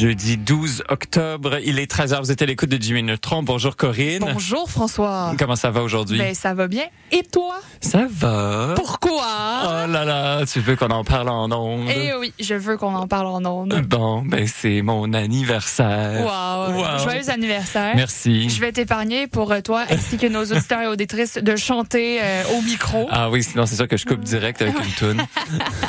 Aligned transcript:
Jeudi 0.00 0.38
12 0.38 0.84
octobre, 0.88 1.58
il 1.62 1.78
est 1.78 1.92
13h, 1.92 2.20
vous 2.20 2.32
êtes 2.32 2.40
à 2.40 2.46
l'écoute 2.46 2.70
de 2.70 2.80
Jimmy 2.80 3.02
Neutron. 3.02 3.42
Bonjour 3.42 3.76
Corinne. 3.76 4.30
Bonjour 4.32 4.70
François. 4.70 5.34
Comment 5.38 5.56
ça 5.56 5.70
va 5.70 5.82
aujourd'hui? 5.82 6.16
Ben 6.16 6.34
ça 6.34 6.54
va 6.54 6.68
bien. 6.68 6.84
Et 7.12 7.22
toi? 7.22 7.56
Ça 7.82 8.06
va. 8.10 8.72
Pourquoi? 8.76 9.26
Oh 9.62 9.92
là 9.92 10.06
là, 10.06 10.46
tu 10.46 10.60
veux 10.60 10.74
qu'on 10.74 10.88
en 10.88 11.04
parle 11.04 11.28
en 11.28 11.52
ondes? 11.52 11.90
Eh 11.94 12.14
oui, 12.18 12.32
je 12.40 12.54
veux 12.54 12.78
qu'on 12.78 12.94
en 12.94 13.06
parle 13.08 13.26
en 13.26 13.44
ondes. 13.44 13.78
Bon, 13.90 14.22
ben 14.22 14.46
c'est 14.46 14.80
mon 14.80 15.12
anniversaire. 15.12 16.24
Wow. 16.24 16.76
Wow. 16.78 16.98
Joyeux 17.04 17.28
anniversaire. 17.28 17.92
Merci. 17.94 18.48
Je 18.48 18.58
vais 18.58 18.72
t'épargner 18.72 19.26
pour 19.26 19.52
euh, 19.52 19.60
toi 19.60 19.84
ainsi 19.90 20.16
que 20.16 20.28
nos 20.28 20.46
auditeurs 20.46 20.80
et 20.80 20.86
auditrices 20.86 21.36
de 21.36 21.56
chanter 21.56 22.22
euh, 22.22 22.44
au 22.56 22.62
micro. 22.62 23.06
Ah 23.10 23.28
oui, 23.28 23.42
sinon 23.42 23.66
c'est 23.66 23.76
sûr 23.76 23.86
que 23.86 23.98
je 23.98 24.06
coupe 24.06 24.20
direct 24.20 24.62
avec 24.62 24.76
une 24.76 24.92
toune. 24.92 25.22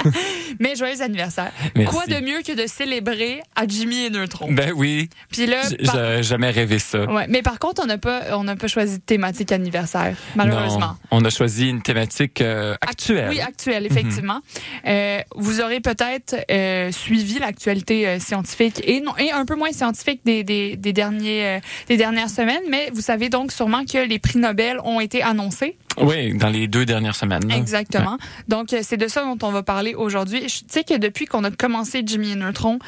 Mais 0.60 0.76
joyeux 0.76 1.02
anniversaire. 1.02 1.52
Merci. 1.76 1.94
Quoi 1.96 2.06
de 2.08 2.20
mieux 2.24 2.42
que 2.42 2.54
de 2.54 2.68
célébrer 2.68 3.42
à 3.56 3.68
Jimmy 3.68 4.06
et 4.06 4.10
Neutron? 4.10 4.52
Ben 4.52 4.72
oui, 4.76 5.10
Puis 5.32 5.46
là, 5.46 5.62
par- 5.86 6.24
jamais 6.24 6.50
rêvé 6.50 6.80
ça. 6.80 7.06
ouais, 7.12 7.26
mais 7.30 7.42
par 7.42 7.60
contre, 7.60 7.82
on 7.84 7.88
n'a 7.88 7.98
pas 7.98 8.38
on 8.38 8.46
pas 8.56 8.68
choisi 8.68 8.98
de 8.98 9.04
thématique 9.04 9.52
anniversaire 9.52 10.16
malheureusement. 10.36 10.80
Non, 10.80 10.96
on 11.12 11.26
a 11.26 11.30
choisi 11.30 11.70
une 11.70 11.82
thématique 11.82 12.42
euh, 12.42 12.76
actuelle. 12.82 13.30
Oui, 13.30 13.40
actuelle, 13.40 13.86
effectivement. 13.86 14.42
Euh, 14.88 15.20
vous 15.36 15.62
aurez 15.62 15.80
peut-être 15.80 16.36
euh, 16.50 16.92
suivi 16.92 17.40
l'actualité 17.40 18.20
scientifique 18.20 18.82
et, 18.84 19.02
non, 19.02 19.16
et 19.18 19.32
un 19.32 19.46
peu 19.46 19.56
moins 19.56 19.72
scientifique 19.72 20.22
des, 20.26 20.44
des, 20.44 20.76
des, 20.76 20.94
derniers, 20.94 21.60
des 21.88 21.98
dernières 21.98 22.30
semaines, 22.30 22.64
mais 22.70 22.90
vous 22.94 23.02
savez 23.02 23.30
donc 23.30 23.52
sûrement 23.52 23.86
que 23.86 23.98
les 23.98 24.20
prix 24.20 24.40
Nobel 24.40 24.80
ont 24.84 25.00
été 25.00 25.22
annoncés. 25.22 25.78
Oui, 25.98 26.34
dans 26.34 26.50
les 26.50 26.68
deux 26.68 26.86
dernières 26.86 27.16
semaines. 27.16 27.48
là. 27.48 27.56
Exactement. 27.56 28.18
Donc, 28.48 28.74
euh, 28.74 28.80
c'est 28.82 28.98
de 28.98 29.08
ça 29.08 29.24
dont 29.24 29.38
on 29.46 29.52
va 29.52 29.64
parler 29.64 29.94
aujourd'hui. 29.94 30.48
Je 30.48 30.62
sais 30.68 30.84
que 30.84 30.98
depuis 30.98 31.26
qu'on 31.26 31.44
a 31.44 31.52
commencé 31.52 32.02
Jimmy 32.06 32.32
et 32.32 32.36
Neutron, 32.36 32.80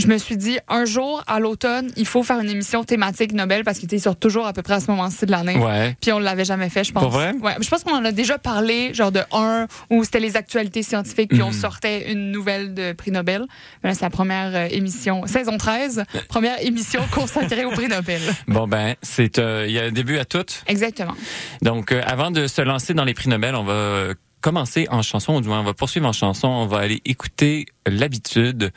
je 0.00 0.06
me 0.08 0.18
suis 0.18 0.36
dit, 0.36 0.58
un 0.68 0.84
jour, 0.84 1.22
à 1.26 1.40
l'automne, 1.40 1.90
il 1.96 2.06
faut 2.06 2.22
faire 2.22 2.40
une 2.40 2.50
émission 2.50 2.84
thématique 2.84 3.32
Nobel 3.32 3.64
parce 3.64 3.78
qu'il 3.78 3.86
était 3.86 3.98
sur 3.98 4.16
toujours 4.16 4.46
à 4.46 4.52
peu 4.52 4.62
près 4.62 4.74
à 4.74 4.80
ce 4.80 4.90
moment-ci 4.90 5.26
de 5.26 5.30
l'année. 5.30 5.56
Ouais. 5.56 5.96
Puis 6.00 6.12
on 6.12 6.18
l'avait 6.18 6.44
jamais 6.44 6.68
fait, 6.68 6.84
je 6.84 6.92
pense. 6.92 7.02
Pour 7.02 7.12
vrai? 7.12 7.32
Ouais, 7.42 7.54
je 7.60 7.68
pense 7.68 7.84
qu'on 7.84 7.94
en 7.94 8.04
a 8.04 8.12
déjà 8.12 8.38
parlé, 8.38 8.92
genre 8.94 9.12
de 9.12 9.20
un 9.32 9.66
où 9.90 10.02
c'était 10.04 10.20
les 10.20 10.36
actualités 10.36 10.82
scientifiques, 10.82 11.30
puis 11.30 11.42
on 11.42 11.48
Mhm. 11.48 11.52
sortait 11.52 12.12
une 12.12 12.30
nouvelle 12.30 12.74
de 12.74 12.92
prix 12.92 13.10
Nobel. 13.10 13.44
Mais 13.82 13.90
là, 13.90 13.94
c'est 13.94 14.04
la 14.04 14.10
première 14.10 14.54
euh, 14.54 14.68
émission, 14.70 15.26
saison 15.26 15.56
13, 15.58 16.04
première 16.28 16.60
émission 16.64 17.02
consacrée 17.12 17.64
au 17.64 17.70
prix 17.70 17.88
Nobel. 17.88 18.20
Bon 18.48 18.66
ben, 18.66 18.94
c'est 19.02 19.38
euh, 19.38 19.64
il 19.66 19.72
y 19.72 19.78
a 19.78 19.84
un 19.84 19.92
début 19.92 20.18
à 20.18 20.24
tout. 20.24 20.44
Exactement. 20.66 21.14
Donc, 21.62 21.92
euh, 21.92 22.00
avant 22.06 22.30
de 22.30 22.46
se 22.46 22.62
lancer 22.62 22.94
dans 22.94 23.04
les 23.04 23.14
prix 23.14 23.28
Nobel, 23.28 23.54
on 23.54 23.64
va 23.64 24.14
commencer 24.40 24.86
en 24.90 25.02
chanson, 25.02 25.34
ou 25.36 25.40
du 25.42 25.48
moins, 25.48 25.60
on 25.60 25.64
va 25.64 25.74
poursuivre 25.74 26.06
en 26.08 26.12
chanson. 26.12 26.48
On 26.48 26.66
va 26.66 26.78
aller 26.78 27.02
écouter 27.04 27.66
l'habitude. 27.86 28.72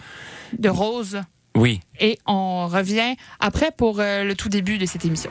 De 0.58 0.70
Rose. 0.70 1.22
Oui. 1.56 1.82
Et 2.00 2.18
on 2.26 2.68
revient 2.68 3.16
après 3.40 3.72
pour 3.72 4.00
euh, 4.00 4.24
le 4.24 4.36
tout 4.36 4.50
début 4.50 4.78
de 4.78 4.86
cette 4.86 5.06
émission. 5.06 5.30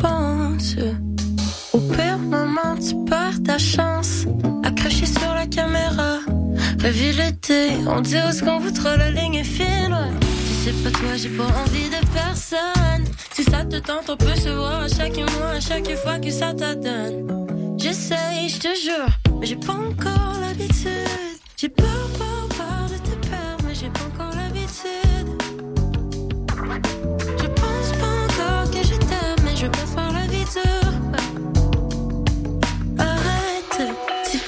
Penses 0.00 0.76
Au 1.72 1.78
tu 1.78 2.94
perds 3.04 3.42
ta 3.44 3.58
chance. 3.58 4.26
Accroché 4.64 5.06
sur 5.06 5.34
la 5.34 5.46
caméra, 5.46 6.20
revu 6.82 7.12
l'été. 7.12 7.70
On 7.86 8.00
dirait 8.00 8.32
ce 8.32 8.42
qu'on 8.42 8.58
voudra, 8.58 8.96
la 8.96 9.10
ligne 9.10 9.36
est 9.36 9.44
fine. 9.44 9.92
ouais. 9.92 10.12
Tu 10.20 10.70
sais 10.70 10.72
pas, 10.82 10.90
toi, 10.90 11.16
j'ai 11.16 11.28
pas 11.30 11.44
envie 11.44 11.88
de 11.88 12.00
personne. 12.12 13.04
Si 13.34 13.44
ça 13.44 13.64
te 13.64 13.76
tente, 13.76 14.08
on 14.10 14.16
peut 14.16 14.36
se 14.36 14.48
voir 14.48 14.82
à 14.82 14.88
chaque 14.88 15.16
mois, 15.16 15.52
à 15.56 15.60
chaque 15.60 15.94
fois 15.96 16.18
que 16.18 16.30
ça 16.30 16.52
t'adonne. 16.52 17.76
J'essaye, 17.78 18.48
je 18.48 18.58
te 18.58 18.68
jure, 18.84 19.38
mais 19.40 19.46
j'ai 19.46 19.56
pas 19.56 19.72
encore 19.72 20.38
l'habitude. 20.40 21.08
J'ai 21.56 21.68
peur, 21.68 22.08
peur, 22.18 22.48
peur 22.56 22.86
de 22.88 22.98
te 22.98 23.26
perdre, 23.26 23.64
mais 23.66 23.74
j'ai 23.74 23.88
pas 23.88 24.04
encore 24.12 24.19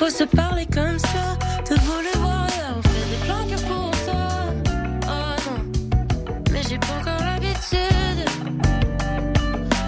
faut 0.02 0.10
se 0.10 0.24
parler 0.24 0.66
comme 0.66 0.98
ça, 0.98 1.38
te 1.64 1.74
voulu 1.74 2.08
voir 2.16 2.48
on 2.76 2.82
fait 2.82 3.06
des 3.08 3.24
plans 3.24 3.46
pour 3.68 3.90
toi. 4.04 4.28
Oh 5.06 5.34
non, 5.46 5.62
mais 6.50 6.60
j'ai 6.68 6.78
pas 6.78 6.94
encore 7.00 7.24
l'habitude. 7.24 8.28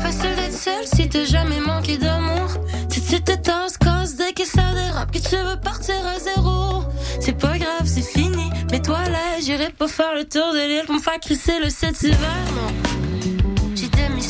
Facile 0.01 0.37
d'être 0.37 0.57
seul 0.57 0.87
si 0.87 1.09
t'as 1.09 1.25
jamais 1.25 1.59
manqué 1.59 1.99
d'amour. 1.99 2.49
Si 2.91 3.03
tu 3.03 3.21
te 3.21 3.33
tasses, 3.33 3.77
casse 3.77 4.15
dès 4.15 4.33
que 4.33 4.45
ça 4.45 4.73
dérape, 4.73 5.11
que 5.11 5.19
tu 5.19 5.35
veux 5.37 5.59
partir 5.61 5.97
à 6.07 6.21
zéro. 6.21 6.85
C'est 7.19 7.37
pas 7.37 7.59
grave, 7.59 7.87
c'est 7.87 8.03
fini. 8.03 8.51
Mais 8.71 8.81
toi 8.81 9.03
là, 9.11 9.41
j'irai 9.41 9.71
pas 9.71 9.89
faire 9.89 10.15
le 10.15 10.25
tour 10.25 10.53
de 10.53 10.65
l'île 10.69 10.87
pour 10.87 10.95
me 10.95 11.01
faire 11.01 11.19
crisser 11.19 11.59
le 11.59 11.71
cet 11.71 12.01
hiver, 12.05 12.45
non. 12.55 13.75
J'étais 13.75 14.09
mis 14.11 14.23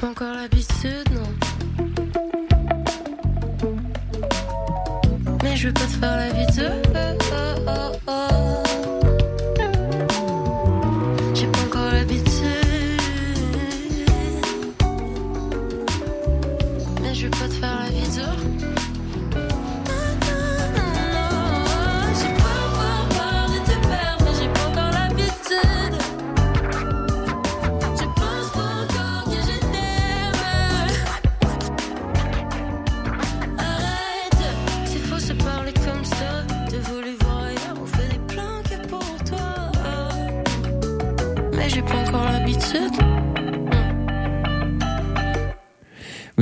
pas 0.00 0.08
encore 0.08 0.34
l'habitude, 0.34 1.10
non. 1.12 1.28
Mais 5.42 5.56
je 5.56 5.68
veux 5.68 5.74
pas 5.74 5.80
te 5.80 5.86
faire 5.86 6.16
la 6.16 6.30
bise. 6.32 6.89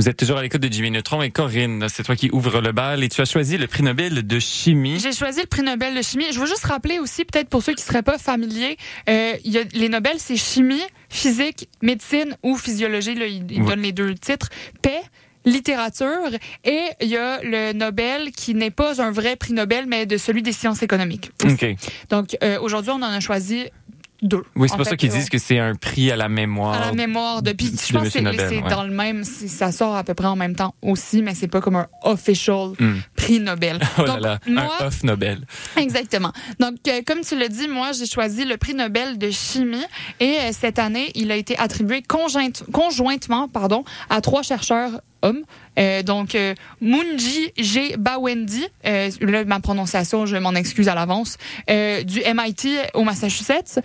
Vous 0.09 0.13
êtes 0.13 0.17
toujours 0.17 0.39
à 0.39 0.41
l'écoute 0.41 0.61
de 0.61 0.73
Jimmy 0.73 0.89
Neutron 0.89 1.21
et 1.21 1.29
Corinne, 1.29 1.85
c'est 1.87 2.01
toi 2.01 2.15
qui 2.15 2.31
ouvre 2.31 2.61
le 2.61 2.71
bal 2.71 3.03
et 3.03 3.09
tu 3.09 3.21
as 3.21 3.25
choisi 3.25 3.59
le 3.59 3.67
prix 3.67 3.83
Nobel 3.83 4.25
de 4.25 4.39
chimie. 4.39 4.97
J'ai 4.99 5.11
choisi 5.11 5.41
le 5.41 5.45
prix 5.45 5.61
Nobel 5.61 5.95
de 5.95 6.01
chimie. 6.01 6.25
Je 6.33 6.39
veux 6.39 6.47
juste 6.47 6.65
rappeler 6.65 6.97
aussi, 6.97 7.25
peut-être 7.25 7.47
pour 7.47 7.61
ceux 7.61 7.75
qui 7.75 7.83
seraient 7.83 8.01
pas 8.01 8.17
familiers, 8.17 8.77
euh, 9.07 9.35
y 9.45 9.59
a, 9.59 9.63
les 9.71 9.87
Nobel, 9.87 10.15
c'est 10.17 10.35
chimie, 10.35 10.81
physique, 11.09 11.69
médecine 11.83 12.35
ou 12.41 12.57
physiologie. 12.57 13.13
Là, 13.13 13.27
ils, 13.27 13.45
donnent 13.45 13.83
les 13.83 13.91
deux 13.91 14.15
titres. 14.15 14.49
Paix, 14.81 14.99
littérature. 15.45 16.31
Et 16.65 16.81
il 17.01 17.07
y 17.07 17.15
a 17.15 17.43
le 17.43 17.73
Nobel 17.73 18.31
qui 18.31 18.55
n'est 18.55 18.71
pas 18.71 19.03
un 19.03 19.11
vrai 19.11 19.35
prix 19.35 19.53
Nobel, 19.53 19.85
mais 19.85 20.07
de 20.07 20.17
celui 20.17 20.41
des 20.41 20.53
sciences 20.53 20.81
économiques. 20.81 21.29
OK. 21.43 21.67
Donc, 22.09 22.35
euh, 22.41 22.59
aujourd'hui, 22.59 22.91
on 22.91 23.03
en 23.03 23.03
a 23.03 23.19
choisi 23.19 23.67
deux. 24.21 24.43
Oui, 24.55 24.67
c'est 24.69 24.75
pour 24.77 24.85
ça 24.85 24.95
qu'ils 24.97 25.09
disent 25.09 25.29
que 25.29 25.37
c'est 25.37 25.59
un 25.59 25.75
prix 25.75 26.11
à 26.11 26.15
la 26.15 26.29
mémoire. 26.29 26.73
à 26.73 26.79
la 26.87 26.91
mémoire 26.93 27.41
de. 27.41 27.51
Puis 27.51 27.67
je 27.67 27.93
pense 27.93 28.03
que 28.03 28.09
c'est 28.09 28.21
ouais. 28.23 28.61
dans 28.69 28.83
le 28.83 28.91
même. 28.91 29.23
Ça 29.23 29.71
sort 29.71 29.95
à 29.95 30.03
peu 30.03 30.13
près 30.13 30.27
en 30.27 30.35
même 30.35 30.55
temps 30.55 30.73
aussi, 30.81 31.21
mais 31.21 31.33
c'est 31.35 31.47
pas 31.47 31.61
comme 31.61 31.75
un 31.77 31.87
official 32.03 32.69
Hmm. 32.79 32.97
prix 33.15 33.39
Nobel. 33.39 33.79
Oh 33.97 34.01
là 34.03 34.07
Donc, 34.13 34.21
là, 34.21 34.39
moi, 34.47 34.63
un 34.81 34.85
off 34.87 35.03
Nobel. 35.03 35.45
Exactement. 35.77 36.31
Donc, 36.59 36.75
euh, 36.87 37.01
comme 37.05 37.21
tu 37.21 37.37
l'as 37.37 37.47
dit, 37.47 37.67
moi, 37.67 37.91
j'ai 37.91 38.05
choisi 38.05 38.45
le 38.45 38.57
prix 38.57 38.73
Nobel 38.73 39.17
de 39.17 39.29
chimie 39.31 39.83
et 40.19 40.37
euh, 40.39 40.49
cette 40.51 40.79
année, 40.79 41.11
il 41.15 41.31
a 41.31 41.35
été 41.35 41.57
attribué 41.57 42.01
conjointe- 42.01 42.63
conjointement 42.71 43.47
pardon, 43.47 43.83
à 44.09 44.21
trois 44.21 44.41
chercheurs 44.43 45.01
hommes. 45.21 45.43
Euh, 45.77 46.03
donc, 46.03 46.35
euh, 46.35 46.55
Munji 46.81 47.53
G. 47.57 47.95
Bawendi, 47.97 48.65
euh, 48.85 49.09
là, 49.21 49.45
ma 49.45 49.59
prononciation, 49.61 50.25
je 50.25 50.35
m'en 50.35 50.53
excuse 50.53 50.89
à 50.89 50.95
l'avance, 50.95 51.37
euh, 51.69 52.03
du 52.03 52.19
MIT 52.19 52.67
au 52.95 53.03
Massachusetts, 53.03 53.79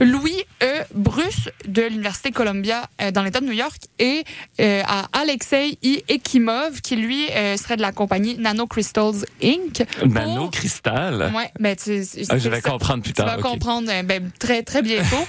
Louis 0.00 0.36
E. 0.62 0.66
Bruce 0.94 1.48
de 1.66 1.82
l'Université 1.82 2.30
Columbia 2.30 2.88
dans 3.12 3.22
l'État 3.22 3.40
de 3.40 3.46
New 3.46 3.52
York 3.52 3.78
et 3.98 4.24
à 4.60 5.06
Alexei 5.12 5.78
I. 5.82 6.02
Ekimov, 6.08 6.80
qui 6.82 6.96
lui 6.96 7.26
serait 7.56 7.76
de 7.76 7.82
la 7.82 7.92
compagnie 7.92 8.36
Nanocrystals 8.38 9.24
Inc. 9.42 9.82
Nano 10.06 10.42
pour- 10.42 10.50
cristal. 10.50 11.32
Ouais, 11.34 11.50
ben 11.58 11.74
tu, 11.76 12.02
Ah, 12.28 12.38
je 12.38 12.48
vais 12.48 12.60
ça. 12.60 12.70
comprendre 12.70 13.02
plus 13.02 13.12
Tu 13.12 13.16
tard. 13.16 13.26
vas 13.26 13.38
ok. 13.38 13.42
comprendre 13.42 13.90
ben, 14.04 14.30
très 14.38 14.62
très 14.62 14.82
bientôt. 14.82 15.24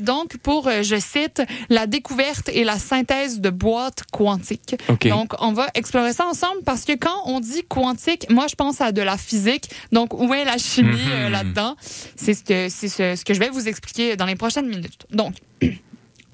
Donc 0.00 0.36
pour, 0.38 0.70
je 0.82 0.96
cite, 1.00 1.42
la 1.68 1.86
découverte 1.86 2.48
et 2.52 2.64
la 2.64 2.78
synthèse 2.78 3.40
de 3.40 3.50
boîtes 3.50 4.02
quantiques. 4.12 4.71
Donc 5.10 5.32
on 5.40 5.52
va 5.52 5.68
explorer 5.74 6.12
ça 6.12 6.26
ensemble 6.26 6.62
parce 6.64 6.84
que 6.84 6.92
quand 6.92 7.22
on 7.26 7.40
dit 7.40 7.62
quantique, 7.68 8.26
moi 8.30 8.46
je 8.48 8.54
pense 8.54 8.80
à 8.80 8.92
de 8.92 9.02
la 9.02 9.16
physique. 9.16 9.68
Donc 9.92 10.14
où 10.14 10.32
est 10.34 10.44
la 10.44 10.58
chimie 10.58 10.98
euh, 11.10 11.26
Mhm. 11.26 11.32
là-dedans? 11.32 11.76
C'est 12.16 12.34
ce 12.34 12.44
que 12.44 12.68
c'est 12.68 12.88
ce, 12.88 13.16
ce 13.16 13.24
que 13.24 13.34
je 13.34 13.38
vais 13.40 13.50
vous 13.50 13.68
expliquer 13.68 14.16
dans 14.16 14.26
les 14.26 14.36
prochaines 14.36 14.68
minutes. 14.68 15.06
Donc 15.10 15.34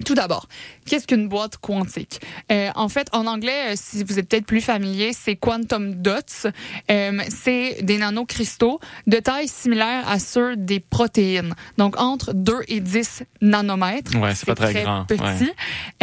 Tout 0.05 0.15
d'abord, 0.15 0.47
qu'est-ce 0.85 1.05
qu'une 1.07 1.27
boîte 1.27 1.57
quantique? 1.57 2.21
Euh, 2.51 2.69
en 2.75 2.87
fait, 2.89 3.07
en 3.11 3.27
anglais, 3.27 3.73
euh, 3.73 3.75
si 3.75 4.03
vous 4.03 4.17
êtes 4.17 4.29
peut-être 4.29 4.45
plus 4.45 4.61
familier, 4.61 5.11
c'est 5.13 5.35
quantum 5.35 5.95
dots. 5.95 6.49
Euh, 6.89 7.19
c'est 7.29 7.77
des 7.81 7.97
nanocristaux 7.97 8.79
de 9.07 9.17
taille 9.17 9.47
similaire 9.47 10.07
à 10.07 10.19
ceux 10.19 10.55
des 10.55 10.79
protéines. 10.79 11.53
Donc, 11.77 11.99
entre 11.99 12.33
2 12.33 12.59
et 12.69 12.79
10 12.79 13.23
nanomètres. 13.41 14.15
Ouais, 14.17 14.35
c'est 14.35 14.45
pas 14.45 14.55
très 14.55 14.83
grand, 14.83 15.05
petit. 15.05 15.21
ouais. 15.21 15.53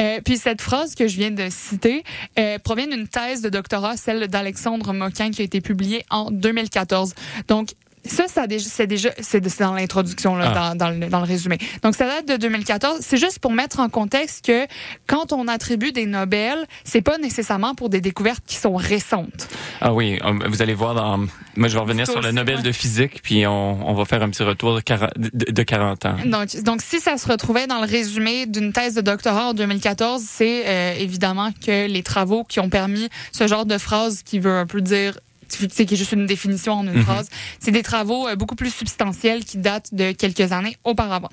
Euh, 0.01 0.21
puis 0.25 0.37
cette 0.37 0.61
phrase 0.61 0.95
que 0.95 1.09
je 1.09 1.17
viens 1.17 1.31
de 1.31 1.49
citer 1.51 2.05
euh, 2.39 2.59
provient 2.59 2.87
d'une 2.87 3.09
thèse 3.09 3.41
de 3.41 3.49
doctorat, 3.49 3.97
celle 3.97 4.29
d'Alexandre 4.29 4.93
Moquin, 4.93 5.31
qui 5.31 5.43
a 5.43 5.45
été 5.45 5.61
publiée 5.61 6.05
en 6.11 6.31
2014. 6.31 7.15
Donc, 7.49 7.71
ça, 8.11 8.25
c'est 8.59 8.87
déjà, 8.87 9.11
c'est 9.21 9.41
dans 9.61 9.75
l'introduction, 9.75 10.37
Ah. 10.41 10.75
dans, 10.75 10.75
dans 10.77 10.91
le, 10.91 11.07
dans 11.09 11.19
le 11.21 11.27
résumé. 11.27 11.59
Donc, 11.83 11.95
ça 11.95 12.07
date 12.07 12.27
de 12.29 12.37
2014. 12.37 12.99
C'est 13.01 13.17
juste 13.17 13.39
pour 13.39 13.53
mettre 13.53 13.81
en 13.81 13.89
contexte 13.89 14.45
que 14.45 14.67
quand 15.07 15.33
on 15.33 15.49
attribue 15.49 15.93
des 15.93 16.07
Nobel, 16.07 16.67
c'est 16.85 17.03
pas 17.03 17.19
nécessairement 17.19 17.75
pour 17.75 17.89
des 17.89 18.01
découvertes 18.01 18.43
qui 18.47 18.57
sont 18.57 18.75
récentes. 18.77 19.49
Ah 19.81 19.93
oui, 19.95 20.19
euh, 20.25 20.33
vous 20.49 20.63
allez 20.63 20.75
voir 20.75 20.95
dans. 20.95 21.19
Moi, 21.57 21.69
je 21.69 21.75
vais 21.75 21.81
revenir 21.81 22.07
sur 22.07 22.21
le 22.21 22.33
Nobel 22.33 22.57
ouais. 22.57 22.63
de 22.63 22.73
physique, 22.73 23.21
puis 23.23 23.47
on, 23.47 23.89
on 23.89 23.95
va 23.95 24.05
faire 24.05 24.23
un 24.23 24.31
petit 24.31 24.43
retour 24.43 24.75
de, 24.75 24.81
quar- 24.81 25.11
de, 25.17 25.31
de 25.53 25.63
40 25.63 26.07
ans. 26.07 26.17
Donc, 26.25 26.55
donc, 26.63 26.83
si 26.83 27.01
ça 27.01 27.17
se 27.19 27.29
retrouvait 27.29 27.67
dans 27.67 27.81
le 27.81 27.87
résumé 27.87 28.47
d'une 28.47 28.73
thèse 28.73 28.95
de 28.95 29.01
doctorat 29.01 29.49
en 29.51 29.55
2014, 29.55 30.23
c'est 30.27 30.65
euh, 30.67 30.95
évidemment 30.99 31.51
que 31.65 31.87
les 31.87 32.03
travaux 32.03 32.45
qui 32.45 32.61
ont 32.61 32.69
permis 32.69 33.09
ce 33.33 33.47
genre 33.47 33.67
de 33.67 33.79
phrase 33.79 34.23
qui 34.23 34.39
veut 34.39 34.57
un 34.59 34.67
peu 34.67 34.81
dire 34.81 35.19
qui 35.49 35.65
est 35.95 35.97
juste 35.97 36.13
une 36.13 36.27
définition 36.27 36.75
en 36.75 36.87
une 36.87 36.95
Mhm. 36.95 37.03
phrase. 37.05 37.29
C'est 37.61 37.71
des 37.71 37.83
travaux 37.83 38.29
euh, 38.29 38.37
beaucoup 38.37 38.55
plus 38.57 38.73
substantiels 38.75 39.45
qui 39.45 39.59
datent 39.59 39.95
de 39.95 40.13
quelques 40.13 40.53
années 40.53 40.77
auparavant. 40.85 41.31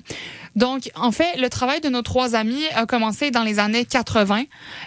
Donc, 0.56 0.90
en 0.94 1.12
fait, 1.12 1.36
le 1.38 1.48
travail 1.48 1.80
de 1.80 1.88
nos 1.88 2.02
trois 2.02 2.34
amis 2.34 2.64
a 2.74 2.86
commencé 2.86 3.30
dans 3.30 3.42
les 3.42 3.58
années 3.58 3.84
80. 3.84 4.44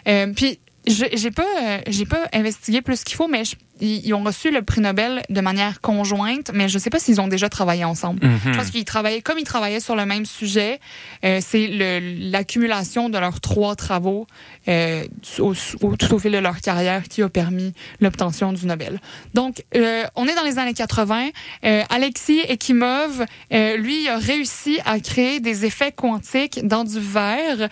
Euh, 0.08 0.34
puis, 0.36 0.60
j'ai 0.88 1.32
pas, 1.32 1.44
euh, 1.62 1.78
j'ai 1.88 2.06
pas 2.06 2.28
investigué 2.34 2.82
plus 2.82 3.04
qu'il 3.04 3.16
faut, 3.16 3.28
mais 3.28 3.44
je- 3.46 3.56
ils, 3.80 4.12
ont 4.16 4.24
reçu 4.24 4.50
le 4.50 4.64
prix 4.64 4.82
Nobel 4.82 5.22
de 5.30 5.40
manière 5.42 5.82
conjointe, 5.82 6.50
mais 6.54 6.68
je 6.68 6.80
sais 6.80 6.90
pas 6.90 6.98
s'ils 6.98 7.22
ont 7.22 7.28
déjà 7.28 7.48
travaillé 7.48 7.84
ensemble. 7.84 8.26
Mhm. 8.26 8.40
Je 8.54 8.58
pense 8.58 8.72
qu'ils 8.72 8.86
travaillaient, 8.86 9.22
comme 9.22 9.38
ils 9.38 9.44
travaillaient 9.44 9.80
sur 9.80 9.96
le 9.96 10.06
même 10.06 10.26
sujet, 10.26 10.80
euh, 11.24 11.40
c'est 11.46 11.68
l'accumulation 12.32 13.10
de 13.10 13.18
leurs 13.18 13.40
trois 13.40 13.76
travaux 13.76 14.28
euh, 14.68 15.04
au- 15.40 15.54
au- 15.82 15.96
tout 15.96 16.14
au 16.14 16.20
fil 16.20 16.32
de 16.32 16.38
leur 16.40 16.60
carrière 16.60 17.04
qui 17.04 17.22
a 17.22 17.30
permis 17.30 17.74
l'obtention 18.02 18.52
du 18.52 18.66
Nobel. 18.66 19.00
Donc, 19.34 19.64
euh, 19.76 20.04
on 20.16 20.28
est 20.28 20.36
dans 20.36 20.44
les 20.44 20.58
années 20.60 20.74
80. 20.74 21.30
Euh, 21.64 21.84
Alexis 21.90 22.42
Ekimov, 22.48 23.26
lui, 23.52 24.08
a 24.08 24.18
réussi 24.18 24.80
à 24.86 25.00
créer 25.00 25.40
des 25.40 25.66
effets 25.66 25.92
quantiques 25.92 26.66
dans 26.68 26.84
du 26.84 27.00
verre 27.00 27.70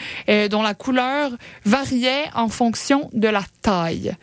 dont 0.50 0.62
la 0.62 0.74
couleur 0.74 1.32
variait 1.66 2.26
en 2.36 2.48
fonction 2.48 3.05
de 3.14 3.28
la 3.28 3.44
taille. 3.62 4.16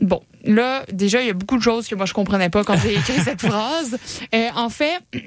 Bon, 0.00 0.22
là, 0.44 0.84
déjà, 0.90 1.20
il 1.20 1.26
y 1.26 1.30
a 1.30 1.34
beaucoup 1.34 1.58
de 1.58 1.62
choses 1.62 1.86
que 1.86 1.94
moi, 1.94 2.06
je 2.06 2.14
comprenais 2.14 2.48
pas 2.50 2.64
quand 2.64 2.76
j'ai 2.76 2.94
écrit 2.94 3.20
cette 3.20 3.40
phrase. 3.46 3.98
Euh, 4.34 4.48
en 4.54 4.70
fait, 4.70 5.00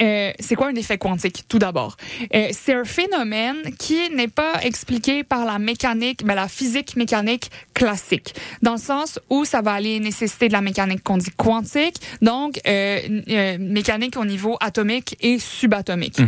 euh, 0.00 0.32
c'est 0.38 0.54
quoi 0.54 0.68
un 0.68 0.74
effet 0.74 0.98
quantique, 0.98 1.44
tout 1.48 1.58
d'abord? 1.58 1.96
Euh, 2.34 2.48
c'est 2.52 2.74
un 2.74 2.84
phénomène 2.84 3.56
qui 3.78 4.10
n'est 4.10 4.28
pas 4.28 4.62
expliqué 4.62 5.24
par 5.24 5.44
la 5.44 5.58
mécanique, 5.58 6.22
mais 6.24 6.34
la 6.34 6.48
physique 6.48 6.96
mécanique 6.96 7.50
classique, 7.74 8.34
dans 8.62 8.72
le 8.72 8.78
sens 8.78 9.18
où 9.30 9.44
ça 9.44 9.60
va 9.60 9.72
aller 9.72 9.98
nécessiter 10.00 10.48
de 10.48 10.52
la 10.52 10.60
mécanique 10.60 11.02
qu'on 11.02 11.18
dit 11.18 11.32
quantique, 11.36 11.96
donc 12.22 12.60
euh, 12.66 13.58
mécanique 13.58 14.16
au 14.16 14.24
niveau 14.24 14.56
atomique 14.60 15.16
et 15.20 15.38
subatomique. 15.38 16.20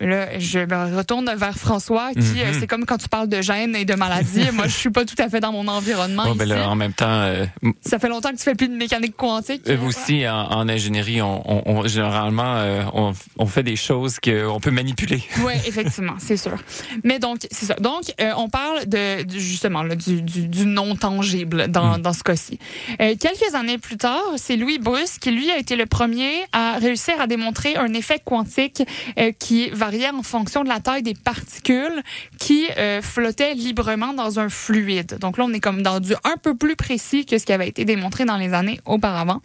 Là, 0.00 0.38
je 0.38 0.58
me 0.58 0.96
retourne 0.96 1.30
vers 1.36 1.56
François, 1.56 2.10
qui, 2.12 2.18
Mhm. 2.20 2.36
euh, 2.38 2.52
c'est 2.60 2.66
comme 2.66 2.84
quand 2.84 2.98
tu 2.98 3.08
parles 3.08 3.28
de 3.28 3.40
gènes 3.40 3.74
et 3.74 3.84
de 3.86 3.94
maladies. 3.94 4.50
Moi, 4.52 4.66
je 4.66 4.72
suis 4.76 4.90
pas 4.90 5.04
tout 5.06 5.14
à 5.18 5.28
fait 5.30 5.40
dans 5.40 5.52
mon 5.52 5.66
environnement 5.68 6.34
ben 6.34 6.44
ici. 6.44 6.54
là, 6.54 6.68
en 6.68 6.74
même 6.74 6.92
temps, 6.92 7.06
euh, 7.08 7.46
Ça 7.80 7.98
fait 7.98 8.08
longtemps 8.08 8.30
que 8.30 8.36
tu 8.36 8.42
fais 8.42 8.54
plus 8.54 8.68
de 8.68 8.74
mécanique 8.76 9.16
quantique. 9.16 9.68
vous 9.70 9.86
aussi, 9.86 10.28
en, 10.28 10.34
en 10.50 10.68
ingénierie, 10.68 11.22
on, 11.22 11.42
on- 11.50 11.62
on- 11.78 11.86
généralement, 11.88 12.56
euh, 12.56 12.82
on, 12.92 13.12
on 13.38 13.46
fait 13.46 13.62
des 13.62 13.76
choses 13.76 14.18
qu'on 14.20 14.60
peut 14.60 14.70
manipuler. 14.70 15.22
Oui, 15.44 15.54
effectivement, 15.66 16.14
c'est 16.18 16.36
sûr. 16.36 16.56
Mais 17.04 17.18
donc, 17.18 17.46
c'est 17.50 17.66
ça. 17.66 17.74
Donc, 17.74 18.02
on 18.36 18.48
parle 18.50 18.84
de, 18.86 19.26
justement 19.38 19.82
là, 19.82 19.94
du, 19.94 20.20
du, 20.22 20.46
du 20.48 20.66
non-tangible 20.66 21.68
dans, 21.68 21.98
dans 21.98 22.12
ce 22.12 22.22
cas-ci. 22.22 22.58
Quelques 22.98 23.54
années 23.54 23.78
plus 23.78 23.96
tard, 23.96 24.22
c'est 24.36 24.56
Louis 24.56 24.78
Bruce 24.78 25.18
qui, 25.18 25.30
lui, 25.30 25.50
a 25.50 25.58
été 25.58 25.76
le 25.76 25.86
premier 25.86 26.32
à 26.52 26.78
réussir 26.78 27.14
à 27.20 27.26
démontrer 27.26 27.76
un 27.76 27.92
effet 27.94 28.20
quantique 28.24 28.82
qui 29.38 29.70
variait 29.86 30.10
en 30.10 30.24
fonction 30.24 30.64
de 30.64 30.68
la 30.68 30.80
taille 30.80 31.04
des 31.04 31.14
particules 31.14 32.02
qui 32.40 32.66
euh, 32.76 33.00
flottaient 33.00 33.54
librement 33.54 34.12
dans 34.14 34.40
un 34.40 34.48
fluide. 34.48 35.18
Donc 35.20 35.38
là, 35.38 35.44
on 35.46 35.52
est 35.52 35.60
comme 35.60 35.82
dans 35.82 36.00
du 36.00 36.14
un 36.24 36.36
peu 36.42 36.56
plus 36.56 36.74
précis 36.74 37.24
que 37.24 37.38
ce 37.38 37.46
qui 37.46 37.52
avait 37.52 37.68
été 37.68 37.84
démontré 37.84 38.24
dans 38.24 38.36
les 38.36 38.52
années 38.52 38.80
auparavant. 38.84 39.40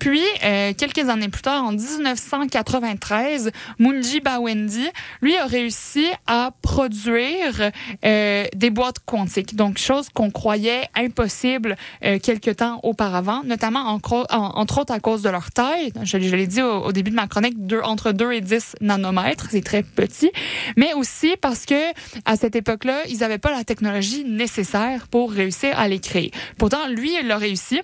Puis, 0.00 0.24
euh, 0.42 0.72
quelques 0.76 1.08
années 1.08 1.28
plus 1.28 1.42
tard, 1.42 1.64
en 1.64 1.70
1993, 1.70 3.52
Munji 3.78 4.18
Bawendi, 4.18 4.88
lui, 5.22 5.36
a 5.36 5.46
réussi 5.46 6.06
à 6.26 6.50
produire 6.62 7.70
euh, 8.04 8.44
des 8.56 8.70
boîtes 8.70 8.98
quantiques. 9.04 9.54
Donc, 9.54 9.78
chose 9.78 10.08
qu'on 10.12 10.32
croyait 10.32 10.88
impossible 10.96 11.76
euh, 12.04 12.18
quelque 12.18 12.50
temps 12.50 12.80
auparavant, 12.82 13.42
notamment 13.44 13.84
entre 13.86 14.80
autres 14.80 14.92
à 14.92 14.98
cause 14.98 15.22
de 15.22 15.30
leur 15.30 15.52
taille. 15.52 15.92
Je, 16.02 16.16
l'ai 16.16 16.48
dit 16.48 16.62
au, 16.62 16.90
début 16.90 17.10
de 17.10 17.16
ma 17.16 17.28
chronique, 17.28 17.56
entre 17.84 18.10
2 18.10 18.32
et 18.32 18.40
10 18.40 18.76
nanomètres, 18.80 19.46
c'est 19.50 19.64
très 19.64 19.75
petit. 19.82 20.30
Mais 20.76 20.94
aussi 20.94 21.36
parce 21.40 21.66
que 21.66 21.92
à 22.24 22.36
cette 22.36 22.56
époque-là, 22.56 23.02
ils 23.08 23.18
n'avaient 23.18 23.38
pas 23.38 23.50
la 23.50 23.64
technologie 23.64 24.24
nécessaire 24.24 25.08
pour 25.08 25.32
réussir 25.32 25.78
à 25.78 25.88
les 25.88 25.98
créer. 25.98 26.30
Pourtant, 26.58 26.86
lui, 26.88 27.16
il 27.20 27.26
l'a 27.26 27.38
réussi 27.38 27.80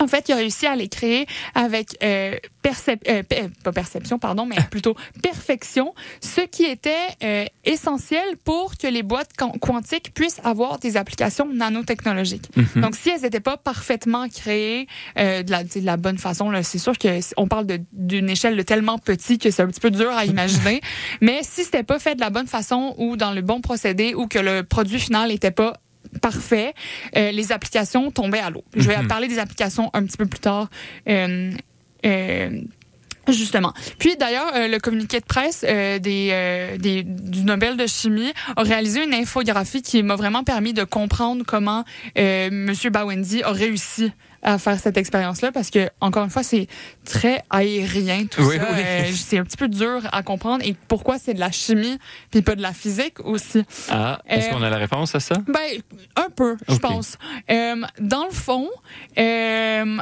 En 0.00 0.06
fait, 0.08 0.28
il 0.28 0.32
a 0.32 0.36
réussi 0.36 0.66
à 0.66 0.74
les 0.76 0.88
créer 0.88 1.26
avec 1.54 1.96
euh, 2.02 2.36
percep 2.62 3.02
euh, 3.08 3.22
euh, 3.32 3.48
pas 3.62 3.72
perception, 3.72 4.18
pardon, 4.18 4.46
mais 4.46 4.56
plutôt 4.70 4.96
perfection, 5.22 5.94
ce 6.20 6.40
qui 6.40 6.64
était 6.64 6.94
euh, 7.22 7.44
essentiel 7.64 8.24
pour 8.44 8.76
que 8.76 8.86
les 8.86 9.02
boîtes 9.02 9.30
quan- 9.38 9.52
quantiques 9.60 10.12
puissent 10.14 10.40
avoir 10.44 10.78
des 10.78 10.96
applications 10.96 11.46
nanotechnologiques. 11.52 12.48
Donc, 12.76 12.96
si 12.96 13.10
elles 13.10 13.20
n'étaient 13.22 13.40
pas 13.40 13.56
parfaitement 13.56 14.28
créées 14.28 14.86
euh, 15.18 15.42
de, 15.42 15.50
la, 15.50 15.64
de 15.64 15.80
la 15.80 15.96
bonne 15.96 16.18
façon, 16.18 16.50
c'est 16.62 16.78
sûr 16.78 16.96
que 16.98 17.20
c- 17.20 17.34
on 17.36 17.46
parle 17.48 17.66
d'une 17.92 18.28
échelle 18.30 18.56
de 18.56 18.62
tellement 18.62 18.98
petit 18.98 19.38
que 19.38 19.50
c'est 19.50 19.62
un 19.62 19.66
petit 19.68 19.80
peu 19.80 19.90
dur 19.90 20.10
à 20.10 20.24
imaginer. 20.24 20.80
mais 21.20 21.40
si 21.42 21.64
c'était 21.64 21.82
pas 21.82 21.98
fait 21.98 22.14
de 22.14 22.20
la 22.20 22.30
bonne 22.30 22.46
façon 22.46 22.94
ou 22.98 23.16
dans 23.16 23.32
le 23.32 23.42
bon 23.42 23.60
procédé 23.60 24.14
ou 24.14 24.26
que 24.26 24.38
le 24.38 24.62
produit 24.62 24.98
final 25.00 25.28
n'était 25.28 25.50
pas 25.50 25.74
parfait, 26.20 26.74
euh, 27.16 27.30
les 27.30 27.52
applications 27.52 28.10
tombaient 28.10 28.40
à 28.40 28.50
l'eau. 28.50 28.64
Je 28.76 28.88
vais 28.88 28.96
parler 29.06 29.28
des 29.28 29.38
applications 29.38 29.90
un 29.92 30.04
petit 30.04 30.16
peu 30.16 30.26
plus 30.26 30.40
tard. 30.40 30.68
euh, 31.08 31.52
euh, 32.04 32.60
Justement. 33.28 33.72
Puis 33.98 34.16
d'ailleurs, 34.16 34.50
euh, 34.56 34.66
le 34.66 34.78
communiqué 34.80 35.20
de 35.20 35.24
presse 35.24 35.64
euh, 35.68 35.98
des, 36.00 36.30
euh, 36.32 36.78
des, 36.78 37.04
du 37.04 37.44
Nobel 37.44 37.76
de 37.76 37.86
chimie 37.86 38.32
a 38.56 38.62
réalisé 38.62 39.04
une 39.04 39.14
infographie 39.14 39.82
qui 39.82 40.02
m'a 40.02 40.16
vraiment 40.16 40.42
permis 40.42 40.72
de 40.72 40.82
comprendre 40.82 41.44
comment 41.46 41.84
M. 42.16 42.72
Bawendi 42.90 43.42
a 43.44 43.52
réussi 43.52 44.10
à 44.42 44.58
faire 44.58 44.78
cette 44.78 44.96
expérience-là 44.96 45.52
parce 45.52 45.70
que 45.70 45.88
encore 46.00 46.24
une 46.24 46.30
fois 46.30 46.42
c'est 46.42 46.66
très 47.04 47.42
aérien 47.50 48.26
tout 48.26 48.42
Oui, 48.42 48.56
ça 48.56 48.68
oui. 48.72 48.80
Euh, 48.84 49.10
c'est 49.14 49.38
un 49.38 49.44
petit 49.44 49.56
peu 49.56 49.68
dur 49.68 50.00
à 50.12 50.22
comprendre 50.22 50.64
et 50.64 50.74
pourquoi 50.88 51.18
c'est 51.18 51.34
de 51.34 51.40
la 51.40 51.50
chimie 51.50 51.98
puis 52.30 52.40
pas 52.42 52.54
de 52.54 52.62
la 52.62 52.72
physique 52.72 53.20
aussi? 53.24 53.62
Ah, 53.90 54.20
est-ce 54.26 54.48
Euh, 54.48 54.50
qu'on 54.52 54.62
a 54.62 54.70
la 54.70 54.78
réponse 54.78 55.14
à 55.14 55.20
ça? 55.20 55.34
ben, 55.46 55.80
un 56.16 56.28
peu, 56.34 56.56
je 56.68 56.76
pense. 56.76 57.18
Euh, 57.50 57.76
dans 58.00 58.24
le 58.24 58.30
fond, 58.32 58.68
euh, 59.18 59.96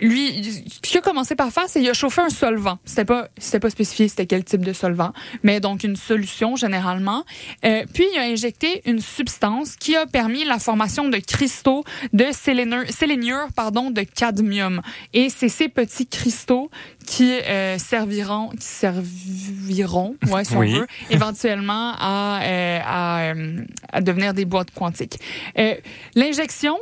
lui, 0.00 0.44
ce 0.68 0.80
qu'il 0.80 0.98
a 0.98 1.00
commencé 1.00 1.34
par 1.36 1.50
faire, 1.50 1.64
c'est 1.68 1.80
qu'il 1.80 1.88
a 1.88 1.94
chauffé 1.94 2.20
un 2.22 2.28
solvant. 2.30 2.78
C'était 2.84 3.04
pas, 3.04 3.28
c'était 3.38 3.60
pas 3.60 3.70
spécifié 3.70 4.08
c'était 4.08 4.26
quel 4.26 4.44
type 4.44 4.64
de 4.64 4.72
solvant, 4.72 5.12
mais 5.42 5.60
donc 5.60 5.84
une 5.84 5.96
solution 5.96 6.56
généralement. 6.56 7.24
Euh, 7.64 7.84
puis 7.92 8.04
il 8.14 8.18
a 8.18 8.22
injecté 8.24 8.82
une 8.86 9.00
substance 9.00 9.76
qui 9.76 9.96
a 9.96 10.06
permis 10.06 10.44
la 10.44 10.58
formation 10.58 11.08
de 11.08 11.18
cristaux 11.18 11.84
de 12.12 12.26
sélénure, 12.32 12.84
séléniure, 12.90 13.48
pardon, 13.54 13.90
de 13.90 14.02
cadmium. 14.02 14.82
Et 15.12 15.28
c'est 15.30 15.48
ces 15.48 15.68
petits 15.68 16.06
cristaux 16.06 16.70
qui 17.06 17.32
euh, 17.32 17.78
serviront, 17.78 18.50
qui 18.50 18.66
serviront, 18.66 20.16
ouais, 20.30 20.44
si 20.44 20.56
Oui. 20.56 20.74
on 20.74 20.80
veut, 20.80 20.86
éventuellement 21.10 21.92
à, 21.98 22.40
euh, 22.42 22.80
à, 22.84 23.20
euh, 23.34 23.64
à 23.92 24.00
devenir 24.00 24.34
des 24.34 24.44
boîtes 24.44 24.70
quantiques. 24.72 25.18
Euh, 25.58 25.74
L'injection 26.14 26.78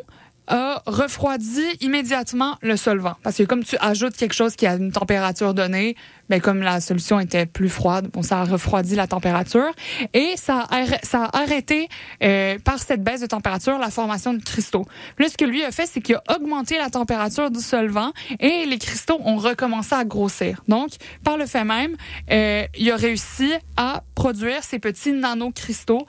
a 0.47 0.83
refroidi 0.87 1.65
immédiatement 1.81 2.57
le 2.63 2.77
solvant. 2.77 3.15
Parce 3.23 3.37
que 3.37 3.43
comme 3.45 3.65
tu 3.65 3.77
ajoutes 3.81 4.17
quelque 4.17 4.35
chose 4.35 4.57
qui 4.57 4.67
a 4.67 4.75
une 4.75 4.93
température 4.93 5.55
donnée, 5.55 5.97
ben 6.29 6.41
comme 6.41 6.63
la 6.63 6.81
solution 6.81 7.21
était 7.21 7.47
plus 7.47 7.69
froide, 7.69 8.09
bon, 8.13 8.23
ça 8.23 8.41
a 8.41 8.45
refroidi 8.45 8.95
la 8.95 9.07
température. 9.07 9.71
Et 10.13 10.35
ça 10.37 10.67
a, 10.71 11.39
arrêté, 11.39 11.89
euh, 12.23 12.59
par 12.65 12.79
cette 12.79 13.03
baisse 13.03 13.21
de 13.21 13.27
température, 13.27 13.79
la 13.79 13.91
formation 13.91 14.35
de 14.35 14.43
cristaux. 14.43 14.85
Puis 15.17 15.25
là, 15.25 15.31
ce 15.31 15.37
que 15.37 15.45
lui 15.45 15.65
a 15.65 15.71
fait, 15.71 15.87
c'est 15.87 16.01
qu'il 16.01 16.17
a 16.17 16.23
augmenté 16.37 16.79
la 16.79 16.91
température 16.91 17.51
du 17.51 17.61
solvant 17.61 18.13
et 18.41 18.67
les 18.67 18.79
cristaux 18.79 19.21
ont 19.25 19.37
recommencé 19.37 19.95
à 19.95 20.05
grossir. 20.05 20.63
Donc, 20.69 20.91
par 21.23 21.37
le 21.37 21.47
fait 21.47 21.65
même, 21.65 21.97
euh, 22.31 22.65
il 22.77 22.91
a 22.91 22.97
réussi 22.97 23.53
à 23.77 24.03
produire 24.15 24.63
ces 24.63 24.79
petits 24.79 25.13
nanocristaux 25.13 26.07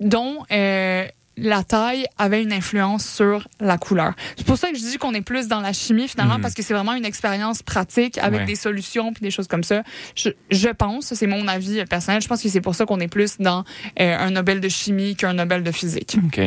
dont... 0.00 0.44
euh, 0.50 1.06
la 1.40 1.62
taille 1.64 2.06
avait 2.18 2.42
une 2.42 2.52
influence 2.52 3.06
sur 3.06 3.48
la 3.60 3.78
couleur. 3.78 4.14
C'est 4.36 4.46
pour 4.46 4.58
ça 4.58 4.70
que 4.70 4.76
je 4.76 4.82
dis 4.82 4.96
qu'on 4.98 5.14
est 5.14 5.20
plus 5.22 5.48
dans 5.48 5.60
la 5.60 5.72
chimie 5.72 6.08
finalement 6.08 6.36
Mhm. 6.36 6.42
parce 6.42 6.54
que 6.54 6.62
c'est 6.62 6.74
vraiment 6.74 6.94
une 6.94 7.04
expérience 7.04 7.62
pratique 7.62 8.18
avec 8.18 8.40
Ouais. 8.40 8.46
des 8.46 8.56
solutions 8.56 9.12
puis 9.12 9.22
des 9.22 9.30
choses 9.30 9.48
comme 9.48 9.64
ça. 9.64 9.82
Je, 10.14 10.30
je 10.50 10.68
pense, 10.68 11.14
c'est 11.14 11.26
mon 11.26 11.46
avis 11.48 11.84
personnel, 11.86 12.20
je 12.22 12.28
pense 12.28 12.42
que 12.42 12.48
c'est 12.48 12.60
pour 12.60 12.74
ça 12.74 12.86
qu'on 12.86 13.00
est 13.00 13.08
plus 13.08 13.38
dans 13.38 13.64
euh, 14.00 14.16
un 14.18 14.30
Nobel 14.30 14.60
de 14.60 14.68
chimie 14.68 15.16
qu'un 15.16 15.34
Nobel 15.34 15.62
de 15.62 15.70
physique. 15.72 16.16
OK. 16.26 16.40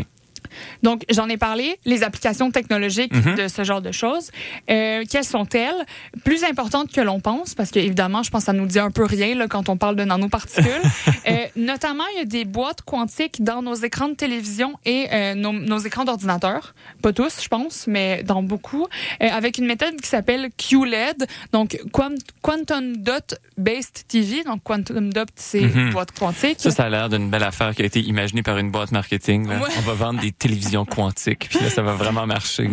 Donc, 0.83 1.03
j'en 1.09 1.27
ai 1.29 1.37
parlé, 1.37 1.79
les 1.85 2.03
applications 2.03 2.51
technologiques 2.51 3.13
Mhm. 3.13 3.35
de 3.35 3.47
ce 3.47 3.63
genre 3.63 3.81
de 3.81 3.91
choses. 3.91 4.31
Euh, 4.69 5.03
quelles 5.09 5.23
sont-elles? 5.25 5.85
Plus 6.23 6.43
importantes 6.43 6.91
que 6.91 7.01
l'on 7.01 7.19
pense, 7.19 7.53
parce 7.55 7.71
que 7.71 7.79
évidemment, 7.79 8.23
je 8.23 8.29
pense 8.31 8.41
que 8.41 8.45
ça 8.47 8.53
nous 8.53 8.65
dit 8.65 8.79
un 8.79 8.91
peu 8.91 9.03
rien 9.05 9.35
là, 9.35 9.47
quand 9.47 9.69
on 9.69 9.77
parle 9.77 9.95
de 9.95 10.03
nanoparticules. 10.03 10.65
euh, 11.27 11.35
notamment, 11.55 12.03
il 12.15 12.19
y 12.19 12.21
a 12.21 12.25
des 12.25 12.45
boîtes 12.45 12.81
quantiques 12.81 13.43
dans 13.43 13.61
nos 13.61 13.75
écrans 13.75 14.07
de 14.09 14.13
télévision 14.15 14.73
et 14.85 15.07
euh, 15.11 15.35
nos, 15.35 15.53
nos 15.53 15.77
écrans 15.79 16.05
d'ordinateur. 16.05 16.73
Pas 17.01 17.13
tous, 17.13 17.41
je 17.41 17.47
pense, 17.47 17.87
mais 17.87 18.23
dans 18.23 18.43
beaucoup. 18.43 18.87
Euh, 19.21 19.27
avec 19.31 19.57
une 19.57 19.65
méthode 19.65 19.95
qui 20.01 20.07
s'appelle 20.07 20.49
QLED, 20.57 21.25
donc 21.53 21.79
Quant- 21.91 22.09
Quantum 22.41 22.97
Dot 22.97 23.35
Based 23.57 24.07
TV. 24.07 24.43
Donc, 24.43 24.63
Quantum 24.63 25.11
Dot, 25.13 25.29
c'est 25.35 25.61
Mhm. 25.61 25.91
boîte 25.91 26.11
quantique. 26.17 26.59
Ça, 26.59 26.71
ça 26.71 26.83
a 26.85 26.89
l'air 26.89 27.09
d'une 27.09 27.29
belle 27.29 27.43
affaire 27.43 27.73
qui 27.75 27.81
a 27.81 27.85
été 27.85 27.99
imaginée 28.01 28.43
par 28.43 28.57
une 28.57 28.71
boîte 28.71 28.91
marketing. 28.91 29.47
là. 29.47 29.59
Ouais. 29.59 29.69
On 29.77 29.81
va 29.81 29.93
vendre 29.93 30.19
des 30.21 30.31
télévisions 30.41 30.85
quantiques, 30.85 31.47
puis 31.49 31.59
là, 31.59 31.69
ça 31.69 31.81
va 31.81 31.93
vraiment 31.93 32.25
marcher. 32.25 32.69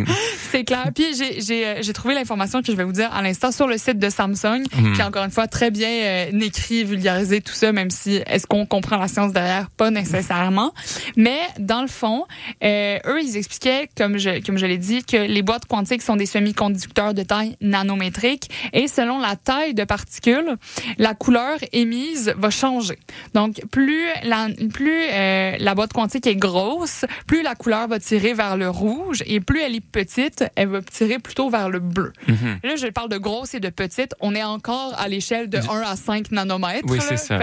C'est 0.51 0.65
clair. 0.65 0.87
Puis 0.95 1.07
j'ai 1.17 1.41
j'ai 1.41 1.67
euh, 1.67 1.75
j'ai 1.83 1.93
trouvé 1.93 2.15
l'information 2.15 2.63
que 2.63 2.73
je 2.73 2.77
vais 2.77 2.85
vous 2.85 2.93
dire 2.93 3.11
à 3.15 3.21
l'instant 3.23 3.53
sur 3.53 3.67
le 3.67 3.77
site 3.79 3.99
de 3.99 4.09
Samsung, 4.09 4.63
Mhm. 4.77 4.95
qui 4.95 5.01
est 5.01 5.05
encore 5.05 5.25
une 5.25 5.31
fois 5.31 5.47
très 5.47 5.71
bien 5.71 5.89
euh, 5.91 6.41
écrit, 6.41 6.85
vulgarisé 6.85 7.41
tout 7.41 7.53
ça, 7.53 7.73
même 7.73 7.91
si 7.91 8.17
est-ce 8.27 8.47
qu'on 8.47 8.65
comprend 8.67 8.97
la 8.97 9.09
science 9.09 9.33
derrière? 9.33 9.69
Pas 9.77 9.91
nécessairement. 9.91 10.73
Mais 11.17 11.39
dans 11.59 11.83
le 11.83 11.89
fond, 11.89 12.25
euh, 12.65 12.99
eux 13.07 13.21
ils 13.23 13.37
expliquaient, 13.37 13.89
comme 13.97 14.17
je 14.19 14.41
comme 14.45 14.57
je 14.59 14.67
l'ai 14.67 14.79
dit, 14.79 15.05
que 15.05 15.17
les 15.17 15.43
boîtes 15.43 15.67
quantiques 15.67 16.03
sont 16.03 16.17
des 16.17 16.27
semi-conducteurs 16.27 17.13
de 17.15 17.23
taille 17.23 17.57
nanométrique 17.61 18.49
et 18.73 18.89
selon 18.89 19.19
la 19.21 19.37
taille 19.37 19.75
de 19.75 19.85
particules, 19.85 20.57
la 20.99 21.15
couleur 21.15 21.59
émise 21.73 22.33
va 22.39 22.51
changer. 22.51 22.99
Donc 23.35 23.61
plus 23.71 24.05
la 24.25 24.49
plus 24.73 25.03
euh, 25.13 25.57
la 25.59 25.75
boîte 25.75 25.93
quantique 25.93 26.27
est 26.27 26.37
grosse, 26.37 27.05
plus 27.27 27.43
la 27.43 27.55
couleur 27.59 27.89
va 27.89 27.99
tirer 28.01 28.33
vers 28.33 28.57
le 28.57 28.71
rouge 28.71 29.23
et 29.27 29.41
plus 29.41 29.61
elle 29.61 29.75
est 29.75 29.81
petite, 29.85 30.45
elle 30.55 30.69
va 30.69 30.81
tirer 30.83 31.19
plutôt 31.19 31.51
vers 31.51 31.69
le 31.69 31.81
bleu. 31.81 32.13
Mhm. 32.27 32.61
Là, 32.63 32.77
je 32.77 32.87
parle 32.87 33.09
de 33.11 33.19
grosse 33.19 33.55
et 33.55 33.61
de 33.61 33.69
petite. 33.69 34.15
On 34.21 34.35
est 34.35 34.43
encore 34.43 34.95
à 34.99 35.09
l'échelle 35.09 35.51
de 35.51 35.59
1 35.59 35.81
à 35.83 35.97
5 35.97 36.31
nanomètres. 36.31 36.87
Oui, 36.89 36.99
c'est 37.01 37.17
ça. 37.17 37.39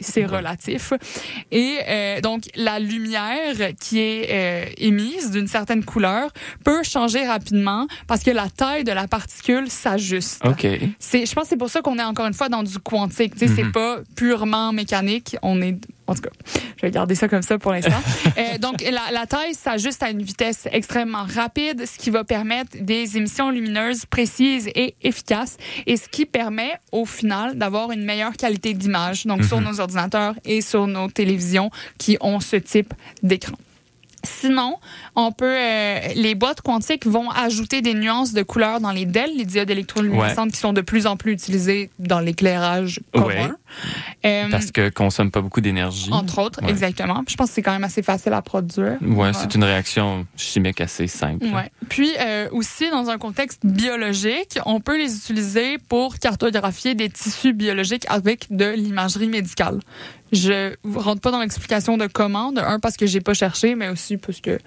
C'est 0.00 0.24
relatif. 0.26 0.92
Et 1.50 1.78
euh, 1.88 2.20
donc, 2.20 2.44
la 2.56 2.78
lumière 2.78 3.54
qui 3.80 3.98
est 4.00 4.26
euh, 4.30 4.64
émise 4.78 5.30
d'une 5.30 5.46
certaine 5.48 5.84
couleur 5.84 6.30
peut 6.64 6.82
changer 6.82 7.26
rapidement 7.26 7.86
parce 8.06 8.22
que 8.22 8.30
la 8.30 8.48
taille 8.48 8.84
de 8.84 8.92
la 8.92 9.06
particule 9.06 9.70
s'ajuste. 9.70 10.42
OK. 10.44 10.62
Je 10.64 11.32
pense 11.34 11.44
que 11.44 11.48
c'est 11.50 11.56
pour 11.56 11.70
ça 11.70 11.80
qu'on 11.82 11.98
est 11.98 12.02
encore 12.04 12.26
une 12.26 12.34
fois 12.34 12.48
dans 12.48 12.62
du 12.62 12.78
quantique. 12.78 13.34
Tu 13.34 13.46
sais, 13.46 13.54
c'est 13.54 13.62
Mhm. 13.64 13.72
pas 13.72 13.98
purement 14.16 14.72
mécanique. 14.72 15.36
On 15.42 15.60
est, 15.62 15.76
en 16.06 16.14
tout 16.14 16.22
cas, 16.22 16.30
je 16.76 16.82
vais 16.82 16.90
garder 16.90 17.14
ça 17.14 17.28
comme 17.28 17.42
ça 17.42 17.58
pour 17.58 17.72
l'instant. 17.72 17.90
Euh, 18.38 18.56
donc, 18.58 18.80
la, 18.82 19.12
la 19.12 19.26
taille 19.26 19.54
s'ajuste 19.54 20.02
à 20.02 20.10
une 20.10 20.22
vitesse 20.22 20.66
extrêmement 20.72 21.24
rapide, 21.24 21.84
ce 21.86 21.98
qui 21.98 22.08
va 22.08 22.24
permettre 22.24 22.70
des 22.80 23.16
émissions 23.16 23.50
lumineuses 23.50 24.06
précises 24.06 24.68
et 24.74 24.94
efficaces, 25.02 25.58
et 25.86 25.96
ce 25.96 26.08
qui 26.08 26.24
permet, 26.24 26.78
au 26.92 27.04
final, 27.04 27.58
d'avoir 27.58 27.92
une 27.92 28.04
meilleure 28.04 28.32
qualité 28.32 28.72
d'image, 28.72 29.26
donc 29.26 29.44
sur 29.44 29.60
nos 29.60 29.80
ordinateurs 29.80 30.34
et 30.44 30.62
sur 30.62 30.86
nos 30.86 31.08
télévisions 31.08 31.70
qui 31.98 32.16
ont 32.20 32.40
ce 32.40 32.56
type 32.56 32.94
d'écran. 33.22 33.56
Sinon, 34.24 34.76
on 35.16 35.32
peut 35.32 35.44
euh, 35.58 35.98
les 36.14 36.34
boîtes 36.34 36.60
quantiques 36.60 37.06
vont 37.06 37.30
ajouter 37.30 37.82
des 37.82 37.94
nuances 37.94 38.32
de 38.32 38.42
couleurs 38.42 38.80
dans 38.80 38.92
les 38.92 39.04
DEL, 39.04 39.30
les 39.36 39.44
diodes 39.44 39.70
électroluminescentes 39.70 40.52
qui 40.52 40.58
sont 40.58 40.72
de 40.72 40.80
plus 40.80 41.06
en 41.06 41.16
plus 41.16 41.32
utilisées 41.32 41.90
dans 41.98 42.20
l'éclairage 42.20 43.00
commun. 43.12 43.26
Ouais. 43.26 43.48
Euh, 44.24 44.48
Parce 44.50 44.70
que 44.70 44.90
consomme 44.90 45.30
pas 45.30 45.40
beaucoup 45.40 45.60
d'énergie. 45.60 46.12
entre 46.12 46.38
autres, 46.40 46.62
Ouais. 46.62 46.70
exactement. 46.70 47.24
Puis 47.24 47.32
Je 47.32 47.36
pense 47.36 47.48
que 47.48 47.54
c'est 47.54 47.62
quand 47.62 47.72
même 47.72 47.84
assez 47.84 48.02
facile 48.02 48.32
à 48.32 48.42
produire. 48.42 48.98
Ouais, 49.02 49.32
c'est 49.32 49.54
une 49.54 49.64
réaction 49.64 50.26
chimique 50.36 50.80
assez 50.80 51.06
simple. 51.06 51.46
Ouais. 51.46 51.70
Puis 51.88 52.10
euh, 52.20 52.48
aussi, 52.52 52.90
dans 52.90 53.08
un 53.10 53.18
contexte 53.18 53.64
biologique, 53.64 54.58
on 54.66 54.80
peut 54.80 54.98
les 54.98 55.16
utiliser 55.16 55.78
pour 55.88 56.18
cartographier 56.18 56.94
des 56.94 57.08
tissus 57.10 57.52
biologiques 57.52 58.04
avec 58.08 58.46
de 58.50 58.66
l'imagerie 58.70 59.28
médicale. 59.28 59.80
Je 60.32 60.74
vous 60.82 60.98
rentre 60.98 61.20
pas 61.20 61.30
dans 61.30 61.40
l'explication 61.40 61.98
de 61.98 62.06
comment, 62.06 62.52
de 62.52 62.60
un 62.60 62.80
parce 62.80 62.96
que 62.96 63.06
j'ai 63.06 63.20
pas 63.20 63.34
cherché, 63.34 63.74
mais 63.74 63.88
aussi 63.88 64.16
parce 64.16 64.40
que 64.40 64.58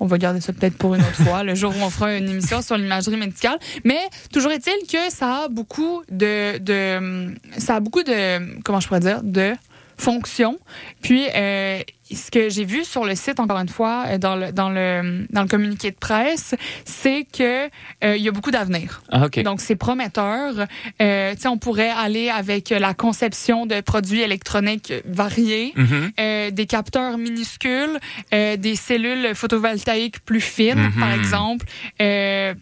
on 0.00 0.06
va 0.06 0.18
garder 0.18 0.40
ça 0.40 0.52
peut-être 0.52 0.76
pour 0.76 0.94
une 0.94 1.00
autre 1.02 1.22
fois, 1.22 1.44
le 1.44 1.54
jour 1.54 1.72
où 1.76 1.80
on 1.80 1.90
fera 1.90 2.14
une 2.16 2.28
émission 2.28 2.62
sur 2.62 2.76
l'imagerie 2.76 3.16
médicale. 3.16 3.58
Mais 3.84 4.00
toujours 4.32 4.50
est-il 4.50 4.86
que 4.88 5.10
ça 5.10 5.44
a 5.44 5.48
beaucoup 5.48 6.02
de, 6.10 6.58
de 6.58 7.32
ça 7.58 7.76
a 7.76 7.80
beaucoup 7.80 8.02
de 8.02 8.60
comment 8.62 8.80
je 8.80 8.88
pourrais 8.88 9.00
dire 9.00 9.22
de 9.22 9.52
fonctions. 9.96 10.58
Puis 11.02 11.26
euh, 11.34 11.80
ce 12.12 12.30
que 12.30 12.48
j'ai 12.50 12.64
vu 12.64 12.84
sur 12.84 13.04
le 13.04 13.14
site 13.14 13.40
encore 13.40 13.58
une 13.58 13.68
fois 13.68 14.04
euh, 14.08 14.18
dans 14.18 14.36
le 14.36 14.52
dans 14.52 14.68
le 14.70 15.26
dans 15.30 15.42
le 15.42 15.48
communiqué 15.48 15.90
de 15.90 15.96
presse, 15.96 16.54
c'est 16.84 17.24
que 17.24 17.66
euh, 18.04 18.16
il 18.16 18.22
y 18.22 18.28
a 18.28 18.32
beaucoup 18.32 18.50
d'avenir. 18.50 19.02
Ah. 19.10 19.28
Donc, 19.42 19.60
c'est 19.60 19.76
prometteur. 19.76 20.66
Euh, 21.00 21.34
on 21.46 21.58
pourrait 21.58 21.90
aller 21.90 22.28
avec 22.30 22.70
la 22.70 22.94
conception 22.94 23.66
de 23.66 23.80
produits 23.80 24.20
électroniques 24.22 24.92
variés, 25.06 25.72
Mhm. 25.76 26.10
euh, 26.20 26.50
des 26.50 26.66
capteurs 26.66 27.18
minuscules, 27.18 27.98
des 28.32 28.76
cellules 28.76 29.34
photovoltaïques 29.34 30.20
plus 30.24 30.40
fines, 30.40 30.90
par 30.98 31.12
exemple. 31.12 31.66
Euh, 32.00 32.54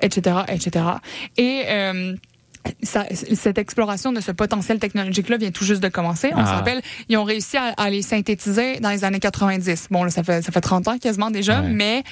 etc., 0.00 0.36
etc. 0.48 0.84
Et 1.36 1.64
ça- 2.82 3.06
cette 3.12 3.58
exploration 3.58 4.12
de 4.12 4.20
ce 4.20 4.32
potentiel 4.32 4.78
technologique-là 4.78 5.36
vient 5.36 5.50
tout 5.50 5.64
juste 5.64 5.82
de 5.82 5.88
commencer. 5.88 6.30
On 6.34 6.38
Ah. 6.38 6.46
se 6.46 6.50
rappelle, 6.52 6.80
ils 7.08 7.16
ont 7.16 7.24
réussi 7.24 7.56
à, 7.56 7.74
à 7.76 7.90
les 7.90 8.02
synthétiser 8.02 8.80
dans 8.80 8.90
les 8.90 9.04
années 9.04 9.20
90. 9.20 9.88
Bon, 9.90 10.04
là, 10.04 10.10
ça 10.10 10.22
fait, 10.22 10.42
ça 10.42 10.52
fait 10.52 10.60
30 10.60 10.88
ans 10.88 10.98
quasiment 10.98 11.30
déjà, 11.30 11.60
Ouais. 11.62 11.68
mais 11.68 12.02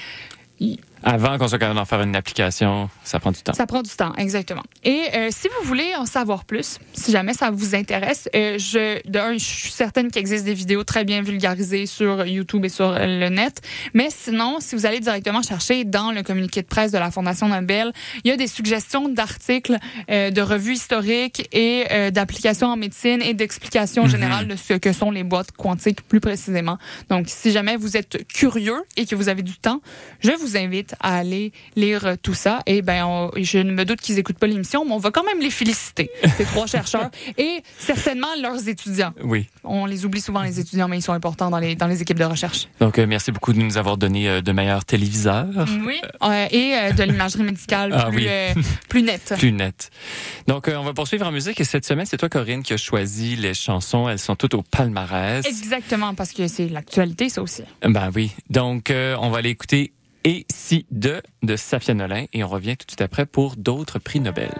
Avant 1.03 1.39
qu'on 1.39 1.47
soit 1.49 1.59
capable 1.59 1.79
d'en 1.79 1.85
faire 1.85 2.01
une 2.03 2.17
application, 2.17 2.89
ça 3.05 3.21
prend 3.21 3.31
du 3.31 3.41
temps. 3.43 3.53
Ça 3.53 3.67
prend 3.67 3.83
du 3.83 3.91
temps, 3.91 4.13
exactement. 4.17 4.63
Et 4.83 5.03
euh, 5.15 5.29
si 5.31 5.49
vous 5.49 5.69
voulez 5.69 5.95
en 5.97 6.07
savoir 6.07 6.45
plus, 6.45 6.79
si 6.95 7.13
jamais 7.13 7.33
ça 7.35 7.51
vous 7.51 7.75
intéresse, 7.75 8.29
euh, 8.35 8.59
je, 8.59 9.01
de 9.09 9.19
un, 9.19 9.33
je 9.35 9.45
suis 9.45 9.71
certaine 9.71 10.11
qu'il 10.11 10.21
existe 10.21 10.45
des 10.45 10.55
vidéos 10.55 10.85
très 10.85 11.05
bien 11.05 11.23
vulgarisées 11.23 11.87
sur 11.87 12.27
YouTube 12.27 12.65
et 12.65 12.69
sur 12.69 12.89
euh, 12.91 13.07
le 13.07 13.29
net. 13.29 13.61
Mais 13.95 14.09
sinon, 14.11 14.57
si 14.61 14.75
vous 14.75 14.87
allez 14.87 15.01
directement 15.01 15.43
chercher 15.43 15.85
dans 15.85 16.13
le 16.13 16.23
communiqué 16.23 16.63
de 16.63 16.67
presse 16.67 16.93
de 16.93 16.99
la 16.99 17.11
Fondation 17.11 17.49
Nobel, 17.49 17.93
il 18.25 18.31
y 18.31 18.33
a 18.33 18.37
des 18.37 18.49
suggestions 18.49 19.09
d'articles, 19.09 19.77
euh, 20.11 20.31
de 20.31 20.41
revues 20.41 20.75
historiques 20.75 21.49
et 21.53 21.85
d'applications 22.11 22.69
en 22.69 22.77
médecine 22.77 23.23
et 23.23 23.35
d'explications 23.35 24.05
Mhm. 24.05 24.11
générales 24.11 24.49
de 24.49 24.57
ce 24.57 24.75
que 24.75 24.93
sont 24.93 25.11
les 25.11 25.25
boîtes 25.25 25.53
quantiques 25.53 26.03
plus 26.03 26.21
précisément. 26.21 26.79
Donc, 27.11 27.27
si 27.29 27.53
jamais 27.53 27.77
vous 27.77 27.97
êtes 27.97 28.27
curieux 28.29 28.83
et 28.97 29.07
que 29.07 29.15
vous 29.15 29.29
avez 29.29 29.43
du 29.43 29.57
temps, 29.59 29.81
je 30.21 30.31
vous 30.33 30.57
invite 30.57 30.86
à 31.01 31.17
aller 31.17 31.53
lire 31.75 32.17
tout 32.23 32.35
ça. 32.35 32.61
Et 32.67 32.83
ben, 32.83 33.05
on- 33.05 33.31
je 33.37 33.59
ne 33.59 33.73
me 33.73 33.85
doute 33.85 34.01
qu'ils 34.01 34.19
écoutent 34.19 34.39
pas 34.39 34.47
l'émission, 34.47 34.85
mais 34.85 34.93
on 34.93 34.99
va 34.99 35.11
quand 35.11 35.25
même 35.25 35.41
les 35.41 35.51
féliciter, 35.51 36.11
ces 36.37 36.45
trois 36.45 36.67
chercheurs, 36.67 37.11
et 37.39 37.63
certainement 37.79 38.29
leurs 38.41 38.69
étudiants. 38.69 39.13
Oui. 39.23 39.49
On 39.65 39.87
les 39.87 40.05
oublie 40.05 40.21
souvent, 40.21 40.43
les 40.43 40.61
étudiants, 40.61 40.89
mais 40.89 40.99
ils 40.99 41.03
sont 41.03 41.13
importants 41.13 41.51
dans 41.51 41.59
les, 41.59 41.75
dans 41.75 41.87
les 41.87 42.03
équipes 42.03 42.19
de 42.19 42.25
recherche. 42.25 42.69
Donc, 42.81 42.99
euh, 42.99 43.07
merci 43.07 43.33
beaucoup 43.33 43.53
de 43.53 43.59
nous 43.59 43.77
avoir 43.79 43.97
donné 43.97 44.29
euh, 44.29 44.41
de 44.41 44.53
meilleurs 44.53 44.85
téléviseurs. 44.85 45.47
Oui. 45.85 46.01
Euh, 46.23 46.47
et 46.51 46.75
euh, 46.75 46.93
de 46.93 47.03
l'imagerie 47.03 47.43
médicale 47.43 47.93
Ah 47.97 48.11
plus, 48.11 48.27
oui. 48.27 48.63
plus 48.89 49.03
nette. 49.03 49.35
Plus 49.39 49.53
net. 49.53 49.91
Donc, 50.47 50.71
on 50.75 50.83
va 50.83 50.93
poursuivre 50.93 51.27
en 51.27 51.33
musique. 51.33 51.61
Et 51.61 51.65
cette 51.65 51.85
semaine, 51.85 52.07
c'est 52.07 52.17
toi, 52.17 52.29
Corinne, 52.29 52.63
qui 52.63 52.73
a 52.73 52.77
choisi 52.77 53.37
les 53.37 53.55
chansons. 53.55 54.09
Elles 54.09 54.19
sont 54.19 54.37
toutes 54.37 54.55
au 54.55 54.63
palmarès. 54.63 55.45
Exactement, 55.47 56.15
parce 56.15 56.33
que 56.33 56.47
c'est 56.49 56.69
l'actualité, 56.69 57.29
ça 57.29 57.43
aussi. 57.43 57.63
Ben 57.83 58.11
oui. 58.15 58.33
Donc, 58.51 58.93
on 58.93 59.31
va 59.31 59.39
aller 59.39 59.51
écouter 59.51 59.93
Et 60.29 60.45
si 60.53 60.87
de 60.91 61.23
de 61.45 61.55
Safia 61.55 61.95
Nolin 61.95 62.25
et 62.33 62.43
on 62.43 62.49
revient 62.49 62.77
tout 62.77 62.85
de 62.85 62.91
suite 62.91 63.01
après 63.01 63.27
pour 63.27 63.55
d'autres 63.55 64.01
prix 64.01 64.19
Nobel. 64.19 64.51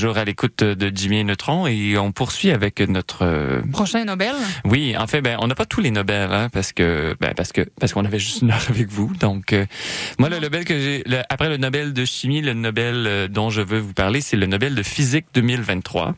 Toujours 0.00 0.16
à 0.16 0.24
l'écoute 0.24 0.64
de 0.64 0.90
Jimmy 0.94 1.22
Neutron 1.24 1.66
et 1.66 1.98
on 1.98 2.10
poursuit 2.10 2.50
avec 2.52 2.80
notre 2.80 3.22
euh, 3.26 3.60
Prochain 3.70 4.02
Nobel. 4.06 4.32
Oui, 4.64 4.96
en 4.96 5.06
fait, 5.06 5.20
ben, 5.20 5.36
on 5.42 5.46
n'a 5.46 5.54
pas 5.54 5.66
tous 5.66 5.82
les 5.82 5.90
Nobel, 5.90 6.32
hein, 6.32 6.48
parce 6.50 6.72
que, 6.72 7.14
ben, 7.20 7.34
parce 7.36 7.52
que, 7.52 7.68
parce 7.78 7.92
qu'on 7.92 8.06
avait 8.06 8.18
juste 8.18 8.40
une 8.40 8.50
heure 8.50 8.64
avec 8.70 8.88
vous. 8.88 9.12
Donc, 9.20 9.52
euh, 9.52 9.66
moi, 10.18 10.30
le 10.30 10.38
Nobel 10.38 10.64
que 10.64 10.78
j'ai, 10.78 11.02
le- 11.04 11.20
après 11.28 11.50
le 11.50 11.58
Nobel 11.58 11.92
de 11.92 12.04
chimie, 12.06 12.40
le 12.40 12.54
Nobel 12.54 13.04
euh, 13.06 13.28
dont 13.28 13.50
je 13.50 13.60
veux 13.60 13.78
vous 13.78 13.92
parler, 13.92 14.22
c'est 14.22 14.38
le 14.38 14.46
Nobel 14.46 14.74
de 14.74 14.82
physique 14.82 15.26
2023. 15.34 16.14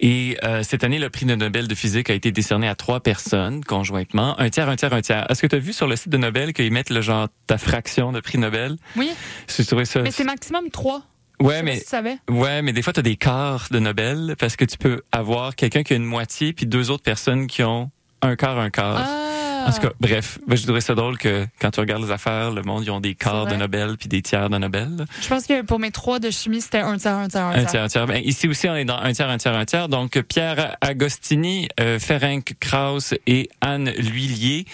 Et 0.00 0.36
euh, 0.44 0.62
cette 0.62 0.84
année, 0.84 0.98
le 0.98 1.08
prix 1.10 1.24
de 1.26 1.34
Nobel 1.34 1.66
de 1.66 1.74
physique 1.74 2.10
a 2.10 2.14
été 2.14 2.30
décerné 2.30 2.68
à 2.68 2.74
trois 2.74 3.00
personnes 3.00 3.64
conjointement, 3.64 4.38
un 4.38 4.48
tiers, 4.50 4.68
un 4.68 4.76
tiers, 4.76 4.92
un 4.92 5.00
tiers. 5.00 5.26
Est-ce 5.30 5.40
que 5.42 5.46
tu 5.46 5.56
as 5.56 5.58
vu 5.58 5.72
sur 5.72 5.86
le 5.88 5.96
site 5.96 6.10
de 6.10 6.18
Nobel 6.18 6.52
qu'ils 6.52 6.70
mettent 6.72 6.90
le 6.90 7.00
genre 7.00 7.28
ta 7.46 7.56
fraction 7.58 8.12
de 8.12 8.20
prix 8.20 8.36
Nobel? 8.38 8.76
Oui, 8.96 9.10
J'ai 9.48 9.64
trouvé 9.64 9.86
ça. 9.86 10.02
mais 10.02 10.10
c'est 10.10 10.24
maximum 10.24 10.68
trois. 10.70 11.02
Ouais, 11.40 11.62
mais 11.62 11.76
si 11.76 11.84
tu 11.84 11.88
savais. 11.88 12.18
ouais, 12.28 12.62
mais 12.62 12.72
des 12.72 12.82
fois 12.82 12.92
tu 12.92 13.00
as 13.00 13.02
des 13.02 13.16
quarts 13.16 13.68
de 13.70 13.78
Nobel 13.78 14.34
parce 14.38 14.56
que 14.56 14.64
tu 14.64 14.76
peux 14.76 15.02
avoir 15.10 15.56
quelqu'un 15.56 15.82
qui 15.82 15.94
a 15.94 15.96
une 15.96 16.04
moitié 16.04 16.52
puis 16.52 16.66
deux 16.66 16.90
autres 16.90 17.02
personnes 17.02 17.46
qui 17.46 17.62
ont 17.62 17.90
un 18.22 18.36
quart, 18.36 18.58
un 18.58 18.70
quart. 18.70 18.96
Ah. 18.98 19.30
En 19.66 19.72
tout 19.72 19.80
cas, 19.80 19.92
bref, 20.00 20.38
ben, 20.46 20.56
je 20.56 20.62
trouvais 20.64 20.80
ça 20.80 20.94
drôle 20.94 21.18
que 21.18 21.46
quand 21.60 21.70
tu 21.70 21.80
regardes 21.80 22.02
les 22.02 22.10
affaires, 22.10 22.50
le 22.50 22.62
monde, 22.62 22.84
ils 22.84 22.90
ont 22.90 23.00
des 23.00 23.14
quarts 23.14 23.46
de 23.46 23.54
Nobel 23.54 23.96
puis 23.98 24.08
des 24.08 24.22
tiers 24.22 24.50
de 24.50 24.58
Nobel. 24.58 25.06
Je 25.20 25.28
pense 25.28 25.46
que 25.46 25.62
pour 25.62 25.78
mes 25.78 25.90
trois 25.90 26.18
de 26.18 26.30
chimie, 26.30 26.60
c'était 26.60 26.80
un 26.80 26.96
tiers, 26.96 27.14
un 27.16 27.28
tiers, 27.28 27.44
un 27.44 27.50
Un 27.50 27.54
tiers. 27.64 27.70
tiers, 27.70 27.82
un 27.82 27.88
tiers. 27.88 28.06
Ben, 28.06 28.22
ici 28.24 28.48
aussi, 28.48 28.68
on 28.68 28.74
est 28.76 28.84
dans 28.84 28.96
un 28.98 29.12
tiers, 29.12 29.28
un 29.28 29.38
tiers, 29.38 29.54
un 29.54 29.64
tiers. 29.64 29.88
Donc, 29.88 30.20
Pierre 30.22 30.76
Agostini, 30.80 31.68
euh, 31.80 31.98
Ferenc 31.98 32.54
Krauss 32.60 33.14
et 33.26 33.48
Anne 33.60 33.90
L'Huillier, 33.98 34.64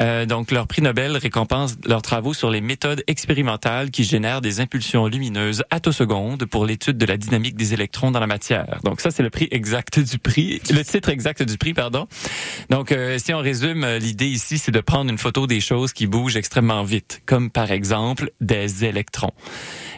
euh, 0.00 0.26
donc 0.26 0.50
leur 0.50 0.66
prix 0.66 0.82
Nobel 0.82 1.16
récompense 1.16 1.76
leurs 1.86 2.02
travaux 2.02 2.34
sur 2.34 2.50
les 2.50 2.60
méthodes 2.60 3.02
expérimentales 3.06 3.90
qui 3.90 4.04
génèrent 4.04 4.40
des 4.40 4.60
impulsions 4.60 5.06
lumineuses 5.06 5.64
attosecondes 5.70 6.44
pour 6.46 6.66
l'étude 6.66 6.98
de 6.98 7.06
la 7.06 7.16
dynamique 7.16 7.56
des 7.56 7.74
électrons 7.74 8.10
dans 8.10 8.20
la 8.20 8.26
matière. 8.26 8.78
Donc, 8.84 9.00
ça, 9.00 9.10
c'est 9.10 9.22
le 9.22 9.30
prix 9.30 9.48
exact 9.50 9.98
du 10.00 10.18
prix, 10.18 10.60
le 10.70 10.82
titre 10.84 11.08
exact 11.08 11.42
du 11.42 11.56
prix, 11.58 11.74
pardon. 11.74 12.06
Donc, 12.70 12.92
euh, 12.92 13.18
si 13.18 13.32
on 13.34 13.38
résume, 13.38 13.84
euh, 13.84 13.98
l'idée 13.98 14.29
ici, 14.30 14.58
c'est 14.58 14.72
de 14.72 14.80
prendre 14.80 15.10
une 15.10 15.18
photo 15.18 15.46
des 15.46 15.60
choses 15.60 15.92
qui 15.92 16.06
bougent 16.06 16.36
extrêmement 16.36 16.82
vite, 16.84 17.22
comme 17.26 17.50
par 17.50 17.70
exemple 17.70 18.30
des 18.40 18.84
électrons. 18.84 19.32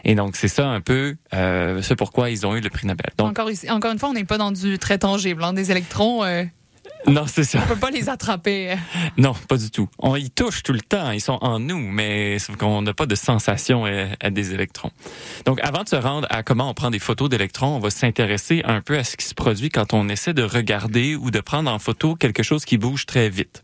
Et 0.03 0.15
donc, 0.15 0.35
c'est 0.35 0.47
ça 0.47 0.67
un 0.67 0.81
peu 0.81 1.15
euh, 1.33 1.81
ce 1.81 1.93
pourquoi 1.93 2.29
ils 2.29 2.45
ont 2.45 2.55
eu 2.55 2.61
le 2.61 2.69
prix 2.69 2.87
Nobel. 2.87 3.11
Donc, 3.17 3.29
Encore, 3.29 3.49
ici, 3.51 3.69
encore 3.69 3.91
une 3.91 3.99
fois, 3.99 4.09
on 4.09 4.13
n'est 4.13 4.23
pas 4.25 4.37
dans 4.37 4.51
du 4.51 4.77
très 4.77 4.97
tangible. 4.97 5.43
hein. 5.43 5.53
Des 5.53 5.71
électrons, 5.71 6.23
euh, 6.23 6.43
non, 7.07 7.25
c'est 7.27 7.43
ça. 7.43 7.59
on 7.63 7.67
peut 7.67 7.75
pas 7.79 7.91
les 7.91 8.07
attraper. 8.09 8.75
Non, 9.17 9.33
pas 9.49 9.57
du 9.57 9.69
tout. 9.69 9.89
On 9.99 10.15
y 10.15 10.29
touche 10.29 10.63
tout 10.63 10.71
le 10.71 10.79
temps. 10.79 11.11
Ils 11.11 11.19
sont 11.19 11.37
en 11.41 11.59
nous, 11.59 11.77
mais 11.79 12.39
sauf 12.39 12.55
qu'on 12.55 12.81
n'a 12.81 12.93
pas 12.93 13.05
de 13.05 13.15
sensation 13.15 13.85
à, 13.85 14.07
à 14.21 14.29
des 14.29 14.53
électrons. 14.53 14.89
Donc, 15.45 15.59
avant 15.63 15.83
de 15.83 15.89
se 15.89 15.97
rendre 15.97 16.27
à 16.29 16.43
comment 16.43 16.69
on 16.69 16.73
prend 16.73 16.91
des 16.91 16.99
photos 16.99 17.27
d'électrons, 17.29 17.75
on 17.75 17.79
va 17.79 17.89
s'intéresser 17.89 18.61
un 18.65 18.79
peu 18.81 18.97
à 18.97 19.03
ce 19.03 19.17
qui 19.17 19.25
se 19.25 19.33
produit 19.33 19.69
quand 19.69 19.93
on 19.93 20.07
essaie 20.07 20.33
de 20.33 20.43
regarder 20.43 21.15
ou 21.15 21.29
de 21.29 21.41
prendre 21.41 21.69
en 21.71 21.79
photo 21.79 22.15
quelque 22.15 22.41
chose 22.43 22.63
qui 22.63 22.77
bouge 22.77 23.05
très 23.05 23.29
vite. 23.29 23.63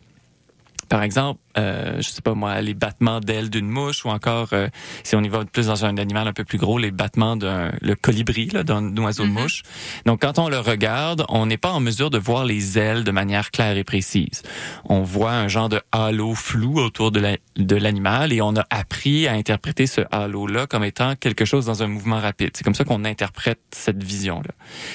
Par 0.90 1.04
exemple, 1.04 1.40
euh, 1.58 1.98
je 2.02 2.10
sais 2.10 2.22
pas 2.22 2.34
moi, 2.34 2.62
les 2.62 2.74
battements 2.74 3.20
d'ailes 3.20 3.50
d'une 3.50 3.68
mouche 3.70 4.06
ou 4.06 4.10
encore, 4.10 4.50
euh, 4.54 4.68
si 5.04 5.16
on 5.16 5.22
y 5.24 5.30
va 5.30 5.46
plus 5.46 5.68
dans 5.68 5.86
un 5.86 5.98
animal 5.98 6.28
un 6.28 6.34
peu 6.34 6.44
plus 6.44 6.58
gros, 6.58 6.78
les 6.78 6.92
battements 6.92 7.36
d'un 7.36 7.72
le 7.82 7.96
colibri, 7.96 8.48
là, 8.48 8.64
d'un 8.64 8.96
oiseau 8.98 9.24
de 9.24 9.30
mouche. 9.30 9.64
Donc, 10.06 10.22
quand 10.22 10.40
on 10.40 10.50
le 10.50 10.60
regarde, 10.60 11.26
on 11.30 11.46
n'est 11.46 11.58
pas 11.58 11.72
en 11.72 11.80
mesure 11.80 12.10
de 12.10 12.18
voir 12.18 12.46
les 12.46 12.78
ailes 12.78 13.04
de 13.04 13.12
manière 13.12 13.52
claire 13.52 13.78
et 13.78 13.84
précise. 13.84 14.42
On 14.86 15.02
voit 15.04 15.32
un 15.34 15.48
genre 15.48 15.70
de 15.70 15.80
halo 15.92 16.34
flou 16.36 16.80
autour 16.80 17.12
de 17.12 17.20
la- 17.20 17.38
de 17.58 17.76
l'animal 17.76 18.34
et 18.34 18.42
on 18.42 18.56
a 18.56 18.66
appris 18.70 19.28
à 19.28 19.34
interpréter 19.34 19.86
ce 19.88 20.02
halo-là 20.12 20.66
comme 20.68 20.84
étant 20.84 21.16
quelque 21.16 21.46
chose 21.46 21.66
dans 21.68 21.84
un 21.84 21.88
mouvement 21.88 22.20
rapide. 22.20 22.52
C'est 22.56 22.64
comme 22.64 22.76
ça 22.76 22.84
qu'on 22.84 23.06
interprète 23.06 23.60
cette 23.72 24.02
vision-là. 24.04 24.52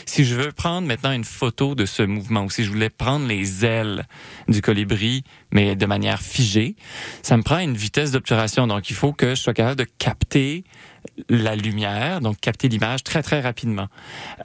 Si 0.06 0.24
je 0.24 0.34
veux 0.34 0.52
prendre 0.52 0.86
maintenant 0.88 1.12
une 1.12 1.24
photo 1.24 1.74
de 1.74 1.86
ce 1.86 2.02
mouvement 2.02 2.42
ou 2.44 2.50
si 2.50 2.64
je 2.64 2.70
voulais 2.70 2.90
prendre 2.90 3.26
les 3.26 3.64
ailes 3.64 4.06
du 4.48 4.60
colibri, 4.62 5.22
mais 5.54 5.76
de 5.76 5.86
manière 5.86 6.20
figée, 6.20 6.76
ça 7.22 7.36
me 7.36 7.42
prend 7.42 7.58
une 7.58 7.76
vitesse 7.76 8.10
d'obturation. 8.10 8.66
Donc, 8.66 8.90
il 8.90 8.96
faut 8.96 9.12
que 9.12 9.30
je 9.30 9.40
sois 9.40 9.54
capable 9.54 9.76
de 9.76 9.86
capter 9.98 10.64
la 11.28 11.56
lumière, 11.56 12.20
donc 12.20 12.40
capter 12.40 12.68
l'image 12.68 13.02
très, 13.04 13.22
très 13.22 13.40
rapidement. 13.40 13.88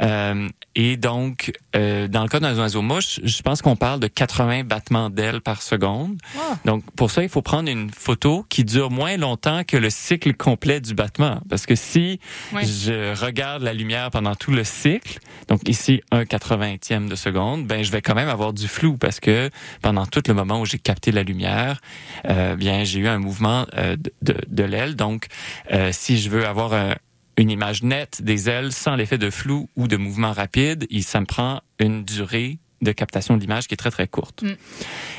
Euh, 0.01 0.47
et 0.75 0.97
donc, 0.97 1.51
euh, 1.75 2.07
dans 2.07 2.23
le 2.23 2.29
cas 2.29 2.39
d'un 2.39 2.57
oiseau 2.57 2.81
mouche, 2.81 3.19
je 3.23 3.41
pense 3.41 3.61
qu'on 3.61 3.75
parle 3.75 3.99
de 3.99 4.07
80 4.07 4.63
battements 4.63 5.09
d'ailes 5.09 5.41
par 5.41 5.61
seconde. 5.61 6.17
Ah. 6.37 6.57
Donc, 6.65 6.83
pour 6.95 7.11
ça, 7.11 7.23
il 7.23 7.29
faut 7.29 7.41
prendre 7.41 7.69
une 7.69 7.89
photo 7.89 8.45
qui 8.49 8.63
dure 8.63 8.91
moins 8.91 9.17
longtemps 9.17 9.63
que 9.63 9.77
le 9.77 9.89
cycle 9.89 10.33
complet 10.35 10.79
du 10.79 10.93
battement. 10.93 11.41
Parce 11.49 11.65
que 11.65 11.75
si 11.75 12.19
Oui. 12.53 12.65
je 12.65 13.19
regarde 13.19 13.63
la 13.63 13.73
lumière 13.73 14.11
pendant 14.11 14.35
tout 14.35 14.51
le 14.51 14.63
cycle, 14.63 15.19
donc 15.47 15.67
ici 15.67 16.01
un 16.11 16.23
80e 16.23 17.07
de 17.09 17.15
seconde, 17.15 17.65
ben 17.65 17.83
je 17.83 17.91
vais 17.91 18.01
quand 18.01 18.15
même 18.15 18.29
avoir 18.29 18.53
du 18.53 18.67
flou 18.67 18.97
parce 18.97 19.19
que 19.19 19.49
pendant 19.81 20.05
tout 20.05 20.21
le 20.27 20.33
moment 20.33 20.61
où 20.61 20.65
j'ai 20.65 20.79
capté 20.79 21.11
la 21.11 21.23
lumière, 21.23 21.81
euh, 22.29 22.55
bien 22.55 22.83
j'ai 22.83 22.99
eu 22.99 23.07
un 23.07 23.17
mouvement 23.17 23.65
euh, 23.75 23.95
de, 23.95 24.13
de, 24.21 24.35
de 24.47 24.63
l'aile. 24.63 24.95
Donc, 24.95 25.25
euh, 25.73 25.89
si 25.91 26.19
je 26.19 26.29
veux 26.29 26.45
avoir 26.49 26.73
un- 26.73 26.95
une 27.37 27.49
image 27.51 27.83
nette 27.83 28.21
des 28.21 28.49
ailes 28.49 28.73
sans 28.73 28.95
l'effet 28.95 29.17
de 29.17 29.29
flou 29.29 29.69
ou 29.77 29.87
de 29.87 29.95
mouvement 29.97 30.33
rapide, 30.33 30.85
il, 30.89 31.03
ça 31.03 31.21
me 31.21 31.25
prend 31.25 31.61
une 31.79 32.03
durée 32.03 32.59
de 32.81 32.93
captation 32.93 33.35
de 33.35 33.41
l'image 33.41 33.67
qui 33.67 33.73
est 33.73 33.77
très 33.77 33.91
très 33.91 34.07
courte. 34.07 34.41
Mm. 34.43 34.55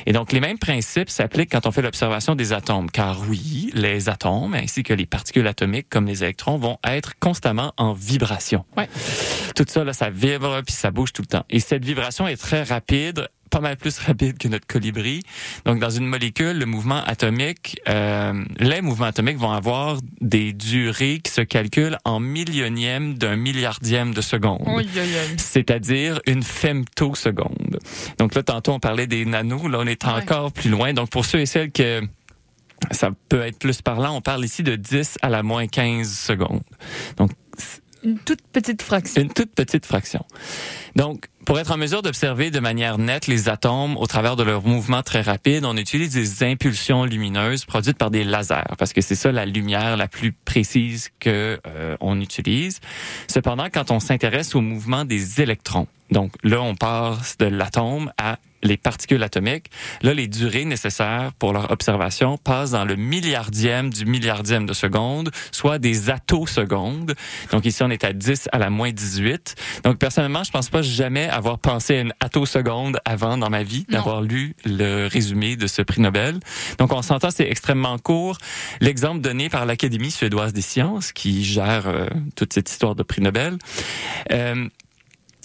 Et 0.07 0.13
donc 0.13 0.31
les 0.31 0.39
mêmes 0.39 0.57
principes 0.57 1.11
s'appliquent 1.11 1.51
quand 1.51 1.67
on 1.67 1.71
fait 1.71 1.83
l'observation 1.83 2.33
des 2.33 2.53
atomes, 2.53 2.89
car 2.89 3.21
oui, 3.29 3.69
les 3.75 4.09
atomes 4.09 4.55
ainsi 4.55 4.81
que 4.81 4.93
les 4.95 5.05
particules 5.05 5.45
atomiques 5.45 5.87
comme 5.87 6.07
les 6.07 6.23
électrons 6.23 6.57
vont 6.57 6.79
être 6.83 7.19
constamment 7.19 7.71
en 7.77 7.93
vibration. 7.93 8.65
Ouais. 8.77 8.89
Tout 9.55 9.65
ça 9.67 9.83
là, 9.83 9.93
ça 9.93 10.09
vibre 10.09 10.61
puis 10.65 10.73
ça 10.73 10.89
bouge 10.89 11.13
tout 11.13 11.21
le 11.21 11.27
temps. 11.27 11.45
Et 11.51 11.59
cette 11.59 11.85
vibration 11.85 12.27
est 12.27 12.37
très 12.37 12.63
rapide 12.63 13.27
pas 13.51 13.59
mal 13.59 13.77
plus 13.77 13.99
rapide 13.99 14.37
que 14.39 14.47
notre 14.47 14.65
colibri. 14.65 15.21
Donc, 15.65 15.79
dans 15.79 15.89
une 15.91 16.07
molécule, 16.07 16.57
le 16.57 16.65
mouvement 16.65 17.03
atomique, 17.03 17.79
euh, 17.87 18.33
les 18.57 18.81
mouvements 18.81 19.05
atomiques 19.07 19.37
vont 19.37 19.51
avoir 19.51 19.97
des 20.21 20.53
durées 20.53 21.19
qui 21.23 21.31
se 21.31 21.41
calculent 21.41 21.97
en 22.05 22.19
millionième 22.19 23.15
d'un 23.17 23.35
milliardième 23.35 24.13
de 24.13 24.21
seconde 24.21 24.61
Oui, 24.65 24.87
oui, 24.95 25.01
oui. 25.03 25.35
c'est-à-dire 25.37 26.19
une 26.25 26.41
femtoseconde. 26.43 27.79
Donc 28.17 28.33
là, 28.35 28.41
tantôt, 28.43 28.71
on 28.71 28.79
parlait 28.79 29.07
des 29.07 29.25
nanos. 29.25 29.69
Là, 29.69 29.79
on 29.81 29.85
est 29.87 30.05
encore 30.05 30.51
plus 30.51 30.69
loin. 30.69 30.93
Donc, 30.93 31.09
pour 31.09 31.25
ceux 31.25 31.41
et 31.41 31.45
celles 31.45 31.71
que 31.71 32.01
ça 32.91 33.11
peut 33.29 33.41
être 33.41 33.59
plus 33.59 33.81
parlant, 33.81 34.15
on 34.15 34.21
parle 34.21 34.43
ici 34.45 34.63
de 34.63 34.75
10 34.75 35.17
à 35.21 35.29
la 35.29 35.43
moins 35.43 35.67
15 35.67 36.09
secondes. 36.17 36.63
Donc, 37.17 37.31
Une 38.03 38.17
toute 38.17 38.41
petite 38.51 38.81
fraction. 38.81 39.21
une 39.21 39.31
toute 39.31 39.53
petite 39.53 39.85
fraction. 39.85 40.25
Donc, 40.95 41.27
pour 41.45 41.59
être 41.59 41.71
en 41.71 41.77
mesure 41.77 42.01
d'observer 42.01 42.51
de 42.51 42.59
manière 42.59 42.97
nette 42.97 43.27
les 43.27 43.49
atomes 43.49 43.97
au 43.97 44.05
travers 44.05 44.35
de 44.35 44.43
leurs 44.43 44.63
mouvements 44.63 45.01
très 45.01 45.21
rapides, 45.21 45.65
on 45.65 45.75
utilise 45.77 46.11
des 46.11 46.43
impulsions 46.43 47.05
lumineuses 47.05 47.65
produites 47.65 47.97
par 47.97 48.11
des 48.11 48.23
lasers, 48.23 48.75
parce 48.77 48.93
que 48.93 49.01
c'est 49.01 49.15
ça 49.15 49.31
la 49.31 49.45
lumière 49.45 49.97
la 49.97 50.07
plus 50.07 50.31
précise 50.31 51.09
que 51.19 51.59
euh, 51.67 51.97
on 51.99 52.19
utilise. 52.21 52.79
Cependant, 53.27 53.67
quand 53.71 53.91
on 53.91 53.99
s'intéresse 53.99 54.55
au 54.55 54.61
mouvement 54.61 55.05
des 55.05 55.41
électrons, 55.41 55.87
donc 56.11 56.33
là, 56.43 56.61
on 56.61 56.75
passe 56.75 57.37
de 57.37 57.45
l'atome 57.45 58.11
à 58.17 58.37
les 58.63 58.77
particules 58.77 59.23
atomiques. 59.23 59.71
Là, 60.03 60.13
les 60.13 60.27
durées 60.27 60.65
nécessaires 60.65 61.31
pour 61.39 61.51
leur 61.51 61.71
observation 61.71 62.37
passent 62.37 62.71
dans 62.71 62.85
le 62.85 62.95
milliardième 62.95 63.89
du 63.89 64.05
milliardième 64.05 64.67
de 64.67 64.73
seconde, 64.73 65.31
soit 65.51 65.79
des 65.79 66.11
attosecondes. 66.11 67.15
Donc 67.51 67.65
ici, 67.65 67.81
on 67.81 67.89
est 67.89 68.03
à 68.03 68.13
10 68.13 68.49
à 68.51 68.59
la 68.59 68.69
moins 68.69 68.91
18. 68.91 69.55
Donc 69.83 69.97
personnellement, 69.97 70.43
je 70.43 70.51
pense 70.51 70.69
pas 70.69 70.83
jamais 70.83 71.27
avoir 71.31 71.59
pensé 71.59 71.97
à 71.97 72.01
une 72.01 72.13
attoseconde 72.19 72.99
avant 73.05 73.37
dans 73.37 73.49
ma 73.49 73.63
vie, 73.63 73.85
d'avoir 73.89 74.21
lu 74.21 74.55
le 74.65 75.07
résumé 75.07 75.55
de 75.55 75.67
ce 75.67 75.81
prix 75.81 76.01
Nobel. 76.01 76.39
Donc 76.77 76.93
on 76.93 77.01
s'entend, 77.01 77.29
c'est 77.31 77.49
extrêmement 77.49 77.97
court. 77.97 78.37
L'exemple 78.79 79.21
donné 79.21 79.49
par 79.49 79.65
l'Académie 79.65 80.11
suédoise 80.11 80.53
des 80.53 80.61
sciences, 80.61 81.11
qui 81.11 81.43
gère 81.43 81.87
euh, 81.87 82.07
toute 82.35 82.53
cette 82.53 82.69
histoire 82.69 82.95
de 82.95 83.03
prix 83.03 83.21
Nobel, 83.21 83.57
euh, 84.31 84.67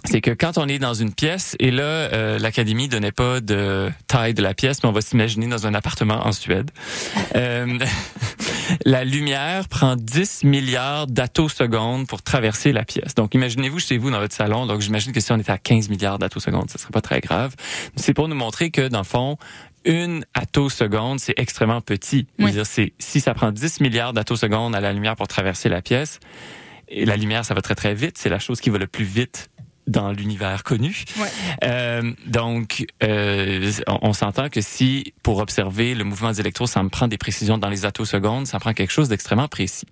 c'est 0.07 0.21
que 0.21 0.31
quand 0.31 0.59
on 0.59 0.69
est 0.69 0.79
dans 0.79 0.95
une 0.95 1.13
pièce, 1.13 1.57
et 1.59 1.71
là, 1.71 1.83
euh, 1.83 2.39
l'Académie 2.39 2.89
donnait 2.89 3.13
pas 3.13 3.41
de 3.41 3.91
taille 4.07 4.35
de 4.35 4.43
la 4.43 4.55
pièce, 4.55 4.83
mais 4.83 4.89
on 4.89 4.93
va 4.93 5.01
s'imaginer 5.01 5.47
dans 5.47 5.67
un 5.67 5.75
appartement 5.75 6.27
en 6.27 6.33
Suède. 6.33 6.71
Euh, 7.35 7.79
la 8.85 9.05
lumière 9.05 9.69
prend 9.69 9.97
10 9.97 10.45
milliards 10.45 11.07
d'attosecondes 11.07 12.07
pour 12.07 12.23
traverser 12.23 12.73
la 12.73 12.85
pièce. 12.85 13.15
Donc, 13.15 13.35
imaginez-vous 13.35 13.79
chez 13.79 13.99
vous 13.99 14.11
dans 14.11 14.21
votre 14.21 14.35
salon. 14.35 14.67
Donc, 14.67 14.81
j'imagine 14.81 15.13
que 15.13 15.21
si 15.21 15.33
on 15.33 15.39
était 15.39 15.53
à 15.53 15.59
15 15.59 15.89
milliards 15.89 16.19
d'attosecondes, 16.19 16.71
ce 16.71 16.79
serait 16.79 16.93
pas 16.93 17.01
très 17.01 17.21
grave. 17.21 17.55
C'est 17.97 18.15
pour 18.15 18.29
nous 18.29 18.37
montrer 18.37 18.71
que, 18.71 18.89
dans 18.89 19.01
le 19.01 19.05
fond, 19.05 19.37
une 19.85 20.25
attoseconde, 20.35 21.21
c'est 21.21 21.39
extrêmement 21.39 21.81
petit. 21.81 22.27
Oui. 22.39 22.53
dire, 22.53 22.67
c'est, 22.67 22.93
si 22.99 23.21
ça 23.21 23.35
prend 23.35 23.53
10 23.53 23.81
milliards 23.81 24.13
d'attosecondes 24.13 24.75
à 24.75 24.81
la 24.81 24.93
lumière 24.93 25.17
pour 25.17 25.29
traverser 25.29 25.69
la 25.69 25.83
pièce, 25.83 26.21
et 26.89 27.05
la 27.05 27.17
lumière, 27.17 27.45
ça 27.45 27.55
va 27.55 27.63
très 27.63 27.75
très 27.75 27.95
vite. 27.95 28.17
C'est 28.19 28.29
la 28.29 28.39
chose 28.39 28.61
qui 28.61 28.71
va 28.71 28.79
le 28.79 28.87
plus 28.87 29.05
vite 29.05 29.51
dans 29.87 30.13
l'univers 30.13 30.65
connu. 30.65 31.05
Ouais. 31.19 31.29
Euh, 31.65 32.13
donc, 32.27 32.87
euh, 33.03 33.71
on, 33.87 33.99
on 34.03 34.13
s'entend 34.13 34.49
que 34.49 34.61
si, 34.61 35.15
pour 35.23 35.39
observer 35.39 35.95
le 35.95 36.05
mouvement 36.05 36.31
des 36.31 36.41
électrons, 36.41 36.67
ça 36.67 36.83
me 36.83 36.89
prend 36.89 37.09
des 37.09 37.19
précisions 37.19 37.59
dans 37.59 37.69
les 37.69 37.85
attosecondes, 37.85 38.47
ça 38.47 38.57
me 38.57 38.61
prend 38.61 38.73
quelque 38.73 38.93
chose 38.93 39.09
d'extrêmement 39.09 39.49
précis. 39.49 39.87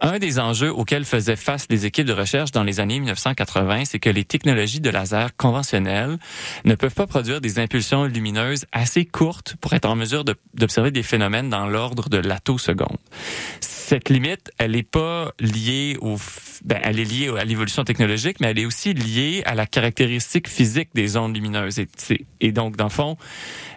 Un 0.00 0.20
des 0.20 0.38
enjeux 0.38 0.72
auxquels 0.72 1.04
faisaient 1.04 1.34
face 1.34 1.66
les 1.70 1.84
équipes 1.84 2.06
de 2.06 2.12
recherche 2.12 2.52
dans 2.52 2.62
les 2.62 2.78
années 2.78 3.00
1980, 3.00 3.84
c'est 3.86 3.98
que 3.98 4.10
les 4.10 4.24
technologies 4.24 4.80
de 4.80 4.90
laser 4.90 5.36
conventionnelles 5.36 6.18
ne 6.64 6.74
peuvent 6.76 6.94
pas 6.94 7.08
produire 7.08 7.40
des 7.40 7.58
impulsions 7.58 8.04
lumineuses 8.04 8.64
assez 8.70 9.04
courtes 9.04 9.56
pour 9.60 9.72
être 9.72 9.86
en 9.86 9.96
mesure 9.96 10.24
d'observer 10.54 10.92
des 10.92 11.02
phénomènes 11.02 11.50
dans 11.50 11.66
l'ordre 11.66 12.08
de 12.08 12.18
l'attoseconde. 12.18 12.98
Cette 13.60 14.08
limite, 14.08 14.52
elle 14.58 14.72
n'est 14.72 14.82
pas 14.82 15.32
liée 15.40 15.96
au, 16.00 16.16
ben, 16.64 16.78
elle 16.82 17.00
est 17.00 17.04
liée 17.04 17.32
à 17.38 17.44
l'évolution 17.44 17.84
technologique, 17.84 18.36
mais 18.38 18.48
elle 18.48 18.58
est 18.58 18.66
aussi 18.66 18.92
liée 18.92 19.42
à 19.46 19.54
la 19.54 19.66
caractéristique 19.66 20.46
physique 20.46 20.90
des 20.94 21.16
ondes 21.16 21.34
lumineuses. 21.34 21.80
Et 22.40 22.52
donc, 22.52 22.76
dans 22.76 22.84
le 22.84 22.90
fond, 22.90 23.16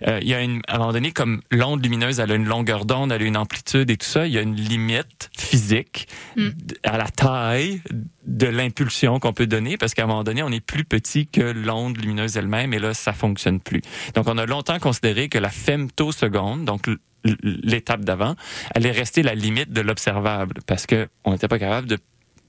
euh, 0.08 0.20
il 0.22 0.28
y 0.28 0.34
a 0.34 0.42
une, 0.42 0.62
à 0.68 0.76
un 0.76 0.80
moment 0.80 0.92
donné, 0.92 1.12
comme 1.12 1.42
l'onde 1.50 1.82
lumineuse, 1.82 2.20
elle 2.20 2.32
a 2.32 2.36
une 2.36 2.46
longueur 2.46 2.86
d'onde, 2.86 3.12
elle 3.12 3.22
a 3.22 3.26
une 3.26 3.38
amplitude 3.38 3.90
et 3.90 3.98
tout 3.98 4.06
ça, 4.06 4.28
il 4.28 4.34
y 4.34 4.38
a 4.38 4.42
une 4.42 4.56
limite 4.56 5.30
physique 5.38 6.08
Mm. 6.36 6.50
à 6.84 6.98
la 6.98 7.08
taille 7.08 7.82
de 8.26 8.48
l'impulsion 8.48 9.20
qu'on 9.20 9.34
peut 9.34 9.48
donner, 9.48 9.78
parce 9.78 9.94
qu'à 9.94 10.04
un 10.04 10.08
moment 10.08 10.24
donné, 10.24 10.44
on 10.44 10.50
est 10.50 10.66
plus 10.66 10.86
petit 10.86 11.28
que 11.28 11.42
l'onde 11.42 11.98
lumineuse 11.98 12.38
elle-même, 12.38 12.74
et 12.74 12.80
là, 12.80 12.94
ça 12.94 13.14
fonctionne 13.14 13.60
plus. 13.60 13.82
Donc, 14.16 14.28
on 14.28 14.38
a 14.38 14.46
longtemps 14.46 14.80
considéré 14.80 15.30
que 15.30 15.38
la 15.38 15.50
femtoseconde, 15.50 16.66
donc 16.66 16.88
l'étape 17.24 18.04
d'avant, 18.04 18.36
allait 18.74 18.92
rester 18.92 19.24
la 19.24 19.36
limite 19.36 19.72
de 19.72 19.82
l'observable, 19.82 20.60
parce 20.66 20.86
que 20.86 21.08
on 21.24 21.32
n'était 21.32 21.48
pas 21.48 21.60
capable 21.60 21.88
de 21.88 21.98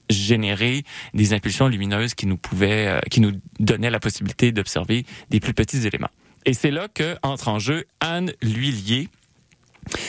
générer 0.09 0.83
des 1.13 1.33
impulsions 1.33 1.67
lumineuses 1.67 2.13
qui 2.13 2.27
nous 2.27 2.39
euh, 2.61 2.99
qui 3.09 3.21
nous 3.21 3.31
donnaient 3.59 3.89
la 3.89 3.99
possibilité 3.99 4.51
d'observer 4.51 5.05
des 5.29 5.39
plus 5.39 5.53
petits 5.53 5.87
éléments. 5.87 6.09
Et 6.45 6.53
c'est 6.53 6.71
là 6.71 6.87
que 6.93 7.15
entre 7.23 7.47
en 7.47 7.59
jeu 7.59 7.85
Anne 7.99 8.33
L'Huillier. 8.41 9.09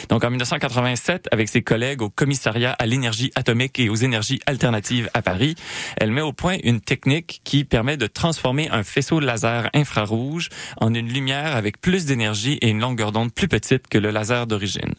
Donc 0.09 0.25
en 0.25 0.31
1987, 0.31 1.29
avec 1.33 1.49
ses 1.49 1.63
collègues 1.63 2.03
au 2.03 2.11
commissariat 2.11 2.73
à 2.73 2.87
l'énergie 2.87 3.31
atomique 3.35 3.79
et 3.79 3.89
aux 3.89 3.95
énergies 3.95 4.41
alternatives 4.47 5.11
à 5.15 5.23
Paris, 5.23 5.55
elle 5.97 6.11
met 6.11 6.21
au 6.21 6.33
point 6.33 6.57
une 6.63 6.81
technique 6.81 7.41
qui 7.45 7.65
permet 7.65 7.97
de 7.97 8.07
transformer 8.07 8.69
un 8.71 8.83
faisceau 8.83 9.21
laser 9.21 9.71
infrarouge 9.75 10.49
en 10.81 10.95
une 10.95 11.09
lumière 11.09 11.57
avec 11.57 11.81
plus 11.81 12.05
d'énergie 12.05 12.59
et 12.61 12.71
une 12.71 12.81
longueur 12.81 13.13
d'onde 13.13 13.33
plus 13.33 13.49
petite 13.49 13.89
que 13.89 13.99
le 13.99 14.11
laser 14.11 14.47
d'origine. 14.47 14.95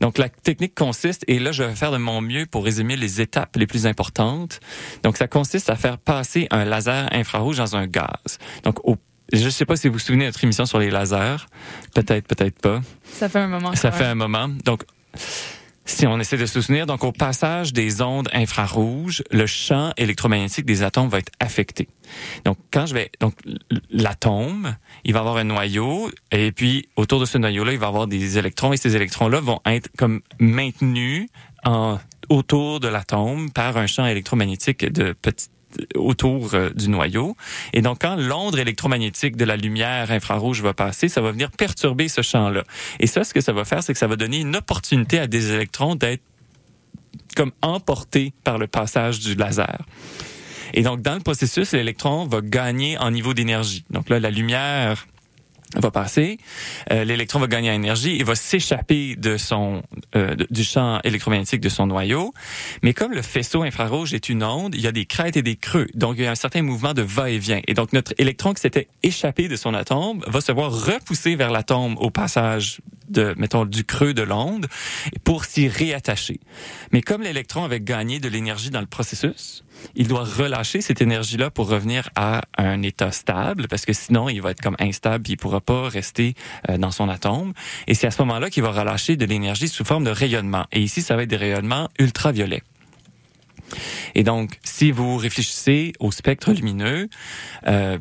Donc 0.00 0.18
la 0.18 0.28
technique 0.28 0.74
consiste, 0.74 1.24
et 1.26 1.38
là 1.38 1.52
je 1.52 1.62
vais 1.62 1.74
faire 1.74 1.92
de 1.92 1.96
mon 1.96 2.20
mieux 2.20 2.46
pour 2.46 2.64
résumer 2.64 2.96
les 2.96 3.20
étapes 3.20 3.56
les 3.56 3.66
plus 3.66 3.86
importantes. 3.86 4.60
Donc 5.02 5.16
ça 5.16 5.26
consiste 5.26 5.70
à 5.70 5.76
faire 5.76 5.98
passer 5.98 6.46
un 6.50 6.64
laser 6.64 7.08
infrarouge 7.12 7.56
dans 7.56 7.76
un 7.76 7.86
gaz. 7.86 8.38
Donc 8.62 8.86
au 8.86 8.96
je 9.32 9.44
ne 9.44 9.50
sais 9.50 9.64
pas 9.64 9.76
si 9.76 9.88
vous 9.88 9.94
vous 9.94 9.98
souvenez 9.98 10.24
de 10.24 10.28
notre 10.28 10.42
émission 10.44 10.66
sur 10.66 10.78
les 10.78 10.90
lasers. 10.90 11.46
Peut-être, 11.94 12.26
peut-être 12.26 12.60
pas. 12.60 12.80
Ça 13.04 13.28
fait 13.28 13.40
un 13.40 13.48
moment. 13.48 13.74
Ça 13.74 13.90
fait 13.90 14.04
un 14.04 14.14
moment. 14.14 14.48
Donc, 14.64 14.84
si 15.86 16.06
on 16.06 16.18
essaie 16.18 16.36
de 16.36 16.46
se 16.46 16.60
souvenir, 16.60 16.86
donc 16.86 17.04
au 17.04 17.12
passage 17.12 17.72
des 17.72 18.02
ondes 18.02 18.28
infrarouges, 18.32 19.22
le 19.30 19.46
champ 19.46 19.92
électromagnétique 19.96 20.66
des 20.66 20.82
atomes 20.82 21.08
va 21.08 21.18
être 21.18 21.32
affecté. 21.38 21.88
Donc, 22.44 22.58
quand 22.72 22.86
je 22.86 22.94
vais, 22.94 23.10
donc 23.20 23.34
l'atome, 23.90 24.76
il 25.04 25.12
va 25.12 25.20
avoir 25.20 25.36
un 25.36 25.44
noyau, 25.44 26.10
et 26.32 26.50
puis 26.50 26.88
autour 26.96 27.20
de 27.20 27.24
ce 27.24 27.38
noyau-là, 27.38 27.72
il 27.72 27.78
va 27.78 27.86
avoir 27.86 28.08
des 28.08 28.36
électrons, 28.36 28.72
et 28.72 28.76
ces 28.76 28.96
électrons-là 28.96 29.40
vont 29.40 29.60
être 29.64 29.88
comme 29.96 30.22
maintenus 30.40 31.28
en 31.64 31.98
autour 32.28 32.80
de 32.80 32.88
l'atome 32.88 33.50
par 33.50 33.76
un 33.76 33.86
champ 33.86 34.06
électromagnétique 34.06 34.84
de 34.84 35.12
petit 35.12 35.48
autour 35.94 36.54
euh, 36.54 36.70
du 36.70 36.88
noyau. 36.88 37.36
Et 37.72 37.82
donc, 37.82 38.02
quand 38.02 38.16
l'onde 38.16 38.58
électromagnétique 38.58 39.36
de 39.36 39.44
la 39.44 39.56
lumière 39.56 40.10
infrarouge 40.10 40.62
va 40.62 40.74
passer, 40.74 41.08
ça 41.08 41.20
va 41.20 41.32
venir 41.32 41.50
perturber 41.50 42.08
ce 42.08 42.22
champ-là. 42.22 42.64
Et 43.00 43.06
ça, 43.06 43.24
ce 43.24 43.34
que 43.34 43.40
ça 43.40 43.52
va 43.52 43.64
faire, 43.64 43.82
c'est 43.82 43.92
que 43.92 43.98
ça 43.98 44.06
va 44.06 44.16
donner 44.16 44.40
une 44.40 44.56
opportunité 44.56 45.18
à 45.18 45.26
des 45.26 45.52
électrons 45.52 45.94
d'être 45.94 46.22
comme 47.36 47.52
emportés 47.62 48.32
par 48.44 48.58
le 48.58 48.66
passage 48.66 49.20
du 49.20 49.34
laser. 49.34 49.78
Et 50.74 50.82
donc, 50.82 51.02
dans 51.02 51.14
le 51.14 51.20
processus, 51.20 51.72
l'électron 51.72 52.26
va 52.26 52.40
gagner 52.40 52.98
en 52.98 53.10
niveau 53.10 53.34
d'énergie. 53.34 53.84
Donc 53.90 54.08
là, 54.08 54.20
la 54.20 54.30
lumière 54.30 55.06
va 55.74 55.90
passer, 55.90 56.38
euh, 56.92 57.04
l'électron 57.04 57.38
va 57.38 57.46
gagner 57.46 57.70
en 57.70 57.74
énergie, 57.74 58.16
il 58.16 58.24
va 58.24 58.34
s'échapper 58.34 59.16
de 59.16 59.36
son 59.36 59.82
euh, 60.14 60.36
du 60.50 60.64
champ 60.64 61.00
électromagnétique 61.02 61.60
de 61.60 61.68
son 61.68 61.86
noyau. 61.86 62.32
Mais 62.82 62.94
comme 62.94 63.12
le 63.12 63.22
faisceau 63.22 63.62
infrarouge 63.62 64.14
est 64.14 64.28
une 64.28 64.44
onde, 64.44 64.74
il 64.74 64.80
y 64.80 64.86
a 64.86 64.92
des 64.92 65.06
crêtes 65.06 65.36
et 65.36 65.42
des 65.42 65.56
creux. 65.56 65.88
Donc 65.94 66.16
il 66.18 66.24
y 66.24 66.26
a 66.26 66.30
un 66.30 66.36
certain 66.36 66.62
mouvement 66.62 66.94
de 66.94 67.02
va-et-vient. 67.02 67.60
Et 67.66 67.74
donc 67.74 67.92
notre 67.92 68.14
électron 68.18 68.54
qui 68.54 68.60
s'était 68.60 68.88
échappé 69.02 69.48
de 69.48 69.56
son 69.56 69.74
atome 69.74 70.22
va 70.26 70.40
se 70.40 70.52
voir 70.52 70.72
repousser 70.72 71.36
vers 71.36 71.50
l'atome 71.50 71.96
au 71.98 72.10
passage 72.10 72.80
de 73.08 73.34
mettons 73.36 73.64
du 73.64 73.84
creux 73.84 74.14
de 74.14 74.22
l'onde 74.22 74.66
pour 75.24 75.44
s'y 75.44 75.68
réattacher. 75.68 76.40
Mais 76.92 77.02
comme 77.02 77.22
l'électron 77.22 77.64
avait 77.64 77.80
gagné 77.80 78.18
de 78.18 78.28
l'énergie 78.28 78.70
dans 78.70 78.80
le 78.80 78.86
processus, 78.86 79.64
il 79.94 80.08
doit 80.08 80.24
relâcher 80.24 80.80
cette 80.80 81.00
énergie-là 81.00 81.50
pour 81.50 81.68
revenir 81.68 82.10
à 82.16 82.42
un 82.58 82.82
état 82.82 83.12
stable, 83.12 83.68
parce 83.68 83.84
que 83.84 83.92
sinon, 83.92 84.28
il 84.28 84.42
va 84.42 84.50
être 84.50 84.60
comme 84.60 84.76
instable, 84.78 85.22
puis 85.22 85.34
il 85.34 85.36
pourra 85.36 85.60
pas 85.60 85.88
rester 85.88 86.34
euh, 86.68 86.78
dans 86.78 86.90
son 86.90 87.08
atome. 87.08 87.52
Et 87.86 87.94
c'est 87.94 88.06
à 88.06 88.10
ce 88.10 88.22
moment-là 88.22 88.50
qu'il 88.50 88.62
va 88.62 88.70
relâcher 88.70 89.16
de 89.16 89.24
l'énergie 89.24 89.68
sous 89.68 89.84
forme 89.84 90.04
de 90.04 90.10
rayonnement. 90.10 90.66
Et 90.72 90.80
ici, 90.80 91.02
ça 91.02 91.16
va 91.16 91.22
être 91.22 91.30
des 91.30 91.36
rayonnements 91.36 91.88
ultraviolets. 91.98 92.62
Et 94.14 94.22
donc, 94.22 94.58
si 94.62 94.90
vous 94.92 95.16
réfléchissez 95.16 95.92
au 95.98 96.12
spectre 96.12 96.52
lumineux, 96.52 97.08
euh, 97.66 97.98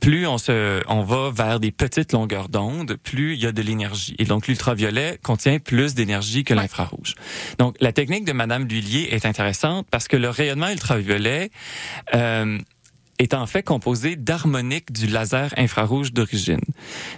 plus 0.00 0.26
on 0.26 0.38
se, 0.38 0.82
on 0.88 1.02
va 1.02 1.30
vers 1.30 1.60
des 1.60 1.72
petites 1.72 2.12
longueurs 2.12 2.48
d'onde, 2.48 2.96
plus 3.02 3.34
il 3.34 3.42
y 3.42 3.46
a 3.46 3.52
de 3.52 3.62
l'énergie. 3.62 4.14
Et 4.18 4.24
donc 4.24 4.46
l'ultraviolet 4.46 5.18
contient 5.22 5.58
plus 5.58 5.94
d'énergie 5.94 6.44
que 6.44 6.54
l'infrarouge. 6.54 7.14
Donc 7.58 7.76
la 7.80 7.92
technique 7.92 8.24
de 8.24 8.32
Madame 8.32 8.66
Lhuillier 8.66 9.08
est 9.12 9.26
intéressante 9.26 9.86
parce 9.90 10.08
que 10.08 10.16
le 10.16 10.30
rayonnement 10.30 10.68
ultraviolet 10.68 11.50
euh, 12.14 12.58
est 13.18 13.34
en 13.34 13.46
fait 13.46 13.62
composé 13.62 14.16
d'harmoniques 14.16 14.92
du 14.92 15.06
laser 15.06 15.52
infrarouge 15.56 16.12
d'origine. 16.12 16.60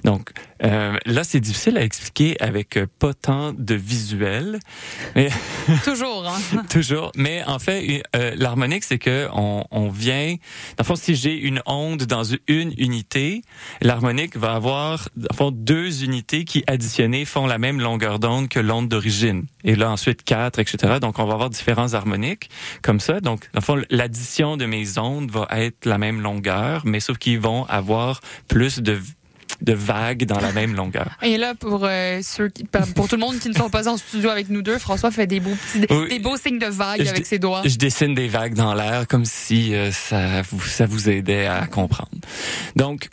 Donc 0.04 0.32
euh, 0.62 0.96
là, 1.06 1.24
c'est 1.24 1.40
difficile 1.40 1.78
à 1.78 1.82
expliquer 1.82 2.36
avec 2.40 2.76
euh, 2.76 2.86
pas 2.98 3.14
tant 3.14 3.52
de 3.52 3.74
visuel, 3.74 4.58
mais 5.16 5.30
Toujours, 5.84 6.26
hein? 6.26 6.62
Toujours. 6.70 7.12
Mais 7.16 7.42
en 7.46 7.58
fait, 7.58 8.02
euh, 8.16 8.34
l'harmonique, 8.36 8.84
c'est 8.84 8.98
que 8.98 9.28
on, 9.32 9.64
on 9.70 9.88
vient. 9.88 10.36
Dans 10.76 10.82
le 10.82 10.84
fond, 10.84 10.96
si 10.96 11.14
j'ai 11.14 11.34
une 11.34 11.62
onde 11.66 12.04
dans 12.04 12.24
une 12.24 12.72
unité, 12.76 13.42
l'harmonique 13.80 14.36
va 14.36 14.54
avoir, 14.54 15.08
dans 15.16 15.28
le 15.30 15.36
fond, 15.36 15.50
deux 15.50 16.04
unités 16.04 16.44
qui 16.44 16.62
additionnées 16.66 17.24
font 17.24 17.46
la 17.46 17.58
même 17.58 17.80
longueur 17.80 18.18
d'onde 18.18 18.48
que 18.48 18.60
l'onde 18.60 18.88
d'origine. 18.88 19.46
Et 19.64 19.76
là, 19.76 19.90
ensuite, 19.90 20.24
quatre, 20.24 20.58
etc. 20.58 20.98
Donc, 21.00 21.18
on 21.18 21.24
va 21.24 21.34
avoir 21.34 21.50
différents 21.50 21.94
harmoniques 21.94 22.50
comme 22.82 23.00
ça. 23.00 23.20
Donc, 23.20 23.48
dans 23.52 23.60
le 23.60 23.64
fond, 23.64 23.82
l'addition 23.90 24.56
de 24.56 24.66
mes 24.66 24.98
ondes 24.98 25.30
va 25.30 25.46
être 25.50 25.86
la 25.86 25.98
même 25.98 26.20
longueur, 26.20 26.82
mais 26.84 27.00
sauf 27.00 27.18
qu'ils 27.18 27.40
vont 27.40 27.64
avoir 27.64 28.20
plus 28.48 28.80
de 28.80 28.98
de 29.62 29.72
vagues 29.72 30.24
dans 30.24 30.40
la 30.40 30.52
même 30.52 30.74
longueur. 30.74 31.16
Et 31.22 31.36
là, 31.36 31.54
pour 31.54 31.84
euh, 31.84 32.20
ceux 32.22 32.48
qui, 32.48 32.64
pour 32.94 33.08
tout 33.08 33.16
le 33.16 33.20
monde 33.20 33.38
qui 33.38 33.48
ne 33.48 33.54
sont 33.54 33.70
pas 33.70 33.88
en 33.88 33.96
studio 33.96 34.30
avec 34.30 34.48
nous 34.48 34.62
deux, 34.62 34.78
François 34.78 35.10
fait 35.10 35.26
des 35.26 35.40
beaux 35.40 35.54
petits, 35.54 35.86
Oui. 35.90 36.08
des 36.08 36.18
beaux 36.18 36.36
signes 36.36 36.58
de 36.58 36.66
vagues 36.66 37.02
Je 37.04 37.08
avec 37.10 37.26
ses 37.26 37.38
doigts. 37.38 37.62
Je 37.64 37.76
dessine 37.76 38.14
des 38.14 38.28
vagues 38.28 38.54
dans 38.54 38.74
l'air 38.74 39.06
comme 39.06 39.24
si 39.24 39.74
euh, 39.74 39.90
ça, 39.92 40.42
vous, 40.42 40.60
ça 40.60 40.86
vous 40.86 41.08
aidait 41.08 41.46
à 41.46 41.66
comprendre. 41.66 42.10
Donc, 42.76 43.08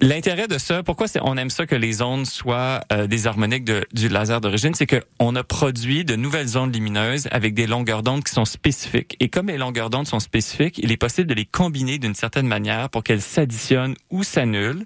L'intérêt 0.00 0.46
de 0.46 0.58
ça, 0.58 0.84
pourquoi 0.84 1.06
on 1.22 1.36
aime 1.36 1.50
ça 1.50 1.66
que 1.66 1.74
les 1.74 2.02
ondes 2.02 2.24
soient 2.24 2.80
euh, 2.92 3.08
des 3.08 3.26
harmoniques 3.26 3.64
de, 3.64 3.84
du 3.92 4.08
laser 4.08 4.40
d'origine, 4.40 4.72
c'est 4.74 4.86
que 4.86 5.02
on 5.18 5.34
a 5.34 5.42
produit 5.42 6.04
de 6.04 6.14
nouvelles 6.14 6.56
ondes 6.56 6.72
lumineuses 6.72 7.28
avec 7.32 7.54
des 7.54 7.66
longueurs 7.66 8.04
d'onde 8.04 8.22
qui 8.22 8.32
sont 8.32 8.44
spécifiques. 8.44 9.16
Et 9.18 9.28
comme 9.28 9.48
les 9.48 9.58
longueurs 9.58 9.90
d'onde 9.90 10.06
sont 10.06 10.20
spécifiques, 10.20 10.78
il 10.78 10.92
est 10.92 10.96
possible 10.96 11.26
de 11.26 11.34
les 11.34 11.44
combiner 11.44 11.98
d'une 11.98 12.14
certaine 12.14 12.46
manière 12.46 12.90
pour 12.90 13.02
qu'elles 13.02 13.22
s'additionnent 13.22 13.96
ou 14.10 14.22
s'annulent 14.22 14.84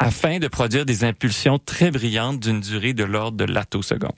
afin 0.00 0.40
de 0.40 0.48
produire 0.48 0.84
des 0.84 1.04
impulsions 1.04 1.60
très 1.60 1.92
brillantes 1.92 2.40
d'une 2.40 2.60
durée 2.60 2.94
de 2.94 3.04
l'ordre 3.04 3.36
de 3.36 3.44
l'attoseconde. 3.44 4.10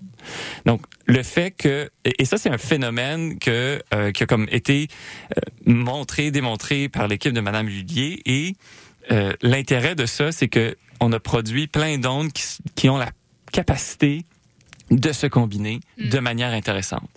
Donc, 0.64 0.80
le 1.04 1.22
fait 1.22 1.50
que, 1.50 1.90
et 2.06 2.14
et 2.18 2.24
ça 2.24 2.38
c'est 2.38 2.48
un 2.48 2.56
phénomène 2.56 3.38
que 3.38 3.82
euh, 3.92 4.10
qui 4.12 4.22
a 4.22 4.26
comme 4.26 4.46
été 4.50 4.88
euh, 5.36 5.40
montré, 5.66 6.30
démontré 6.30 6.88
par 6.88 7.08
l'équipe 7.08 7.32
de 7.34 7.40
Madame 7.40 7.66
Lullier, 7.66 8.22
et 8.24 8.54
euh, 9.10 9.32
l'intérêt 9.42 9.94
de 9.94 10.06
ça, 10.06 10.32
c'est 10.32 10.48
que 10.48 10.76
on 11.00 11.12
a 11.12 11.20
produit 11.20 11.66
plein 11.66 11.98
d'ondes 11.98 12.30
qui, 12.74 12.88
ont 12.88 12.96
la 12.96 13.10
capacité 13.52 14.24
de 14.90 15.12
se 15.12 15.26
combiner 15.26 15.80
de 15.98 16.18
manière 16.18 16.52
intéressante. 16.52 17.08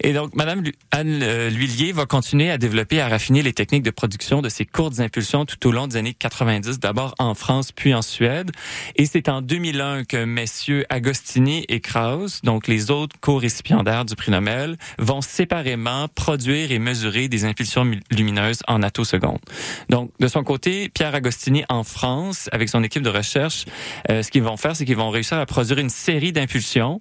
Et 0.00 0.12
donc, 0.12 0.34
Madame 0.34 0.62
Anne 0.90 1.20
euh, 1.22 1.50
L'Huillier 1.50 1.92
va 1.92 2.06
continuer 2.06 2.50
à 2.50 2.58
développer 2.58 2.96
et 2.96 3.00
à 3.00 3.08
raffiner 3.08 3.42
les 3.42 3.52
techniques 3.52 3.82
de 3.82 3.90
production 3.90 4.42
de 4.42 4.48
ces 4.48 4.66
courtes 4.66 5.00
impulsions 5.00 5.44
tout 5.44 5.68
au 5.68 5.72
long 5.72 5.86
des 5.86 5.96
années 5.96 6.14
90, 6.14 6.78
d'abord 6.78 7.14
en 7.18 7.34
France 7.34 7.72
puis 7.72 7.94
en 7.94 8.02
Suède. 8.02 8.50
Et 8.96 9.06
c'est 9.06 9.28
en 9.28 9.42
2001 9.42 10.04
que 10.04 10.24
messieurs 10.24 10.84
Agostini 10.88 11.64
et 11.68 11.80
Krauss, 11.80 12.42
donc 12.42 12.66
les 12.66 12.90
autres 12.90 13.16
co-récipiendaires 13.20 14.04
du 14.04 14.14
prix 14.16 14.30
Nobel, 14.30 14.76
vont 14.98 15.20
séparément 15.20 16.08
produire 16.08 16.72
et 16.72 16.78
mesurer 16.78 17.28
des 17.28 17.44
impulsions 17.44 17.90
lumineuses 18.10 18.60
en 18.68 18.82
attosecondes. 18.82 19.40
Donc, 19.88 20.10
de 20.20 20.28
son 20.28 20.42
côté, 20.42 20.88
Pierre 20.88 21.14
Agostini 21.14 21.64
en 21.68 21.84
France, 21.84 22.48
avec 22.52 22.68
son 22.68 22.82
équipe 22.82 23.02
de 23.02 23.10
recherche, 23.10 23.64
euh, 24.10 24.22
ce 24.22 24.30
qu'ils 24.30 24.42
vont 24.42 24.56
faire, 24.56 24.76
c'est 24.76 24.84
qu'ils 24.84 24.96
vont 24.96 25.10
réussir 25.10 25.38
à 25.38 25.46
produire 25.46 25.78
une 25.78 25.90
série 25.90 26.32
d'impulsions 26.32 27.00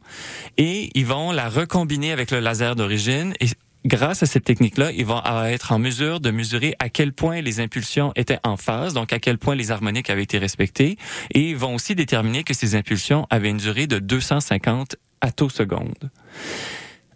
et 0.58 0.89
ils 0.95 1.06
vont 1.06 1.32
la 1.32 1.49
recombiner 1.49 2.12
avec 2.12 2.32
le 2.32 2.39
laser 2.39 2.75
et 2.91 3.47
grâce 3.85 4.23
à 4.23 4.25
cette 4.25 4.43
technique-là, 4.43 4.91
ils 4.91 5.05
vont 5.05 5.21
être 5.45 5.71
en 5.71 5.79
mesure 5.79 6.19
de 6.19 6.31
mesurer 6.31 6.75
à 6.79 6.89
quel 6.89 7.13
point 7.13 7.41
les 7.41 7.59
impulsions 7.59 8.11
étaient 8.15 8.39
en 8.43 8.57
phase, 8.57 8.93
donc 8.93 9.13
à 9.13 9.19
quel 9.19 9.37
point 9.37 9.55
les 9.55 9.71
harmoniques 9.71 10.09
avaient 10.09 10.23
été 10.23 10.37
respectées 10.37 10.97
et 11.31 11.49
ils 11.49 11.57
vont 11.57 11.75
aussi 11.75 11.95
déterminer 11.95 12.43
que 12.43 12.53
ces 12.53 12.75
impulsions 12.75 13.27
avaient 13.29 13.49
une 13.49 13.57
durée 13.57 13.87
de 13.87 13.99
250 13.99 14.95
attosecondes. 15.21 16.11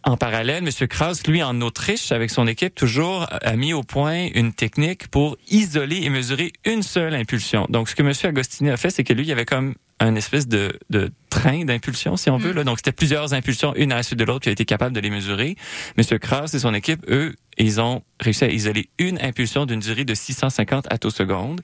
En 0.04 0.16
parallèle, 0.16 0.64
M. 0.66 0.88
Krauss, 0.88 1.28
lui, 1.28 1.44
en 1.44 1.60
Autriche, 1.60 2.14
avec 2.14 2.30
son 2.30 2.48
équipe, 2.48 2.74
toujours 2.74 3.28
a 3.30 3.56
mis 3.58 3.74
au 3.74 3.84
point 3.84 4.30
une 4.34 4.54
technique 4.54 5.10
pour 5.10 5.36
isoler 5.50 6.04
et 6.04 6.10
mesurer 6.10 6.54
une 6.64 6.82
seule 6.82 7.14
impulsion. 7.14 7.66
Donc, 7.70 7.90
ce 7.90 7.96
que 7.96 8.04
M. 8.04 8.14
Agostini 8.24 8.70
a 8.70 8.78
fait, 8.78 8.90
c'est 8.90 9.04
que 9.04 9.12
lui, 9.12 9.26
il 9.26 9.32
avait 9.34 9.44
comme 9.44 9.76
un 10.00 10.16
espèce 10.16 10.48
de, 10.48 10.78
de 10.90 11.12
train 11.30 11.66
d'impulsion, 11.66 12.18
si 12.18 12.30
on 12.30 12.38
veut. 12.38 12.54
Là. 12.54 12.64
Donc, 12.64 12.78
c'était 12.78 12.92
plusieurs 12.92 13.34
impulsions, 13.34 13.74
une 13.76 13.92
à 13.92 13.96
la 13.96 14.04
suite 14.04 14.20
de 14.20 14.24
l'autre, 14.24 14.42
qui 14.42 14.50
a 14.50 14.52
été 14.52 14.66
capable 14.66 14.96
de 14.96 15.00
les 15.00 15.10
mesurer. 15.10 15.56
Monsieur 15.98 16.18
Krauss 16.20 16.54
et 16.54 16.60
son 16.60 16.74
équipe, 16.74 17.04
eux, 17.10 17.36
ils 17.58 17.82
ont 17.82 18.04
réussi 18.20 18.44
à 18.44 18.50
isoler 18.50 18.90
une 19.00 19.20
impulsion 19.22 19.66
d'une 19.66 19.80
durée 19.80 20.06
de 20.06 20.14
650 20.14 20.86
attosecondes. 20.92 21.62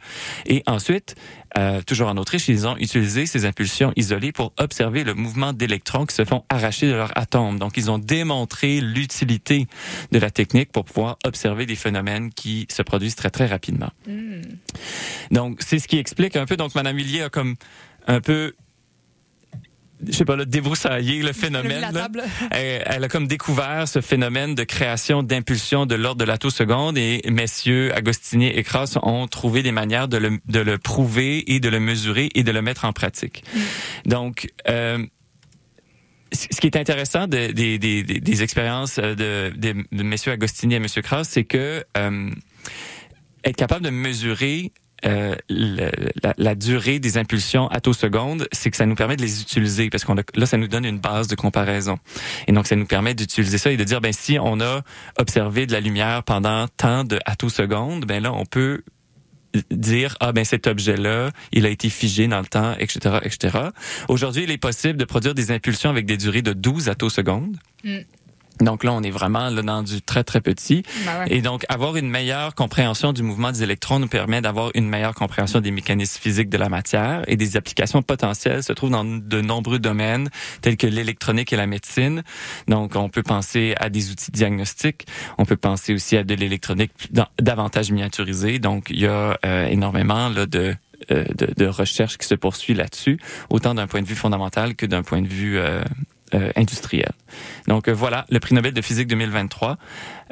Et 0.48 0.64
ensuite, 0.66 1.16
euh, 1.58 1.82
toujours 1.84 2.08
en 2.08 2.18
Autriche, 2.18 2.48
ils 2.48 2.66
ont 2.66 2.76
utilisé 2.78 3.28
ces 3.28 3.46
impulsions 3.46 3.94
isolées 3.96 4.32
pour 4.32 4.54
observer 4.58 5.04
le 5.04 5.14
mouvement 5.14 5.54
d'électrons 5.54 6.08
qui 6.08 6.16
se 6.16 6.26
font 6.26 6.44
arracher 6.50 6.88
de 6.88 6.94
leur 6.94 7.16
atome. 7.16 7.60
Donc, 7.60 7.78
ils 7.78 7.92
ont 7.92 8.00
démontré 8.00 8.82
l'utilité 8.82 9.68
de 10.12 10.20
la 10.20 10.32
technique 10.32 10.72
pour 10.72 10.86
pouvoir 10.86 11.18
observer 11.26 11.68
des 11.68 11.76
phénomènes 11.76 12.32
qui 12.32 12.68
se 12.72 12.82
produisent 12.82 13.16
très, 13.16 13.30
très 13.30 13.46
rapidement. 13.46 13.92
Donc, 15.30 15.62
c'est 15.62 15.78
ce 15.78 15.88
qui 15.88 16.00
explique 16.00 16.36
un 16.36 16.46
peu. 16.46 16.58
Donc, 16.58 16.74
Madame 16.74 16.96
Millier 16.96 17.24
a 17.24 17.30
comme 17.30 17.56
un 18.08 18.22
peu 18.22 18.54
je 20.06 20.12
sais 20.12 20.26
pas, 20.26 20.36
là, 20.36 20.44
débroussailler 20.44 21.22
le 21.24 21.32
phénomène. 21.32 21.80
là. 21.80 22.10
Elle, 22.52 22.84
elle 22.86 23.04
a 23.06 23.08
comme 23.08 23.26
découvert 23.26 23.88
ce 23.88 24.02
phénomène 24.02 24.54
de 24.54 24.66
création 24.66 25.24
d'impulsion 25.24 25.86
de 25.86 25.96
l'ordre 25.96 26.20
de 26.20 26.26
l'attoseconde 26.26 26.98
et 26.98 27.22
messieurs 27.32 27.96
Agostini 27.96 28.48
et 28.48 28.64
Krauss 28.64 28.98
ont 29.02 29.28
trouvé 29.28 29.64
des 29.64 29.72
manières 29.72 30.10
de 30.10 30.18
le, 30.18 30.40
de 30.46 30.60
le 30.60 30.78
prouver 30.78 31.54
et 31.54 31.62
de 31.62 31.70
le 31.70 31.80
mesurer 31.80 32.30
et 32.36 32.44
de 32.44 32.52
le 32.52 32.62
mettre 32.62 32.84
en 32.84 32.92
pratique. 32.92 33.46
Donc, 34.06 34.52
euh, 34.68 35.06
ce 36.34 36.60
qui 36.60 36.68
est 36.68 36.76
intéressant 36.76 37.28
de- 37.28 37.52
des- 37.54 38.44
expériences 38.44 38.98
de, 39.00 39.54
de, 39.56 39.86
de 39.90 40.04
messieurs 40.04 40.34
Agostini 40.34 40.74
et 40.76 40.80
monsieur 40.80 41.02
Krauss, 41.02 41.30
c'est 41.30 41.46
que 41.46 41.82
euh, 41.96 42.30
être 43.46 43.56
capable 43.56 43.86
de 43.86 43.90
mesurer 43.90 44.74
euh, 45.06 45.36
la, 45.50 46.34
la 46.38 46.56
durée 46.56 47.00
des 47.00 47.18
impulsions 47.18 47.68
attosecondes, 47.68 48.48
c'est 48.52 48.72
que 48.72 48.78
ça 48.78 48.86
nous 48.86 48.96
permet 48.96 49.16
de 49.16 49.22
les 49.22 49.42
utiliser 49.42 49.90
parce 49.90 50.06
qu'on 50.06 50.18
a- 50.18 50.24
là 50.36 50.46
ça 50.46 50.58
nous 50.58 50.68
donne 50.68 50.86
une 50.86 51.00
base 51.00 51.28
de 51.28 51.36
comparaison. 51.36 51.98
Et 52.48 52.52
donc 52.52 52.68
ça 52.68 52.76
nous 52.76 52.86
permet 52.86 53.14
d'utiliser 53.14 53.58
ça 53.58 53.72
et 53.72 53.78
de 53.78 53.84
dire 53.84 54.02
ben 54.02 54.14
si 54.14 54.38
on 54.40 54.60
a 54.62 54.82
observé 55.18 55.66
de 55.66 55.74
la 55.74 55.80
lumière 55.82 56.24
pendant 56.24 56.68
tant 56.70 57.04
de 57.04 57.20
attosecondes, 57.26 58.06
ben 58.06 58.24
là 58.24 58.32
on 58.34 58.46
peut 58.46 58.84
dire 59.70 60.16
ah 60.20 60.32
ben 60.32 60.44
cet 60.46 60.66
objet 60.66 60.98
là 60.98 61.30
il 61.52 61.68
a 61.68 61.70
été 61.70 61.88
figé 61.90 62.28
dans 62.28 62.40
le 62.40 62.48
temps 62.48 62.74
etc 62.80 63.18
etc 63.22 63.60
aujourd'hui 64.10 64.46
il 64.46 64.52
est 64.52 64.58
possible 64.58 64.98
de 64.98 65.06
produire 65.06 65.36
des 65.36 65.52
impulsions 65.52 65.92
avec 65.92 66.08
des 66.08 66.18
durées 66.18 66.42
de 66.42 66.54
12 66.54 66.90
attosecondes 66.90 67.58
Mm. 67.84 67.98
Donc 68.60 68.84
là 68.84 68.94
on 68.94 69.02
est 69.02 69.10
vraiment 69.12 69.50
là 69.50 69.62
dans 69.62 69.84
du 69.84 70.02
très 70.02 70.24
très 70.24 70.42
petit 70.42 70.84
Ben 71.06 71.20
ouais. 71.20 71.26
et 71.38 71.42
donc, 71.42 71.66
avoir 71.70 71.96
une 71.98 72.10
meilleure 72.10 72.56
compréhension 72.56 73.14
du 73.14 73.24
mouvement 73.24 73.52
des 73.52 73.64
électrons 73.64 74.00
nous 74.00 74.08
permet 74.08 74.42
d'avoir 74.42 74.72
une 74.76 74.88
meilleure 74.88 75.16
compréhension 75.16 75.60
des 75.60 75.72
mécanismes 75.72 76.20
physiques 76.22 76.50
de 76.50 76.58
la 76.58 76.70
matière 76.70 77.24
et 77.28 77.36
des 77.36 77.58
applications 77.58 78.02
potentielles 78.02 78.64
se 78.64 78.74
trouvent 78.74 78.92
dans 78.92 79.04
de 79.06 79.42
nombreux 79.42 79.80
domaines 79.80 80.30
tels 80.62 80.78
que 80.78 80.88
l'électronique 80.88 81.52
et 81.54 81.56
la 81.56 81.68
médecine. 81.68 82.24
Donc, 82.68 82.96
on 82.96 83.10
peut 83.10 83.24
penser 83.24 83.76
à 83.80 83.90
des 83.90 84.12
outils 84.12 84.32
diagnostiques. 84.32 85.06
On 85.38 85.46
peut 85.46 85.58
penser 85.58 85.94
aussi 85.94 86.18
à 86.18 86.24
de 86.24 86.34
l'électronique 86.36 86.92
da- 87.12 87.30
davantage 87.42 87.92
miniaturisée. 87.92 88.60
Donc, 88.60 88.88
il 88.90 89.00
y 89.00 89.08
a 89.08 89.38
euh, 89.46 89.66
énormément 89.68 90.30
là, 90.30 90.46
de 90.46 90.76
euh, 91.12 91.26
de, 91.36 91.50
de 91.58 91.66
recherche 91.66 92.18
qui 92.18 92.26
se 92.26 92.36
poursuit 92.36 92.74
là-dessus, 92.74 93.20
autant 93.50 93.74
d'un 93.74 93.88
point 93.88 94.02
de 94.02 94.08
vue 94.08 94.16
fondamental 94.16 94.74
que 94.76 94.86
d'un 94.86 95.04
point 95.04 95.22
de 95.22 95.28
vue 95.28 95.58
euh, 95.58 95.84
euh, 96.34 96.52
industriel. 96.56 97.12
Donc 97.68 97.88
euh, 97.88 97.94
voilà, 97.94 98.26
le 98.30 98.40
prix 98.40 98.56
Nobel 98.56 98.74
de 98.74 98.82
physique 98.82 99.08
2023 99.08 99.78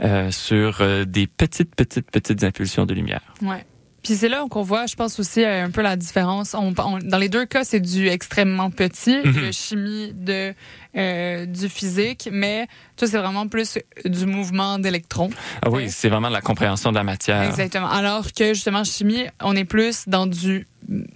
euh, 0.04 0.32
sur 0.32 0.82
des 1.06 1.28
petites, 1.28 1.76
petites, 1.76 2.10
petites 2.12 2.44
impulsions 2.44 2.86
de 2.86 2.94
lumière. 2.94 3.22
Ouais. 3.42 3.66
Puis 4.04 4.16
c'est 4.16 4.30
là 4.30 4.44
qu'on 4.50 4.64
voit, 4.64 4.88
je 4.88 4.96
pense 4.96 5.20
aussi 5.20 5.46
un 5.46 5.70
peu 5.70 5.84
la 5.84 5.96
différence. 5.96 6.56
On, 6.56 6.74
on- 6.80 6.98
dans 6.98 7.20
les 7.20 7.30
deux 7.30 7.46
cas, 7.46 7.64
c'est 7.64 7.80
du 7.80 8.08
extrêmement 8.08 8.72
petit, 8.72 9.16
Mhm. 9.24 9.34
de 9.46 9.52
chimie, 9.52 10.12
de 10.16 10.56
euh, 10.98 11.46
du 11.46 11.70
physique, 11.70 12.28
mais 12.32 12.66
toi 12.98 13.08
c'est 13.08 13.20
vraiment 13.20 13.48
plus 13.48 13.78
du 14.04 14.26
mouvement 14.26 14.80
d'électrons. 14.80 15.30
Ah 15.64 15.70
oui, 15.70 15.92
c'est 15.92 16.10
vraiment 16.10 16.30
la 16.30 16.42
compréhension 16.42 16.90
de 16.92 16.96
la 16.98 17.04
matière. 17.04 17.44
Exactement. 17.44 17.90
Alors 17.92 18.34
que 18.34 18.56
justement 18.56 18.84
chimie, 18.84 19.26
on 19.40 19.56
est 19.56 19.66
plus 19.66 20.06
dans 20.08 20.26
du 20.26 20.66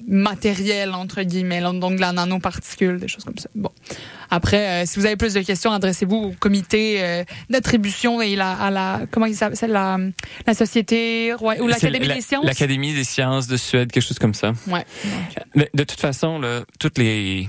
matériel 0.08 0.94
entre 0.94 1.22
guillemets, 1.24 1.62
donc 1.62 1.96
de 1.96 2.02
la 2.02 2.12
nanoparticule, 2.12 3.00
des 3.00 3.08
choses 3.08 3.24
comme 3.24 3.38
ça. 3.38 3.50
Bon. 3.56 3.72
Après, 4.30 4.84
euh, 4.84 4.86
si 4.86 5.00
vous 5.00 5.06
avez 5.06 5.16
plus 5.16 5.34
de 5.34 5.42
questions, 5.42 5.72
adressez-vous 5.72 6.16
au 6.16 6.32
comité 6.40 6.98
euh, 7.04 7.24
d'attribution 7.50 8.22
et 8.22 8.36
la, 8.36 8.52
à 8.54 8.72
la 8.72 9.02
comment 9.12 9.26
il 9.28 9.36
s'appelle, 9.36 9.72
la, 9.72 9.98
la 10.48 10.54
société 10.54 11.34
ouais, 11.42 11.60
ou 11.60 11.68
l'académie 11.68 12.08
la- 12.08 12.16
des 12.16 12.22
sciences. 12.22 12.46
L'Académie 12.46 12.94
des 12.94 13.04
sciences 13.04 13.48
de 13.48 13.58
Suède, 13.58 13.92
quelque 13.92 14.04
chose 14.04 14.20
comme 14.20 14.34
ça. 14.34 14.54
Ouais. 14.68 14.86
Mais 15.56 15.70
de 15.74 15.84
toute 15.84 16.00
façon, 16.00 16.40
là, 16.40 16.62
toutes 16.80 16.98
les, 16.98 17.48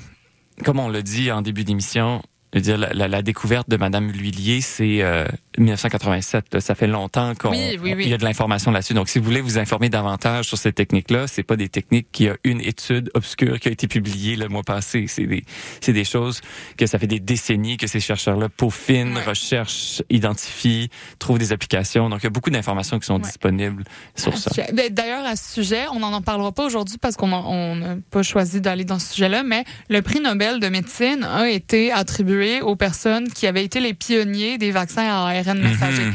comme 0.65 0.79
on 0.79 0.89
l'a 0.89 1.03
dit 1.03 1.31
en 1.33 1.43
début 1.43 1.65
d'émission, 1.65 2.23
je 2.53 2.59
veux 2.59 2.63
dire, 2.63 2.79
la, 2.79 2.93
la- 2.93 3.09
la 3.09 3.23
découverte 3.23 3.69
de 3.69 3.77
Madame 3.77 4.11
L'Huillier, 4.11 4.61
c'est 4.61 5.03
euh, 5.03 5.27
1987. 5.59 6.55
là. 6.55 6.61
Ça 6.61 6.75
fait 6.75 6.87
longtemps 6.87 7.35
qu'on 7.35 7.51
Oui, 7.51 7.79
oui, 7.83 7.95
oui. 7.97 8.05
il 8.05 8.09
y 8.11 8.15
a 8.15 8.19
de 8.19 8.25
l'information 8.25 8.71
là-dessus. 8.71 8.95
Donc, 8.95 9.09
si 9.09 9.19
vous 9.19 9.25
voulez 9.25 9.41
vous 9.41 9.59
informer 9.59 9.89
davantage 9.89 10.47
sur 10.47 10.57
ces 10.59 10.73
techniques-là, 10.73 11.27
c'est 11.27 11.43
pas 11.43 11.57
des 11.57 11.69
techniques 11.69 12.09
qui 12.13 12.29
a 12.29 12.37
une 12.45 12.61
étude 12.61 13.11
obscure 13.15 13.59
qui 13.61 13.69
a 13.69 13.73
été 13.73 13.89
publiée 13.89 14.37
le 14.37 14.49
mois 14.49 14.63
passé. 14.63 15.07
C'est 15.09 15.27
des, 15.27 15.45
c'est 15.81 15.93
des 15.93 16.05
choses 16.05 16.41
que 16.77 16.87
ça 16.87 16.99
fait 16.99 17.07
des 17.07 17.21
décennies 17.21 17.77
que 17.77 17.87
ces 17.87 18.01
chercheurs-là 18.01 18.49
peaufinent, 18.49 19.19
recherchent, 19.27 20.03
identifient, 20.11 20.89
trouvent 21.19 21.39
des 21.39 21.53
applications. 21.53 22.09
Donc, 22.09 22.21
il 22.21 22.25
y 22.25 22.29
a 22.29 22.31
beaucoup 22.31 22.51
d'informations 22.51 22.99
qui 22.99 23.07
sont 23.07 23.19
disponibles 23.19 23.85
sur 24.15 24.37
ça. 24.39 24.51
Ben, 24.73 24.93
D'ailleurs, 24.93 25.25
à 25.27 25.37
ce 25.37 25.53
sujet, 25.55 25.85
on 25.93 25.99
n'en 26.01 26.13
en 26.13 26.23
parlera 26.23 26.53
pas 26.53 26.65
aujourd'hui 26.65 26.97
parce 26.99 27.17
qu'on 27.17 27.33
on 27.33 27.77
n'a 27.77 27.97
pas 28.11 28.23
choisi 28.23 28.61
d'aller 28.61 28.85
dans 28.85 28.99
ce 28.99 29.13
sujet-là, 29.15 29.43
mais 29.43 29.65
le 29.89 30.01
prix 30.03 30.21
Nobel 30.21 30.61
de 30.61 30.69
médecine 30.69 31.25
a 31.25 31.49
été 31.51 31.91
attribué 31.93 32.36
aux 32.63 32.77
personnes 32.77 33.29
qui 33.29 33.47
avaient 33.47 33.65
été 33.65 33.81
les 33.81 33.95
pionniers 33.95 34.59
des 34.59 34.71
vaccins 34.71 35.07
à 35.07 35.29
ARN 35.29 35.61
messager. 35.61 36.05
Mhm. 36.05 36.15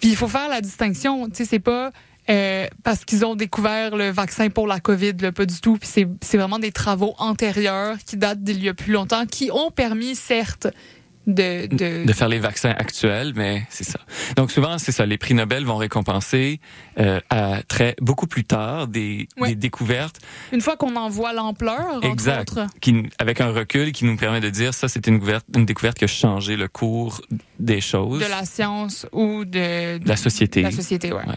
Puis 0.00 0.10
il 0.10 0.16
faut 0.16 0.28
faire 0.28 0.48
la 0.48 0.60
distinction, 0.60 1.28
tu 1.28 1.36
sais, 1.36 1.44
c'est 1.44 1.58
pas 1.58 1.90
euh, 2.30 2.66
parce 2.84 3.04
qu'ils 3.04 3.24
ont 3.24 3.34
découvert 3.34 3.96
le 3.96 4.10
vaccin 4.10 4.48
pour 4.48 4.68
la 4.68 4.78
COVID, 4.78 5.14
là, 5.20 5.32
pas 5.32 5.44
du 5.44 5.60
tout. 5.60 5.76
Puis 5.76 5.88
c'est 5.90 6.06
c'est 6.20 6.36
vraiment 6.36 6.60
des 6.60 6.70
travaux 6.70 7.14
antérieurs 7.18 7.96
qui 8.06 8.16
datent 8.16 8.42
d'il 8.42 8.62
y 8.62 8.68
a 8.68 8.74
plus 8.74 8.92
longtemps, 8.92 9.26
qui 9.26 9.50
ont 9.52 9.70
permis, 9.70 10.14
certes, 10.14 10.68
de... 11.26 11.66
de, 11.66 12.06
de 12.06 12.12
faire 12.12 12.28
les 12.28 12.38
vaccins 12.38 12.70
actuels, 12.70 13.32
mais 13.36 13.64
c'est 13.68 13.84
ça. 13.84 14.00
Donc 14.36 14.50
souvent, 14.50 14.78
c'est 14.78 14.92
ça. 14.92 15.06
Les 15.06 15.18
prix 15.18 15.34
Nobel 15.34 15.64
vont 15.64 15.76
récompenser 15.76 16.60
euh, 16.98 17.20
à 17.30 17.62
très 17.62 17.94
beaucoup 18.00 18.26
plus 18.26 18.44
tard 18.44 18.88
des, 18.88 19.28
des 19.40 19.54
découvertes 19.54 20.20
Une 20.52 20.60
fois 20.60 20.76
qu'on 20.76 20.96
en 20.96 21.08
voit 21.08 21.32
l'ampleur, 21.32 21.96
entre 21.96 22.06
exact, 22.06 22.50
autres... 22.52 22.66
qui, 22.80 23.04
avec 23.18 23.40
un 23.40 23.52
recul 23.52 23.92
qui 23.92 24.04
nous 24.04 24.16
permet 24.16 24.40
de 24.40 24.50
dire 24.50 24.74
ça, 24.74 24.88
c'est 24.88 25.06
une, 25.06 25.18
découverte- 25.18 25.46
une 25.54 25.66
découverte 25.66 25.98
qui 25.98 26.04
a 26.04 26.08
changé 26.08 26.56
le 26.56 26.68
cours 26.68 27.20
des 27.58 27.80
choses, 27.80 28.20
de 28.20 28.26
la 28.26 28.44
science 28.44 29.06
ou 29.12 29.44
de, 29.44 29.98
de 29.98 30.08
la 30.08 30.16
société. 30.16 30.62
La 30.62 30.70
société, 30.70 31.12
ouais. 31.12 31.26
Ouais. 31.26 31.36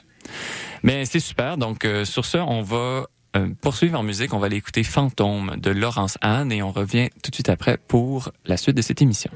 Mais 0.84 1.06
c'est 1.06 1.20
super. 1.20 1.58
Donc 1.58 1.86
euh, 1.86 2.06
sur 2.06 2.26
ce, 2.26 2.38
on 2.38 2.62
va 2.62 3.06
euh, 3.36 3.50
poursuivre 3.62 4.00
en 4.00 4.04
musique. 4.04 4.34
On 4.34 4.40
va 4.40 4.48
aller 4.48 4.58
écouter 4.58 4.84
Fantôme 4.84 5.56
de 5.58 5.72
Laurence 5.72 6.18
Anne 6.22 6.52
et 6.52 6.62
on 6.64 6.72
revient 6.72 7.10
tout 7.24 7.32
de 7.32 7.36
suite 7.36 7.50
après 7.50 7.78
pour 7.78 8.32
la 8.46 8.58
suite 8.58 8.78
de 8.78 8.82
cette 8.82 9.02
émission. 9.02 9.32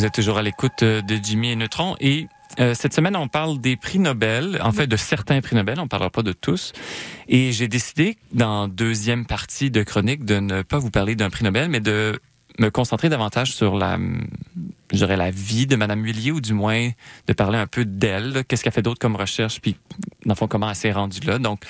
Vous 0.00 0.06
êtes 0.06 0.14
toujours 0.14 0.38
à 0.38 0.42
l'écoute 0.42 0.82
euh, 0.82 1.02
de 1.02 1.18
Jimmy 1.22 1.50
et 1.50 1.56
Neutron 1.56 1.94
et 2.00 2.26
euh, 2.58 2.72
cette 2.72 2.94
semaine, 2.94 3.16
on 3.16 3.28
parle 3.28 3.60
des 3.60 3.76
prix 3.76 3.98
Nobel, 3.98 4.58
en 4.62 4.72
fait 4.72 4.86
de 4.86 4.96
certains 4.96 5.42
prix 5.42 5.54
Nobel, 5.54 5.78
on 5.78 5.82
ne 5.82 5.88
parlera 5.88 6.08
pas 6.08 6.22
de 6.22 6.32
tous. 6.32 6.72
Et 7.28 7.52
j'ai 7.52 7.68
décidé, 7.68 8.16
dans 8.32 8.66
deuxième 8.66 9.26
partie 9.26 9.70
de 9.70 9.82
chronique, 9.82 10.24
de 10.24 10.36
ne 10.36 10.62
pas 10.62 10.78
vous 10.78 10.90
parler 10.90 11.16
d'un 11.16 11.28
prix 11.28 11.44
Nobel, 11.44 11.68
mais 11.68 11.80
de 11.80 12.18
me 12.58 12.70
concentrer 12.70 13.10
davantage 13.10 13.52
sur 13.52 13.76
la, 13.76 13.98
je 14.90 14.96
dirais, 14.96 15.18
la 15.18 15.30
vie 15.30 15.66
de 15.66 15.76
Madame 15.76 16.02
Huillier, 16.02 16.32
ou 16.32 16.40
du 16.40 16.54
moins 16.54 16.88
de 17.26 17.32
parler 17.34 17.58
un 17.58 17.66
peu 17.66 17.84
d'elle, 17.84 18.42
qu'est-ce 18.48 18.64
qu'elle 18.64 18.72
fait 18.72 18.80
d'autre 18.80 19.00
comme 19.00 19.16
recherche, 19.16 19.60
puis 19.60 19.76
dans 20.24 20.32
le 20.32 20.34
fond, 20.34 20.48
comment 20.48 20.70
elle 20.70 20.76
s'est 20.76 20.92
rendue 20.92 21.20
là? 21.26 21.38
Donc, 21.38 21.60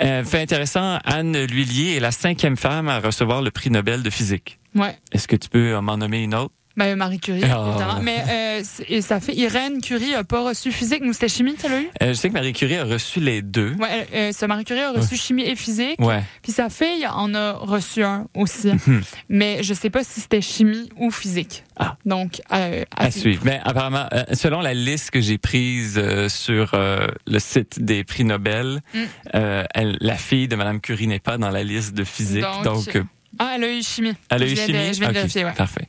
euh, 0.00 0.22
fait 0.22 0.40
intéressant, 0.40 1.00
Anne 1.04 1.36
L'Huillier 1.46 1.96
est 1.96 2.00
la 2.00 2.12
cinquième 2.12 2.56
femme 2.56 2.88
à 2.88 3.00
recevoir 3.00 3.42
le 3.42 3.50
prix 3.50 3.70
Nobel 3.70 4.04
de 4.04 4.10
physique. 4.10 4.60
Ouais. 4.76 4.96
Est-ce 5.10 5.26
que 5.26 5.34
tu 5.34 5.48
peux 5.48 5.76
m'en 5.80 5.96
nommer 5.96 6.22
une 6.22 6.36
autre? 6.36 6.54
Marie 6.76 7.18
Curie, 7.20 7.42
Ah. 7.44 7.98
Mais 8.02 8.24
euh, 8.28 8.62
et 8.88 9.00
ça 9.02 9.20
fait 9.20 9.34
Irène 9.34 9.80
Curie 9.80 10.14
a 10.14 10.24
pas 10.24 10.42
reçu 10.42 10.72
physique. 10.72 11.02
Nous, 11.02 11.12
c'était 11.12 11.28
chimie, 11.28 11.54
tu 11.54 11.68
l'as 11.68 11.80
eu? 11.80 11.88
Euh, 12.02 12.08
je 12.08 12.12
sais 12.14 12.28
que 12.28 12.34
Marie 12.34 12.52
Curie 12.52 12.76
a 12.76 12.84
reçu 12.84 13.20
les 13.20 13.42
deux. 13.42 13.74
Ouais, 13.78 14.06
euh, 14.14 14.46
Marie 14.48 14.64
Curie 14.64 14.80
a 14.80 14.92
reçu 14.92 15.16
chimie 15.16 15.42
et 15.42 15.56
physique. 15.56 15.96
Ouais. 16.00 16.22
Puis 16.42 16.52
sa 16.52 16.68
fille 16.70 17.06
en 17.06 17.34
a 17.34 17.52
reçu 17.52 18.02
un 18.02 18.26
aussi. 18.34 18.68
Mhm. 18.68 19.02
Mais 19.28 19.62
je 19.62 19.74
sais 19.74 19.90
pas 19.90 20.04
si 20.04 20.20
c'était 20.20 20.40
chimie 20.40 20.88
ou 20.96 21.10
physique. 21.10 21.64
Ah. 21.76 21.96
Donc, 22.04 22.40
à 22.50 22.68
À 22.96 23.10
suivre. 23.10 23.42
Mais 23.44 23.60
apparemment, 23.64 24.06
selon 24.32 24.60
la 24.60 24.74
liste 24.74 25.10
que 25.10 25.20
j'ai 25.20 25.38
prise 25.38 26.00
sur 26.28 26.72
le 26.74 27.38
site 27.38 27.82
des 27.82 28.04
prix 28.04 28.24
Nobel, 28.24 28.80
Mm. 28.94 28.98
euh, 29.34 29.64
elle, 29.74 29.96
la 30.00 30.16
fille 30.16 30.48
de 30.48 30.56
Madame 30.56 30.80
Curie 30.80 31.06
n'est 31.06 31.18
pas 31.20 31.38
dans 31.38 31.50
la 31.50 31.62
liste 31.62 31.94
de 31.94 32.04
physique. 32.04 32.42
Donc, 32.42 32.64
Donc, 32.86 32.96
euh, 32.96 33.02
Ah, 33.42 33.54
elle 33.56 33.64
a 33.64 33.72
eu 33.72 33.82
chimie. 33.82 34.12
elle 34.28 34.42
a 34.42 34.46
je 34.46 34.52
eu 34.52 34.54
viens 34.54 34.66
chimie? 34.66 34.78
De, 34.88 34.92
je 34.92 34.98
viens 35.00 35.06
de 35.08 35.12
Ok, 35.12 35.16
vérifier, 35.16 35.44
ouais. 35.46 35.52
Parfait. 35.54 35.86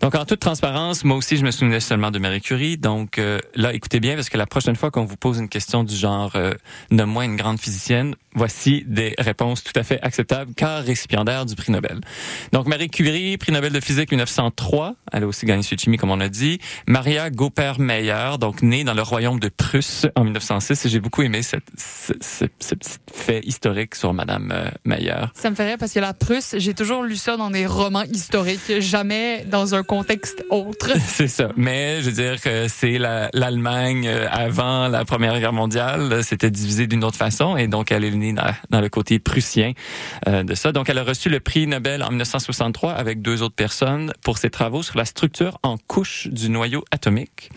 Donc, 0.00 0.14
en 0.14 0.24
toute 0.24 0.40
transparence, 0.40 1.04
moi 1.04 1.16
aussi, 1.18 1.36
je 1.36 1.44
me 1.44 1.50
souvenais 1.50 1.80
seulement 1.80 2.10
de 2.10 2.18
Marie 2.18 2.40
Curie. 2.40 2.78
Donc, 2.78 3.18
euh, 3.18 3.38
là, 3.54 3.74
écoutez 3.74 4.00
bien, 4.00 4.14
parce 4.14 4.30
que 4.30 4.38
la 4.38 4.46
prochaine 4.46 4.76
fois 4.76 4.90
qu'on 4.90 5.04
vous 5.04 5.16
pose 5.18 5.38
une 5.38 5.50
question 5.50 5.84
du 5.84 5.94
genre 5.94 6.32
euh, 6.36 6.54
Nomme-moi 6.90 7.26
une 7.26 7.36
grande 7.36 7.60
physicienne», 7.60 8.14
voici 8.34 8.82
des 8.86 9.14
réponses 9.18 9.62
tout 9.62 9.72
à 9.78 9.82
fait 9.82 10.00
acceptables, 10.02 10.52
car 10.54 10.82
récipiendaire 10.82 11.44
du 11.44 11.54
prix 11.54 11.70
Nobel. 11.70 12.00
Donc, 12.52 12.66
Marie 12.66 12.88
Curie, 12.88 13.36
prix 13.36 13.52
Nobel 13.52 13.72
de 13.74 13.80
physique 13.80 14.10
1903. 14.10 14.94
Elle 15.12 15.24
a 15.24 15.26
aussi 15.26 15.44
gagné 15.44 15.62
celui 15.62 15.76
de 15.76 15.80
chimie, 15.82 15.98
comme 15.98 16.10
on 16.10 16.20
a 16.20 16.28
dit. 16.30 16.60
Maria 16.86 17.28
Gopper-Meyer, 17.30 18.38
donc 18.40 18.62
née 18.62 18.84
dans 18.84 18.94
le 18.94 19.02
royaume 19.02 19.38
de 19.40 19.48
Prusse 19.48 20.06
en 20.14 20.24
1906. 20.24 20.86
Et 20.86 20.88
j'ai 20.88 21.00
beaucoup 21.00 21.22
aimé 21.22 21.42
cette, 21.42 21.64
ce, 21.76 22.12
ce- 22.22 22.44
ce 22.60 22.74
petit 22.74 22.96
fait 23.12 23.40
historique 23.44 23.94
sur 23.94 24.12
Madame 24.14 24.50
euh, 24.54 24.70
Meyer. 24.84 25.26
Ça 25.34 25.50
me 25.50 25.54
ferait 25.56 25.76
parce 25.76 25.92
que 25.92 26.00
la 26.00 26.14
Prusse, 26.14 26.54
j'ai 26.58 26.72
toujours 26.74 26.85
lu 27.02 27.16
ça 27.16 27.36
dans 27.36 27.50
des 27.50 27.66
romans 27.66 28.02
historiques, 28.04 28.80
jamais 28.80 29.44
dans 29.50 29.74
un 29.74 29.82
contexte 29.82 30.44
autre. 30.50 30.90
C'est 31.06 31.28
ça. 31.28 31.48
Mais 31.56 32.00
je 32.00 32.06
veux 32.10 32.12
dire 32.12 32.40
que 32.40 32.68
c'est 32.68 32.98
la- 32.98 33.28
l'Allemagne 33.32 34.06
euh, 34.08 34.26
avant 34.30 34.88
la 34.88 35.04
Première 35.04 35.38
Guerre 35.40 35.52
mondiale. 35.52 36.22
C'était 36.24 36.50
divisé 36.50 36.86
d'une 36.86 37.04
autre 37.04 37.16
façon 37.16 37.56
et 37.56 37.66
donc 37.68 37.90
elle 37.92 38.04
est 38.04 38.10
née 38.10 38.32
dans, 38.32 38.44
dans 38.70 38.80
le 38.80 38.88
côté 38.88 39.18
prussien 39.18 39.72
euh, 40.28 40.42
de 40.42 40.54
ça. 40.54 40.72
Donc 40.72 40.88
elle 40.88 40.98
a 40.98 41.04
reçu 41.04 41.28
le 41.28 41.40
prix 41.40 41.66
Nobel 41.66 42.02
en 42.02 42.08
1963 42.10 42.92
avec 42.92 43.22
deux 43.22 43.42
autres 43.42 43.54
personnes 43.54 44.12
pour 44.22 44.38
ses 44.38 44.50
travaux 44.50 44.82
sur 44.82 44.96
la 44.98 45.04
structure 45.04 45.58
en 45.62 45.76
couche 45.78 46.28
du 46.28 46.48
noyau 46.50 46.84
atomique. 46.90 47.50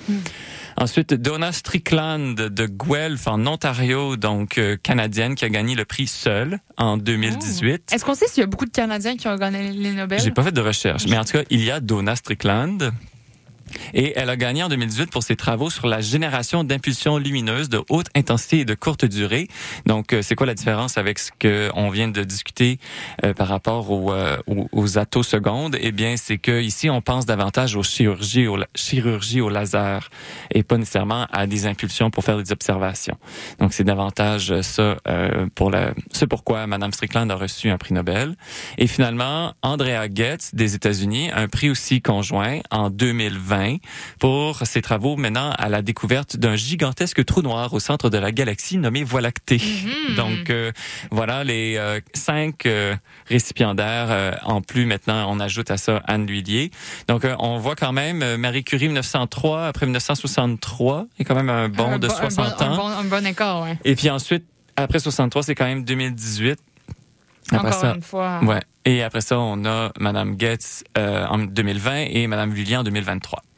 Ensuite, 0.77 1.13
Donna 1.13 1.51
Strickland 1.51 2.35
de 2.35 2.65
Guelph 2.65 3.27
en 3.27 3.45
Ontario, 3.45 4.15
donc 4.15 4.57
euh, 4.57 4.77
canadienne, 4.81 5.35
qui 5.35 5.43
a 5.43 5.49
gagné 5.49 5.75
le 5.75 5.83
prix 5.83 6.07
seul 6.07 6.59
en 6.77 6.95
2018. 6.95 7.91
Est-ce 7.91 8.05
qu'on 8.05 8.13
sait 8.15 8.27
s'il 8.27 8.39
y 8.41 8.43
a 8.43 8.47
beaucoup 8.47 8.65
de 8.65 8.71
Canadiens 8.71 9.17
qui 9.19 9.27
ont 9.27 9.35
gagné 9.35 9.71
les 9.71 9.91
Nobel? 9.91 10.19
J'ai 10.19 10.31
pas 10.31 10.43
fait 10.43 10.51
de 10.51 10.61
recherche, 10.61 11.05
mais 11.07 11.17
en 11.17 11.25
tout 11.25 11.33
cas, 11.33 11.43
il 11.49 11.63
y 11.63 11.69
a 11.69 11.79
Donna 11.79 12.15
Strickland. 12.15 12.91
Et 13.93 14.13
elle 14.15 14.29
a 14.29 14.35
gagné 14.37 14.63
en 14.63 14.69
2018 14.69 15.11
pour 15.11 15.23
ses 15.23 15.35
travaux 15.35 15.69
sur 15.69 15.87
la 15.87 16.01
génération 16.01 16.63
d'impulsions 16.63 17.17
lumineuses 17.17 17.69
de 17.69 17.81
haute 17.89 18.07
intensité 18.15 18.59
et 18.59 18.65
de 18.65 18.73
courte 18.75 19.05
durée. 19.05 19.47
Donc, 19.85 20.13
euh, 20.13 20.21
c'est 20.21 20.35
quoi 20.35 20.47
la 20.47 20.53
différence 20.53 20.97
avec 20.97 21.19
ce 21.19 21.31
que 21.37 21.69
on 21.75 21.89
vient 21.89 22.07
de 22.07 22.23
discuter 22.23 22.79
euh, 23.23 23.33
par 23.33 23.47
rapport 23.47 23.91
aux, 23.91 24.11
euh, 24.13 24.37
aux, 24.47 24.67
aux 24.71 24.97
attosecondes? 24.97 25.77
Eh 25.79 25.91
bien, 25.91 26.15
c'est 26.17 26.37
que 26.37 26.61
ici, 26.61 26.89
on 26.89 27.01
pense 27.01 27.25
davantage 27.25 27.75
aux 27.75 27.83
chirurgies, 27.83 28.47
au, 28.47 28.57
la- 28.57 28.67
chirurgie 28.75 29.41
au 29.41 29.49
laser, 29.49 30.09
et 30.51 30.63
pas 30.63 30.77
nécessairement 30.77 31.27
à 31.31 31.47
des 31.47 31.65
impulsions 31.65 32.09
pour 32.11 32.23
faire 32.23 32.37
des 32.37 32.51
observations. 32.51 33.17
Donc, 33.59 33.73
c'est 33.73 33.83
davantage 33.83 34.61
ça 34.61 34.97
euh, 35.07 35.47
pour 35.55 35.71
la, 35.71 35.93
c'est 36.11 36.27
pourquoi 36.27 36.67
Madame 36.67 36.91
Strickland 36.93 37.29
a 37.31 37.35
reçu 37.35 37.69
un 37.69 37.77
prix 37.77 37.93
Nobel. 37.93 38.35
Et 38.77 38.87
finalement, 38.87 39.53
Andrea 39.61 40.07
Goetz 40.09 40.51
des 40.53 40.75
États-Unis, 40.75 41.29
un 41.33 41.47
prix 41.47 41.69
aussi 41.69 42.01
conjoint 42.01 42.59
en 42.71 42.89
2020 42.89 43.58
pour 44.19 44.61
ses 44.65 44.81
travaux 44.81 45.15
menant 45.15 45.51
à 45.51 45.69
la 45.69 45.81
découverte 45.81 46.37
d'un 46.37 46.55
gigantesque 46.55 47.23
trou 47.25 47.41
noir 47.41 47.73
au 47.73 47.79
centre 47.79 48.09
de 48.09 48.17
la 48.17 48.31
galaxie 48.31 48.77
nommé 48.77 49.03
Voie 49.03 49.21
lactée. 49.21 49.61
Mhm. 50.09 50.15
Donc 50.15 50.49
euh, 50.49 50.71
voilà 51.11 51.43
les 51.43 51.75
euh, 51.77 51.99
cinq 52.13 52.65
euh, 52.65 52.95
récipiendaires. 53.27 54.07
euh, 54.09 54.31
en 54.43 54.61
plus 54.61 54.85
maintenant, 54.85 55.25
on 55.29 55.39
ajoute 55.39 55.71
à 55.71 55.77
ça 55.77 56.01
Anne 56.07 56.25
L'Huillier. 56.27 56.71
Donc 57.07 57.25
euh, 57.25 57.35
on 57.39 57.57
voit 57.57 57.75
quand 57.75 57.91
même 57.93 58.21
euh, 58.23 58.37
Marie 58.37 58.63
Curie 58.63 58.87
1903 58.87 59.67
après 59.67 59.85
1963, 59.85 61.05
il 61.17 61.21
y 61.21 61.25
a 61.25 61.25
quand 61.27 61.35
même 61.35 61.49
un 61.49 61.69
bond 61.69 61.93
Un 61.93 61.99
de 61.99 62.07
bon- 62.07 62.13
un 62.13 62.29
60 62.29 62.57
bon- 62.57 62.65
ans. 62.65 62.71
Un 62.71 62.75
bon, 62.75 62.87
un 62.87 63.03
bon 63.03 63.25
écart, 63.25 63.61
ouais. 63.63 63.77
Et 63.85 63.95
puis 63.95 64.09
ensuite, 64.09 64.45
après 64.75 64.99
63, 64.99 65.43
c'est 65.43 65.55
quand 65.55 65.65
même 65.65 65.83
2018. 65.83 66.59
Après 67.51 67.67
Encore 67.69 67.73
ça, 67.79 67.93
une 67.95 68.01
fois. 68.01 68.39
ouais. 68.43 68.59
Et 68.85 69.01
après 69.03 69.21
ça, 69.21 69.39
on 69.39 69.65
a 69.65 69.91
Madame 69.99 70.35
Goetz 70.37 70.83
euh, 70.97 71.25
en 71.27 71.39
2020 71.39 71.95
et 72.11 72.27
Madame 72.27 72.53
Lullier 72.53 72.77
en 72.77 72.83
2023. 72.83 73.41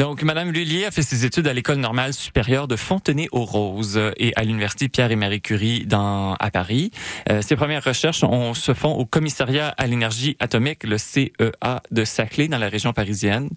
Donc, 0.00 0.22
Madame 0.22 0.50
Lullier 0.50 0.86
a 0.86 0.90
fait 0.90 1.02
ses 1.02 1.26
études 1.26 1.46
à 1.46 1.52
l'école 1.52 1.76
normale 1.76 2.14
supérieure 2.14 2.66
de 2.66 2.74
Fontenay-aux-Roses 2.74 4.00
et 4.16 4.32
à 4.34 4.44
l'université 4.44 4.88
Pierre 4.88 5.10
et 5.10 5.16
Marie 5.16 5.42
Curie 5.42 5.84
dans 5.84 6.36
à 6.40 6.50
Paris. 6.50 6.90
Euh, 7.28 7.42
ses 7.42 7.54
premières 7.54 7.84
recherches 7.84 8.24
on, 8.24 8.54
se 8.54 8.72
font 8.72 8.92
au 8.92 9.04
commissariat 9.04 9.74
à 9.76 9.86
l'énergie 9.86 10.38
atomique, 10.40 10.84
le 10.84 10.96
CEA 10.96 11.82
de 11.90 12.04
Saclay, 12.06 12.48
dans 12.48 12.56
la 12.56 12.70
région 12.70 12.94
parisienne. 12.94 13.50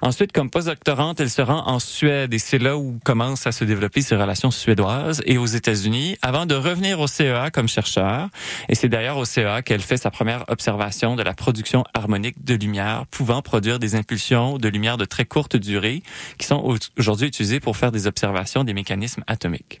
Ensuite, 0.00 0.30
comme 0.30 0.50
postdoctorante, 0.50 1.18
elle 1.18 1.30
se 1.30 1.42
rend 1.42 1.66
en 1.66 1.80
Suède 1.80 2.32
et 2.32 2.38
c'est 2.38 2.58
là 2.60 2.76
où 2.76 3.00
commencent 3.04 3.48
à 3.48 3.52
se 3.52 3.64
développer 3.64 4.00
ses 4.00 4.14
relations 4.14 4.52
suédoises 4.52 5.20
et 5.26 5.36
aux 5.36 5.46
États-Unis 5.46 6.16
avant 6.22 6.46
de 6.46 6.54
revenir 6.54 7.00
au 7.00 7.08
CEA 7.08 7.50
comme 7.50 7.66
chercheur. 7.66 8.28
Et 8.68 8.76
c'est 8.76 8.88
d'ailleurs 8.88 9.16
au 9.16 9.24
CEA 9.24 9.62
qu'elle 9.62 9.80
fait 9.80 9.96
sa 9.96 10.12
première 10.12 10.44
observation 10.46 11.16
de 11.16 11.24
la 11.24 11.34
production 11.34 11.82
harmonique 11.92 12.44
de 12.44 12.54
lumière 12.54 13.04
pouvant 13.10 13.42
produire 13.42 13.80
des 13.80 13.96
impulsions 13.96 14.58
de 14.58 14.68
lumière 14.68 14.96
de 14.96 15.04
très 15.04 15.24
courte 15.24 15.56
durée 15.56 15.87
qui 16.38 16.46
sont 16.46 16.56
au- 16.56 16.76
aujourd'hui 16.98 17.28
utilisées 17.28 17.60
pour 17.60 17.76
faire 17.76 17.92
des 17.92 18.06
observations 18.06 18.64
des 18.64 18.74
mécanismes 18.74 19.24
atomiques. 19.26 19.80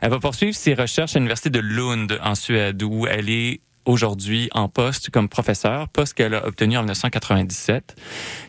Elle 0.00 0.10
va 0.10 0.18
poursuivre 0.18 0.54
ses 0.56 0.74
recherches 0.74 1.16
à 1.16 1.18
l'université 1.18 1.50
de 1.50 1.60
Lund 1.60 2.18
en 2.22 2.34
Suède 2.34 2.82
où 2.82 3.06
elle 3.06 3.28
est 3.30 3.60
aujourd'hui 3.84 4.48
en 4.52 4.68
poste 4.68 5.10
comme 5.10 5.28
professeur, 5.28 5.88
poste 5.88 6.14
qu'elle 6.14 6.34
a 6.34 6.46
obtenu 6.46 6.76
en 6.76 6.80
1997. 6.80 7.96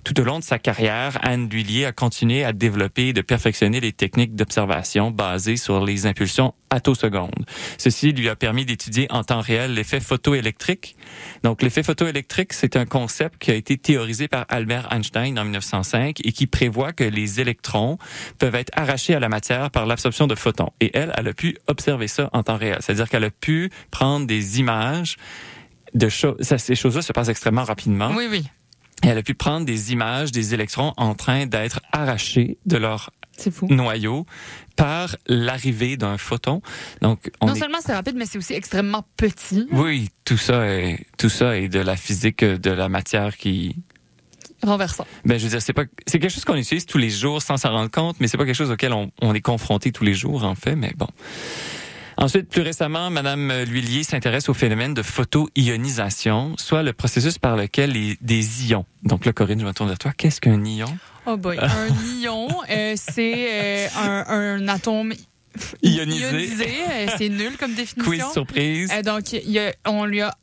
Tout 0.04 0.20
au 0.20 0.24
long 0.24 0.40
de 0.40 0.44
sa 0.44 0.60
carrière, 0.60 1.18
Anne 1.22 1.50
Lhuillier 1.50 1.86
a 1.86 1.92
continué 1.92 2.44
à 2.44 2.54
développer 2.54 3.08
et 3.08 3.14
de 3.14 3.22
perfectionner 3.22 3.80
les 3.80 3.92
techniques 3.92 4.36
d'observation 4.36 5.12
basées 5.12 5.58
sur 5.58 5.84
les 5.84 6.06
impulsions 6.06 6.54
attosecondes. 6.70 7.46
Ceci 7.78 8.12
lui 8.12 8.30
a 8.30 8.36
permis 8.36 8.66
d'étudier 8.66 9.08
en 9.12 9.24
temps 9.24 9.42
réel 9.42 9.74
l'effet 9.74 10.00
photoélectrique. 10.00 10.96
Donc, 11.44 11.62
l'effet 11.62 11.84
photoélectrique, 11.84 12.54
c'est 12.54 12.76
un 12.76 12.86
concept 12.86 13.42
qui 13.42 13.52
a 13.52 13.56
été 13.56 13.78
théorisé 13.78 14.28
par 14.28 14.46
Albert 14.50 14.92
Einstein 14.92 15.38
en 15.40 15.44
1905 15.44 16.20
et 16.24 16.32
qui 16.32 16.48
prévoit 16.48 16.92
que 16.92 17.04
les 17.04 17.40
électrons 17.40 17.98
peuvent 18.40 18.56
être 18.56 18.72
arrachés 18.74 19.16
à 19.16 19.20
la 19.20 19.30
matière 19.30 19.72
par 19.72 19.86
l'absorption 19.86 20.28
de 20.28 20.36
photons. 20.36 20.72
Et 20.82 20.92
elle, 20.94 21.14
elle 21.18 21.28
a 21.28 21.34
pu 21.34 21.58
observer 21.68 22.08
ça 22.08 22.30
en 22.34 22.44
temps 22.44 22.58
réel. 22.58 22.78
C'est-à-dire 22.82 23.10
qu'elle 23.10 23.24
a 23.24 23.32
pu 23.32 23.70
prendre 23.92 24.28
des 24.28 24.60
images 24.60 25.18
de 25.94 26.10
choses. 26.10 26.36
Ces 26.42 26.76
choses-là 26.76 27.02
se 27.02 27.14
passent 27.14 27.30
extrêmement 27.30 27.64
rapidement. 27.64 28.12
Oui, 28.16 28.28
oui. 28.30 28.46
Et 29.04 29.08
elle 29.08 29.18
a 29.18 29.24
pu 29.24 29.34
prendre 29.34 29.66
des 29.66 29.92
images 29.92 30.32
des 30.32 30.54
électrons 30.54 30.94
en 30.98 31.16
train 31.16 31.46
d'être 31.46 31.82
arrachés 31.92 32.58
de 32.66 32.78
leur 32.78 33.12
fou. 33.52 33.68
noyau 33.70 34.26
par 34.76 35.16
l'arrivée 35.28 35.98
d'un 35.98 36.18
photon. 36.18 36.62
Donc, 37.02 37.32
on 37.42 37.48
Non 37.48 37.54
est... 37.56 37.60
seulement 37.60 37.78
c'est 37.82 37.94
rapide, 37.94 38.16
mais 38.18 38.26
c'est 38.26 38.38
aussi 38.38 38.54
extrêmement 38.54 39.06
petit. 39.18 39.68
Oui, 39.72 40.10
tout 40.24 40.38
ça 40.38 40.66
est 40.68 41.06
tout 41.18 41.30
ça 41.30 41.58
est 41.58 41.68
de 41.70 41.80
la 41.80 41.96
physique 41.96 42.44
de 42.44 42.72
la 42.72 42.90
matière 42.90 43.38
qui 43.38 43.76
Renversant. 44.64 45.06
ben 45.26 45.38
je 45.38 45.44
veux 45.44 45.50
dire 45.50 45.62
c'est 45.62 45.74
pas 45.74 45.84
c'est 46.08 46.18
quelque 46.18 46.32
chose 46.32 46.46
qu'on 46.46 46.56
utilise 46.56 46.86
tous 46.86 46.98
les 46.98 47.10
jours 47.10 47.42
sans 47.42 47.58
s'en 47.58 47.72
rendre 47.72 47.92
compte, 47.92 48.16
mais 48.20 48.28
c'est 48.28 48.38
pas 48.38 48.46
quelque 48.46 48.56
chose 48.56 48.72
auquel 48.72 48.94
on, 48.94 49.12
on 49.22 49.34
est 49.36 49.42
confronté 49.42 49.92
tous 49.92 50.04
les 50.06 50.14
jours 50.14 50.44
en 50.46 50.56
fait, 50.56 50.76
mais 50.76 50.94
bon. 50.98 51.08
Ensuite, 52.18 52.48
plus 52.50 52.62
récemment, 52.62 53.10
Madame 53.10 53.52
L'Huillier 53.64 54.04
s'intéresse 54.04 54.48
au 54.50 54.54
phénomène 54.54 54.94
de 54.94 55.02
photoionisation, 55.04 56.56
soit 56.58 56.84
le 56.84 56.94
processus 56.94 57.38
par 57.38 57.56
lequel 57.58 57.92
les- 57.92 58.18
des 58.22 58.70
ions. 58.72 58.86
Donc 59.04 59.26
là, 59.26 59.34
Corinne, 59.34 59.60
je 59.60 59.66
me 59.66 59.74
tourne 59.74 59.90
vers 59.90 59.98
toi. 60.00 60.12
Qu'est-ce 60.16 60.40
qu'un 60.42 60.64
ion? 60.64 60.98
Oh 61.26 61.38
boy. 61.38 61.58
un 61.60 61.88
ion, 62.22 62.48
euh, 62.70 62.94
c'est 62.96 63.48
euh, 63.50 63.88
un, 63.98 64.60
un 64.62 64.68
atome 64.68 65.14
Ionisé. 65.84 66.26
ionisé. 66.32 66.68
Euh, 66.90 67.08
c'est 67.18 67.30
nul 67.30 67.58
comme 67.58 67.74
définition. 67.74 68.12
Quiz 68.12 68.24
surprise. 68.34 68.92
Euh, 68.94 69.02
donc, 69.02 69.32
il 69.34 69.50
y 69.52 69.60
a- 69.60 69.74
on 69.86 70.06
lui 70.06 70.22
a 70.22 70.34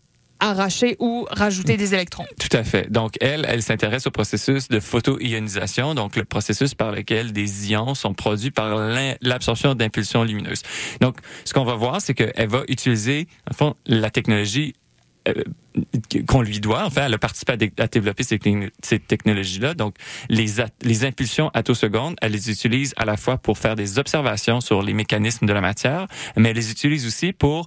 arracher 0.42 0.96
ou 0.98 1.26
rajouter 1.30 1.76
des 1.76 1.94
électrons. 1.94 2.26
Tout 2.38 2.54
à 2.56 2.64
fait. 2.64 2.90
Donc, 2.90 3.12
elle, 3.20 3.46
elle 3.48 3.62
s'intéresse 3.62 4.06
au 4.06 4.10
processus 4.10 4.68
de 4.68 4.80
photoionisation, 4.80 5.94
donc 5.94 6.16
le 6.16 6.24
processus 6.24 6.74
par 6.74 6.92
lequel 6.92 7.32
des 7.32 7.70
ions 7.70 7.94
sont 7.94 8.12
produits 8.12 8.50
par 8.50 8.76
l'absorption 9.20 9.74
d'impulsions 9.74 10.24
lumineuses. 10.24 10.62
Donc, 11.00 11.16
ce 11.44 11.52
qu'on 11.54 11.64
va 11.64 11.76
voir, 11.76 12.00
c'est 12.00 12.14
qu'elle 12.14 12.48
va 12.48 12.62
utiliser, 12.68 13.28
en 13.50 13.54
fond, 13.54 13.74
la 13.86 14.10
technologie 14.10 14.74
euh, 15.28 15.34
qu'on 16.26 16.42
lui 16.42 16.58
doit. 16.58 16.84
Enfin, 16.84 17.06
elle 17.06 17.14
a 17.14 17.18
participé 17.18 17.52
à, 17.52 17.56
dé- 17.56 17.72
à 17.78 17.86
développer 17.86 18.24
ces, 18.24 18.38
techn- 18.38 18.70
ces 18.82 18.98
technologies-là. 18.98 19.74
Donc, 19.74 19.94
les, 20.28 20.46
les 20.82 21.04
impulsions 21.04 21.50
attosecondes, 21.54 22.16
elle 22.20 22.32
les 22.32 22.50
utilise 22.50 22.92
à 22.96 23.04
la 23.04 23.16
fois 23.16 23.38
pour 23.38 23.56
faire 23.56 23.76
des 23.76 24.00
observations 24.00 24.60
sur 24.60 24.82
les 24.82 24.92
mécanismes 24.92 25.46
de 25.46 25.52
la 25.52 25.60
matière, 25.60 26.08
mais 26.36 26.50
elle 26.50 26.56
les 26.56 26.72
utilise 26.72 27.06
aussi 27.06 27.32
pour 27.32 27.66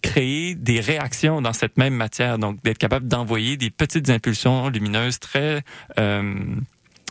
créer 0.00 0.54
des 0.54 0.80
réactions 0.80 1.42
dans 1.42 1.52
cette 1.52 1.76
même 1.76 1.94
matière, 1.94 2.38
donc 2.38 2.62
d'être 2.62 2.78
capable 2.78 3.08
d'envoyer 3.08 3.56
des 3.56 3.70
petites 3.70 4.10
impulsions 4.10 4.68
lumineuses 4.68 5.18
très 5.18 5.62
euh, 5.98 6.34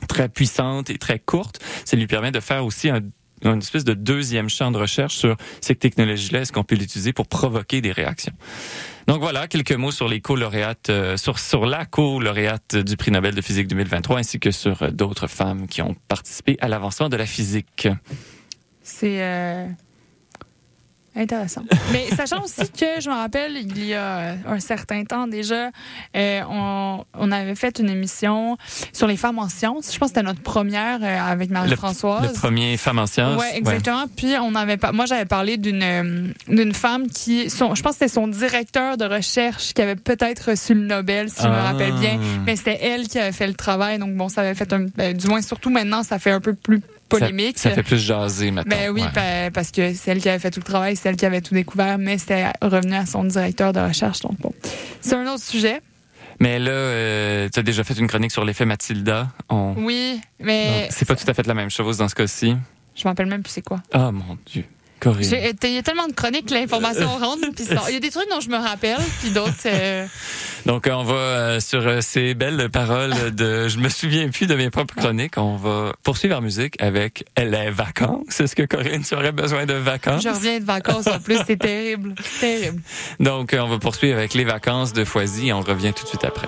très 0.07 0.29
puissantes 0.29 0.89
et 0.89 0.97
très 0.97 1.19
courtes. 1.19 1.59
Ça 1.85 1.97
lui 1.97 2.07
permet 2.07 2.31
de 2.31 2.39
faire 2.39 2.65
aussi 2.65 2.89
un 2.89 3.01
une 3.43 3.59
espèce 3.59 3.83
de 3.83 3.93
deuxième 3.93 4.49
champ 4.49 4.71
de 4.71 4.77
recherche 4.77 5.15
sur 5.15 5.35
ces 5.61 5.75
technologies-là, 5.75 6.41
est-ce 6.41 6.53
qu'on 6.53 6.63
peut 6.63 6.75
l'utiliser 6.75 7.13
pour 7.13 7.27
provoquer 7.27 7.81
des 7.81 7.91
réactions? 7.91 8.33
Donc 9.07 9.19
voilà, 9.19 9.47
quelques 9.47 9.73
mots 9.73 9.91
sur 9.91 10.07
les 10.07 10.19
co-lauréates, 10.19 10.89
euh, 10.89 11.17
sur, 11.17 11.37
sur 11.37 11.65
la 11.65 11.85
co-lauréate 11.85 12.77
du 12.77 12.97
prix 12.97 13.11
Nobel 13.11 13.35
de 13.35 13.41
physique 13.41 13.67
2023, 13.67 14.19
ainsi 14.19 14.39
que 14.39 14.51
sur 14.51 14.81
euh, 14.81 14.89
d'autres 14.89 15.27
femmes 15.27 15.67
qui 15.67 15.81
ont 15.81 15.95
participé 16.07 16.57
à 16.59 16.67
l'avancement 16.67 17.09
de 17.09 17.17
la 17.17 17.25
physique. 17.25 17.87
C'est 18.81 19.19
intéressant. 21.15 21.63
Mais 21.93 22.07
sachant 22.15 22.43
aussi 22.43 22.69
que 22.71 22.99
je 22.99 23.09
me 23.09 23.15
rappelle, 23.15 23.57
il 23.57 23.85
y 23.85 23.93
a 23.93 24.17
euh, 24.17 24.35
un 24.47 24.59
certain 24.59 25.03
temps 25.05 25.27
déjà, 25.27 25.69
euh, 26.15 26.41
on, 26.49 27.03
on 27.13 27.31
avait 27.31 27.55
fait 27.55 27.79
une 27.79 27.89
émission 27.89 28.57
sur 28.93 29.07
les 29.07 29.17
femmes 29.17 29.39
en 29.39 29.49
sciences. 29.49 29.93
Je 29.93 29.97
pense 29.97 30.09
que 30.09 30.15
c'était 30.15 30.27
notre 30.27 30.41
première 30.41 30.99
euh, 31.01 31.17
avec 31.31 31.49
Marie-Françoise. 31.49 32.27
le 32.27 32.33
premier 32.39 32.77
femme 32.77 32.99
en 32.99 33.07
sciences. 33.07 33.39
Ouais, 33.41 33.57
exactement. 33.57 34.05
Puis 34.15 34.33
on 34.41 34.55
avait 34.55 34.77
pas, 34.77 34.91
moi 34.91 35.05
j'avais 35.05 35.25
parlé 35.25 35.57
d'une 35.57 36.33
d'une 36.47 36.73
femme 36.73 37.07
qui, 37.07 37.49
son, 37.49 37.75
je 37.75 37.81
pense 37.81 37.93
que 37.93 37.99
c'était 37.99 38.13
son 38.13 38.27
directeur 38.27 38.97
de 38.97 39.05
recherche 39.05 39.73
qui 39.73 39.81
avait 39.81 39.95
peut-être 39.95 40.51
reçu 40.51 40.73
le 40.73 40.81
Nobel, 40.81 41.29
si 41.29 41.41
je 41.41 41.47
me 41.47 41.53
Ah. 41.53 41.71
rappelle 41.71 41.93
bien. 41.93 42.19
Mais 42.45 42.55
c'était 42.55 42.79
elle 42.81 43.07
qui 43.07 43.19
avait 43.19 43.31
fait 43.31 43.47
le 43.47 43.53
travail, 43.53 43.99
donc 43.99 44.13
bon, 44.15 44.29
ça 44.29 44.41
avait 44.41 44.55
fait 44.55 44.71
un, 44.73 44.85
ben, 44.95 45.15
du 45.15 45.27
moins 45.27 45.41
surtout 45.41 45.69
maintenant, 45.69 46.03
ça 46.03 46.19
fait 46.19 46.31
un 46.31 46.41
peu 46.41 46.53
plus 46.53 46.81
polémique. 47.09 47.57
Ça, 47.57 47.69
ça 47.69 47.75
fait 47.75 47.83
plus 47.83 47.99
jaser 47.99 48.51
maintenant. 48.51 48.75
Ben 48.75 48.89
oui, 48.91 49.03
ouais. 49.03 49.51
parce 49.51 49.71
que 49.71 49.93
c'est 49.93 50.11
elle 50.11 50.21
qui 50.21 50.29
avait 50.29 50.39
fait 50.39 50.51
tout 50.51 50.59
le 50.59 50.65
travail, 50.65 50.95
c'est 50.95 51.09
elle 51.09 51.15
qui 51.15 51.25
avait 51.25 51.41
tout 51.41 51.53
découvert, 51.53 51.97
mais 51.97 52.17
c'était 52.17 52.51
revenu 52.61 52.95
à 52.95 53.05
son 53.05 53.23
directeur 53.23 53.73
de 53.73 53.79
recherche. 53.79 54.21
Donc 54.21 54.39
bon, 54.39 54.53
c'est 55.01 55.15
un 55.15 55.27
autre 55.27 55.43
sujet. 55.43 55.81
Mais 56.39 56.59
là, 56.59 56.71
euh, 56.71 57.49
tu 57.51 57.59
as 57.59 57.63
déjà 57.63 57.83
fait 57.83 57.93
une 57.97 58.07
chronique 58.07 58.31
sur 58.31 58.43
l'effet 58.43 58.65
Mathilda. 58.65 59.29
On... 59.49 59.73
Oui, 59.77 60.19
mais 60.39 60.87
C'est 60.91 61.05
pas 61.05 61.15
tout 61.15 61.29
à 61.29 61.33
fait 61.33 61.47
la 61.47 61.53
même 61.53 61.69
chose 61.69 61.97
dans 61.97 62.09
ce 62.09 62.15
cas-ci. 62.15 62.55
je 62.95 63.03
me 63.03 63.09
rappelle 63.09 63.27
même 63.27 63.41
plus 63.41 63.51
c'est 63.51 63.61
quoi. 63.61 63.81
Ah 63.93 64.11
mon 64.11 64.37
Dieu, 64.45 64.65
Il 65.03 65.73
y 65.73 65.77
a 65.77 65.83
tellement 65.83 66.07
de 66.07 66.13
chroniques, 66.13 66.49
l'information 66.49 67.07
rentre, 67.19 67.47
il 67.89 67.93
y 67.93 67.97
a 67.97 67.99
des 67.99 68.09
trucs 68.09 68.29
dont 68.29 68.39
je 68.39 68.49
me 68.49 68.57
rappelle, 68.57 68.97
puis 69.21 69.29
d'autres. 69.29 69.51
euh, 69.67 70.05
Donc, 70.65 70.89
on 70.91 71.03
va 71.03 71.13
euh, 71.15 71.59
sur 71.59 71.85
euh, 71.85 72.01
ces 72.01 72.33
belles 72.33 72.69
paroles 72.71 73.13
de 73.35 73.67
je 73.67 73.77
me 73.77 73.89
souviens 73.89 74.29
plus 74.29 74.47
de 74.47 74.55
mes 74.55 74.69
propres 74.71 74.95
chroniques. 74.95 75.37
On 75.37 75.57
va 75.57 75.93
poursuivre 76.01 76.37
en 76.37 76.41
musique 76.41 76.81
avec 76.81 77.25
les 77.37 77.69
vacances. 77.69 78.39
Est-ce 78.39 78.55
que 78.55 78.63
Corinne, 78.63 79.03
tu 79.03 79.13
aurais 79.13 79.31
besoin 79.31 79.65
de 79.65 79.73
vacances? 79.73 80.23
je 80.23 80.29
reviens 80.29 80.59
de 80.59 80.65
vacances 80.65 81.07
en 81.07 81.19
plus, 81.19 81.37
c'est 81.45 81.57
terrible, 81.59 82.15
terrible. 82.39 82.81
Donc, 83.19 83.55
on 83.57 83.67
va 83.67 83.77
poursuivre 83.77 84.17
avec 84.17 84.33
les 84.33 84.43
vacances 84.45 84.93
de 84.93 85.03
Foisy 85.05 85.49
et 85.49 85.53
on 85.53 85.61
revient 85.61 85.93
tout 85.93 86.03
de 86.03 86.09
suite 86.09 86.23
après. 86.23 86.47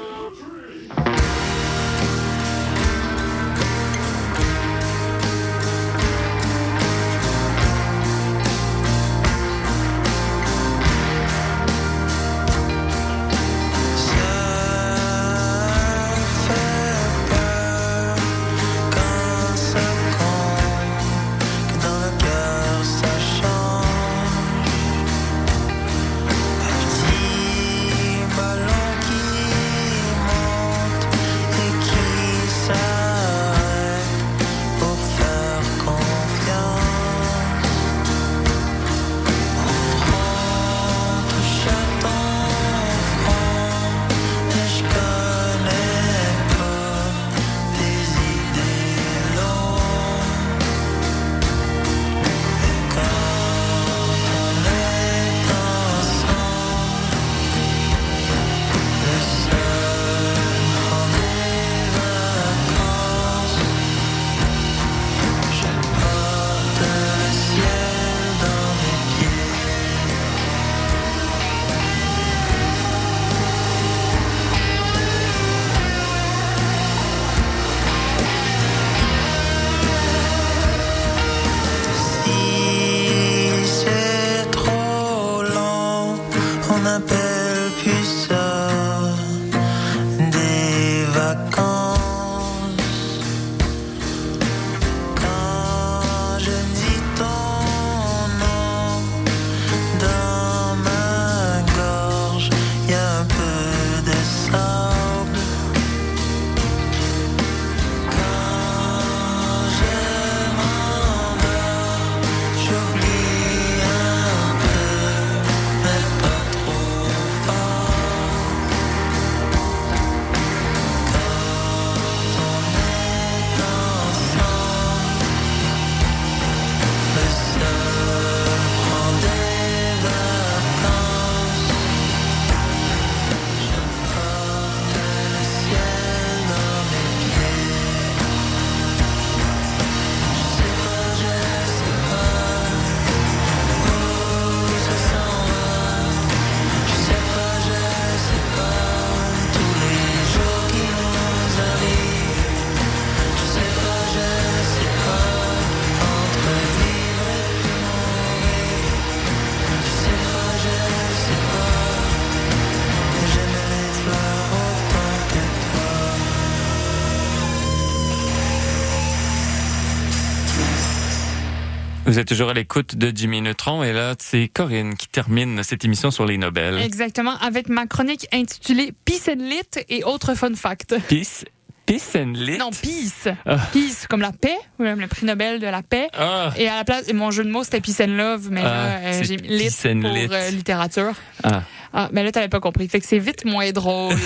Vous 172.17 172.21
êtes 172.21 172.29
toujours 172.29 172.49
à 172.49 172.55
l'écoute 172.55 172.95
de 172.95 173.15
Jimmy 173.15 173.41
Neutron 173.41 173.83
et 173.83 173.93
là, 173.93 174.15
c'est 174.17 174.47
Corinne 174.51 174.95
qui 174.95 175.07
termine 175.07 175.61
cette 175.61 175.85
émission 175.85 176.09
sur 176.09 176.25
les 176.25 176.39
Nobel. 176.39 176.79
Exactement, 176.79 177.37
avec 177.37 177.69
ma 177.69 177.85
chronique 177.85 178.27
intitulée 178.33 178.91
Peace 179.05 179.29
and 179.29 179.35
Lit 179.35 179.85
et 179.87 180.03
autres 180.03 180.33
fun 180.33 180.55
facts. 180.55 180.95
Peace, 181.09 181.45
peace 181.87 182.15
and 182.15 182.33
lit. 182.35 182.57
Non, 182.59 182.69
peace. 182.69 183.27
Ah. 183.47 183.57
Peace, 183.73 184.05
comme 184.07 184.21
la 184.21 184.31
paix, 184.31 184.57
ou 184.77 184.83
même 184.83 184.99
le 184.99 185.07
prix 185.07 185.25
Nobel 185.25 185.59
de 185.59 185.65
la 185.65 185.81
paix. 185.81 186.09
Ah, 186.15 186.51
Et 186.57 186.67
à 186.67 186.75
la 186.75 186.83
place, 186.83 187.07
et 187.07 187.13
mon 187.13 187.31
jeu 187.31 187.43
de 187.43 187.49
mots, 187.49 187.63
c'était 187.63 187.81
Peace 187.81 187.99
and 188.01 188.11
Love, 188.15 188.49
mais 188.51 188.61
Ah, 188.63 188.67
là, 188.69 188.97
euh, 189.05 189.23
j'ai 189.23 189.37
mis 189.37 189.47
lit 189.47 189.69
pour 189.81 190.11
Lit. 190.11 190.27
euh, 190.31 190.49
littérature. 190.51 191.13
ah. 191.43 191.63
Ah, 191.93 192.09
mais 192.11 192.21
là, 192.23 192.31
t'avais 192.33 192.49
pas 192.49 192.59
compris. 192.59 192.87
Fait 192.89 192.99
que 192.99 193.07
c'est 193.07 193.17
vite 193.17 193.45
moins 193.45 193.71
drôle. 193.71 194.13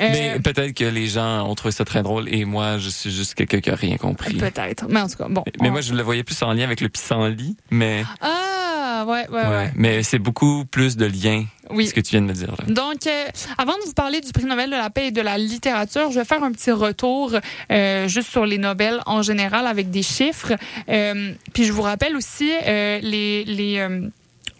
Euh, 0.00 0.08
Mais 0.10 0.40
peut-être 0.40 0.72
que 0.72 0.84
les 0.84 1.06
gens 1.06 1.46
ont 1.48 1.54
trouvé 1.54 1.70
ça 1.70 1.84
très 1.84 2.02
drôle 2.02 2.28
et 2.28 2.44
moi, 2.44 2.78
je 2.78 2.88
suis 2.88 3.10
juste 3.12 3.34
quelqu'un 3.34 3.60
qui 3.60 3.70
a 3.70 3.76
rien 3.76 3.96
compris. 3.98 4.34
Peut-être. 4.34 4.86
Mais 4.88 5.00
en 5.00 5.08
tout 5.08 5.16
cas, 5.16 5.26
bon. 5.28 5.44
Mais 5.60 5.68
on- 5.68 5.72
moi, 5.72 5.80
je 5.80 5.94
le 5.94 6.02
voyais 6.02 6.24
plus 6.24 6.42
en 6.42 6.52
lien 6.52 6.64
avec 6.64 6.80
le 6.80 6.88
pissenlit, 6.88 7.56
mais 7.70 8.04
Ah, 8.20 8.71
ouais, 9.04 9.28
ouais, 9.28 9.42
ouais. 9.42 9.48
ouais. 9.48 9.72
Mais 9.76 10.02
c'est 10.02 10.18
beaucoup 10.18 10.64
plus 10.64 10.96
de 10.96 11.06
liens, 11.06 11.44
Oui. 11.70 11.86
ce 11.86 11.94
que 11.94 12.00
tu 12.00 12.12
viens 12.12 12.22
de 12.22 12.26
me 12.26 12.32
dire. 12.32 12.48
Là. 12.50 12.64
Donc, 12.72 13.06
euh, 13.06 13.24
avant 13.58 13.72
de 13.74 13.82
vous 13.86 13.92
parler 13.94 14.20
du 14.20 14.32
prix 14.32 14.44
Nobel 14.44 14.70
de 14.70 14.76
la 14.76 14.90
paix 14.90 15.08
et 15.08 15.10
de 15.10 15.20
la 15.20 15.38
littérature, 15.38 16.10
je 16.10 16.18
vais 16.18 16.24
faire 16.24 16.42
un 16.42 16.52
petit 16.52 16.70
retour 16.70 17.34
euh, 17.70 18.08
juste 18.08 18.30
sur 18.30 18.46
les 18.46 18.58
Nobel 18.58 19.00
en 19.06 19.22
général 19.22 19.66
avec 19.66 19.90
des 19.90 20.02
chiffres. 20.02 20.52
Euh, 20.88 21.32
puis 21.52 21.64
je 21.64 21.72
vous 21.72 21.82
rappelle 21.82 22.16
aussi 22.16 22.50
les, 22.66 23.44
les 23.44 23.88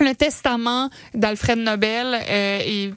le 0.02 0.14
testament 0.14 0.90
d'Alfred 1.14 1.58
Nobel 1.58 2.06
euh, 2.28 2.58
et 2.64 2.88
ben, 2.88 2.94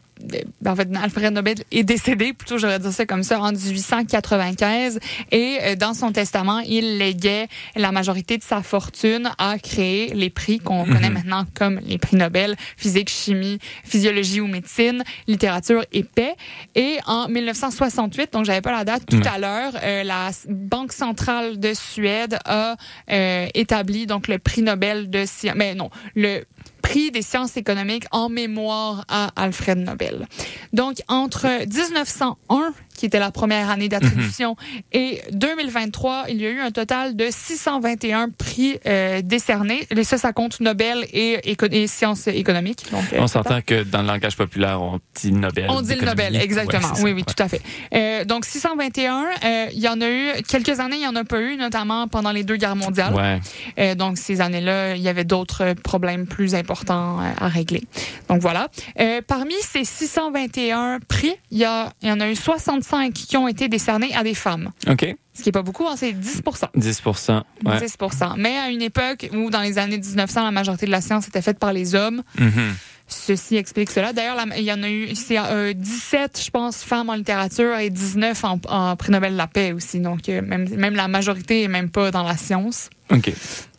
en 0.66 0.76
fait, 0.76 0.90
Alfred 1.02 1.34
Nobel 1.34 1.56
est 1.72 1.84
décédé, 1.84 2.34
plutôt 2.34 2.58
j'aurais 2.58 2.80
dit 2.80 2.92
ça 2.92 3.06
comme 3.06 3.24
ça, 3.24 3.40
en 3.40 3.52
1895. 3.52 5.00
Et 5.32 5.58
euh, 5.62 5.76
dans 5.76 5.94
son 5.94 6.12
testament, 6.12 6.60
il 6.60 6.98
léguait 6.98 7.48
la 7.76 7.92
majorité 7.92 8.38
de 8.38 8.44
sa 8.44 8.62
fortune 8.62 9.30
à 9.38 9.58
créer 9.60 10.14
les 10.14 10.30
prix 10.30 10.60
qu'on 10.60 10.86
connaît 10.86 11.10
maintenant 11.10 11.46
comme 11.54 11.80
les 11.86 11.98
prix 11.98 12.18
Nobel, 12.18 12.56
physique, 12.78 13.10
chimie, 13.10 13.60
physiologie 13.84 14.42
ou 14.42 14.48
médecine, 14.48 15.04
littérature 15.28 15.84
et 15.92 16.04
paix. 16.04 16.36
Et 16.76 16.98
en 17.06 17.28
1968, 17.28 18.34
donc 18.34 18.46
j'avais 18.46 18.62
pas 18.62 18.72
la 18.72 18.84
date 18.84 19.06
tout 19.06 19.22
à 19.26 19.38
l'heure, 19.38 19.74
euh, 19.84 20.04
la 20.04 20.30
Banque 20.48 20.94
centrale 20.94 21.60
de 21.60 21.74
Suède 21.74 22.38
a 22.46 22.76
euh, 23.12 23.48
établi 23.54 24.06
donc 24.06 24.28
le 24.28 24.40
prix 24.40 24.62
Nobel 24.62 25.10
de 25.10 25.26
sciences, 25.26 25.56
mais 25.56 25.76
non, 25.76 25.90
le 26.16 26.44
prix 26.86 27.10
des 27.10 27.24
sciences 27.24 27.58
économiques 27.58 28.06
en 28.12 28.30
mémoire 28.30 29.06
à 29.08 29.32
Alfred 29.36 29.80
Nobel. 29.80 30.28
Donc, 30.72 30.98
entre 31.08 31.48
1901, 31.66 32.74
qui 32.98 33.06
était 33.06 33.20
la 33.20 33.32
première 33.32 33.70
année 33.70 33.90
d'attribution, 33.90 34.56
et 34.94 35.22
2023, 35.32 36.26
il 36.30 36.42
y 36.42 36.46
a 36.46 36.50
eu 36.50 36.60
un 36.60 36.72
total 36.72 37.16
de 37.16 37.28
621 37.30 38.30
prix 38.30 38.80
euh, 38.86 39.22
décernés. 39.24 39.88
Et 39.96 40.04
ça, 40.04 40.18
ça 40.18 40.34
compte 40.34 40.60
Nobel 40.60 41.06
et, 41.14 41.52
éco- 41.52 41.68
et 41.72 41.88
sciences 41.88 42.28
économiques. 42.28 42.86
Donc, 42.92 43.04
euh, 43.14 43.18
On 43.20 43.28
s'entend 43.28 43.62
que 43.62 43.84
dans 43.84 44.02
le 44.02 44.08
langage 44.08 44.36
populaire, 44.36 44.82
on 44.82 45.00
dit 45.16 45.32
Nobel. 45.32 45.66
on 45.70 45.82
dit 45.82 45.96
le. 45.96 46.06
Nobel, 46.06 46.36
exactement. 46.36 46.88
Ouais, 46.96 47.02
oui, 47.04 47.12
oui, 47.12 47.14
ouais. 47.20 47.24
tout 47.24 47.42
à 47.44 47.48
fait. 47.48 47.62
Euh, 47.94 48.26
donc 48.26 48.46
621, 48.46 49.24
euh, 49.44 49.66
il 49.74 49.80
y 49.80 49.88
en 49.88 50.00
a 50.02 50.10
eu 50.10 50.42
quelques 50.48 50.80
années, 50.80 50.98
il 50.98 51.04
y 51.04 51.08
en 51.08 51.16
a 51.16 51.24
pas 51.24 51.42
eu, 51.42 51.58
notamment 51.58 52.08
pendant 52.08 52.32
les 52.32 52.44
deux 52.44 52.58
guerres 52.58 52.76
mondiales. 52.76 53.14
Ouais. 53.78 53.96
Donc 53.96 54.18
ces 54.18 54.42
années-là, 54.42 54.96
il 54.96 55.02
y 55.02 55.10
avait 55.10 55.24
d'autres 55.24 55.74
problèmes 55.84 56.28
plus 56.28 56.56
importants 56.56 57.20
à 57.20 57.48
régler. 57.48 57.84
Donc 58.30 58.42
voilà. 58.42 58.70
Parmi 59.28 59.54
ces 59.62 59.84
621 59.84 61.00
prix, 61.08 61.34
il 61.52 61.58
y, 61.58 61.66
a, 61.66 61.92
il 62.02 62.10
y 62.10 62.12
en 62.12 62.20
a 62.20 62.30
eu 62.30 62.36
65 62.86 63.14
qui 63.14 63.38
ont 63.38 63.48
été 63.48 63.68
décernés 63.68 64.14
à 64.16 64.24
des 64.24 64.34
femmes. 64.34 64.72
OK. 64.88 65.16
Ce 65.34 65.44
qui 65.44 65.50
est 65.50 65.52
pas 65.52 65.64
beaucoup, 65.64 65.86
hein, 65.88 65.96
c'est 65.98 66.14
10 66.14 66.42
10 66.76 67.02
ouais. 67.06 67.80
10 67.82 67.98
Mais 68.38 68.58
à 68.58 68.70
une 68.70 68.82
époque 68.82 69.30
où, 69.34 69.50
dans 69.50 69.62
les 69.62 69.78
années 69.78 69.98
1900, 69.98 70.44
la 70.44 70.52
majorité 70.52 70.86
de 70.86 70.92
la 70.92 71.02
science 71.02 71.28
était 71.28 71.42
faite 71.42 71.60
par 71.60 71.74
les 71.74 71.96
hommes, 71.96 72.24
Mhm. 72.40 72.76
Ceci 73.08 73.56
explique 73.56 73.92
cela. 73.92 74.14
D'ailleurs, 74.14 74.36
il 74.58 74.64
y 74.64 74.72
en 74.74 74.82
a 74.82 74.90
eu 74.90 75.14
c'est, 75.14 75.38
euh, 75.38 75.74
17, 75.74 76.42
je 76.44 76.50
pense, 76.50 76.78
femmes 76.84 77.10
en 77.12 77.14
littérature 77.14 77.78
et 77.78 77.92
19 77.92 78.44
en, 78.44 78.60
en 78.68 78.96
prix 78.96 79.12
Nobel 79.12 79.34
de 79.34 79.38
la 79.38 79.46
paix 79.46 79.74
aussi. 79.74 80.00
Donc, 80.00 80.28
euh, 80.28 80.42
même, 80.42 80.68
même 80.76 80.96
la 80.96 81.08
majorité 81.08 81.62
est 81.62 81.68
même 81.68 81.92
pas 81.92 82.10
dans 82.10 82.24
la 82.24 82.36
science. 82.36 82.90
OK. 83.12 83.32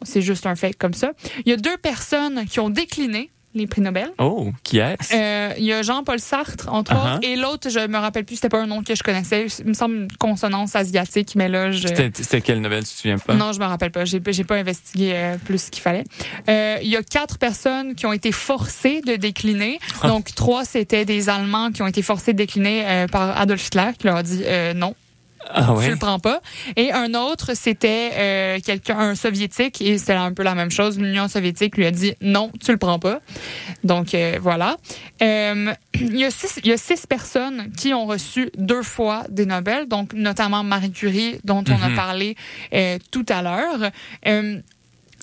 C'est 0.03 0.23
juste 0.23 0.47
un 0.47 0.55
fait 0.55 0.75
comme 0.75 0.95
ça. 0.95 1.11
Il 1.45 1.51
y 1.51 1.53
a 1.53 1.57
deux 1.57 1.77
personnes 1.77 2.45
qui 2.47 2.61
ont 2.61 2.71
décliné 2.71 3.31
les 3.57 3.67
prix 3.67 3.81
Nobel. 3.81 4.11
Oh, 4.19 4.53
qui 4.63 4.79
est-ce? 4.79 5.15
Euh, 5.15 5.55
il 5.59 5.65
y 5.65 5.73
a 5.73 5.83
Jean-Paul 5.83 6.21
Sartre, 6.21 6.69
entre 6.73 6.93
Uh-huh. 6.93 7.17
autres, 7.17 7.29
et 7.29 7.37
l'autre, 7.37 7.69
je 7.71 7.87
me 7.87 7.99
rappelle 7.99 8.25
plus, 8.25 8.37
c'était 8.37 8.49
pas 8.49 8.61
un 8.61 8.67
nom 8.67 8.83
que 8.83 8.95
je 8.95 9.03
connaissais. 9.03 9.47
Il 9.59 9.67
me 9.67 9.75
semble 9.75 9.97
une 9.97 10.13
consonance 10.19 10.77
asiatique, 10.77 11.35
mais 11.35 11.49
là, 11.49 11.71
je... 11.71 11.89
C'était 11.89 12.41
quel 12.41 12.61
Nobel, 12.61 12.85
tu 12.85 12.91
te 12.91 12.97
souviens 12.97 13.19
pas? 13.19 13.35
Non, 13.35 13.53
je 13.53 13.59
me 13.59 13.65
rappelle 13.65 13.91
pas. 13.91 14.05
J'ai 14.05 14.21
pas 14.21 14.57
investigué 14.57 15.13
euh, 15.15 15.37
plus 15.45 15.65
ce 15.65 15.71
qu'il 15.71 15.83
fallait. 15.83 16.05
Euh, 16.49 16.79
Il 16.83 16.89
y 16.89 16.97
a 16.97 17.03
quatre 17.03 17.39
personnes 17.39 17.95
qui 17.95 18.07
ont 18.07 18.13
été 18.13 18.33
forcées 18.33 19.01
de 19.01 19.17
décliner. 19.17 19.79
Ah. 20.03 20.09
Donc 20.09 20.35
trois, 20.35 20.65
c'était 20.65 21.05
des 21.05 21.29
Allemands 21.29 21.71
qui 21.73 21.83
ont 21.83 21.87
été 21.87 22.03
forcés 22.03 22.33
de 22.33 22.39
décliner 22.39 22.85
euh, 22.87 23.07
par 23.07 23.39
Adolf 23.39 23.67
Hitler, 23.67 23.91
qui 23.99 24.07
leur 24.07 24.17
a 24.17 24.23
dit 24.23 24.43
non. 24.75 24.95
Ah 25.49 25.67
Tu 25.67 25.73
ouais? 25.79 25.89
le 25.91 25.97
prends 25.97 26.19
pas. 26.19 26.41
Et 26.77 26.93
un 26.93 27.15
autre, 27.15 27.53
c'était 27.55 28.11
euh, 28.15 28.59
quelqu'un, 28.65 28.99
un 28.99 29.15
soviétique, 29.15 29.81
et 29.81 29.99
c'était 29.99 30.13
un 30.15 30.33
peu 30.33 30.43
la 30.43 30.55
même 30.55 30.71
chose. 30.71 30.99
L'Union 30.99 31.29
soviétique 31.29 31.77
lui 31.77 31.87
a 31.87 31.91
dit 31.91 32.15
non, 32.21 32.51
tu 32.65 32.73
le 32.73 32.79
prends 32.79 32.99
pas. 32.99 33.21
Donc 33.85 34.15
euh, 34.15 34.39
voilà. 34.41 34.77
Euh, 35.23 35.73
il, 35.95 36.17
y 36.19 36.25
a 36.25 36.31
six, 36.31 36.61
il 36.63 36.69
y 36.69 36.73
a 36.73 36.77
six 36.77 37.07
personnes 37.07 37.71
qui 37.77 37.95
ont 37.95 38.07
reçu 38.07 38.51
deux 38.59 38.83
fois 38.83 39.25
des 39.29 39.47
Nobel, 39.47 39.87
donc 39.89 40.13
notamment 40.13 40.63
Marie 40.65 40.91
Curie, 40.93 41.39
dont 41.45 41.65
on 41.69 41.83
a 41.83 41.89
Mhm. 41.89 41.95
parlé 41.97 42.37
euh, 42.75 42.99
tout 43.11 43.27
à 43.29 43.43
l'heure. 43.43 43.91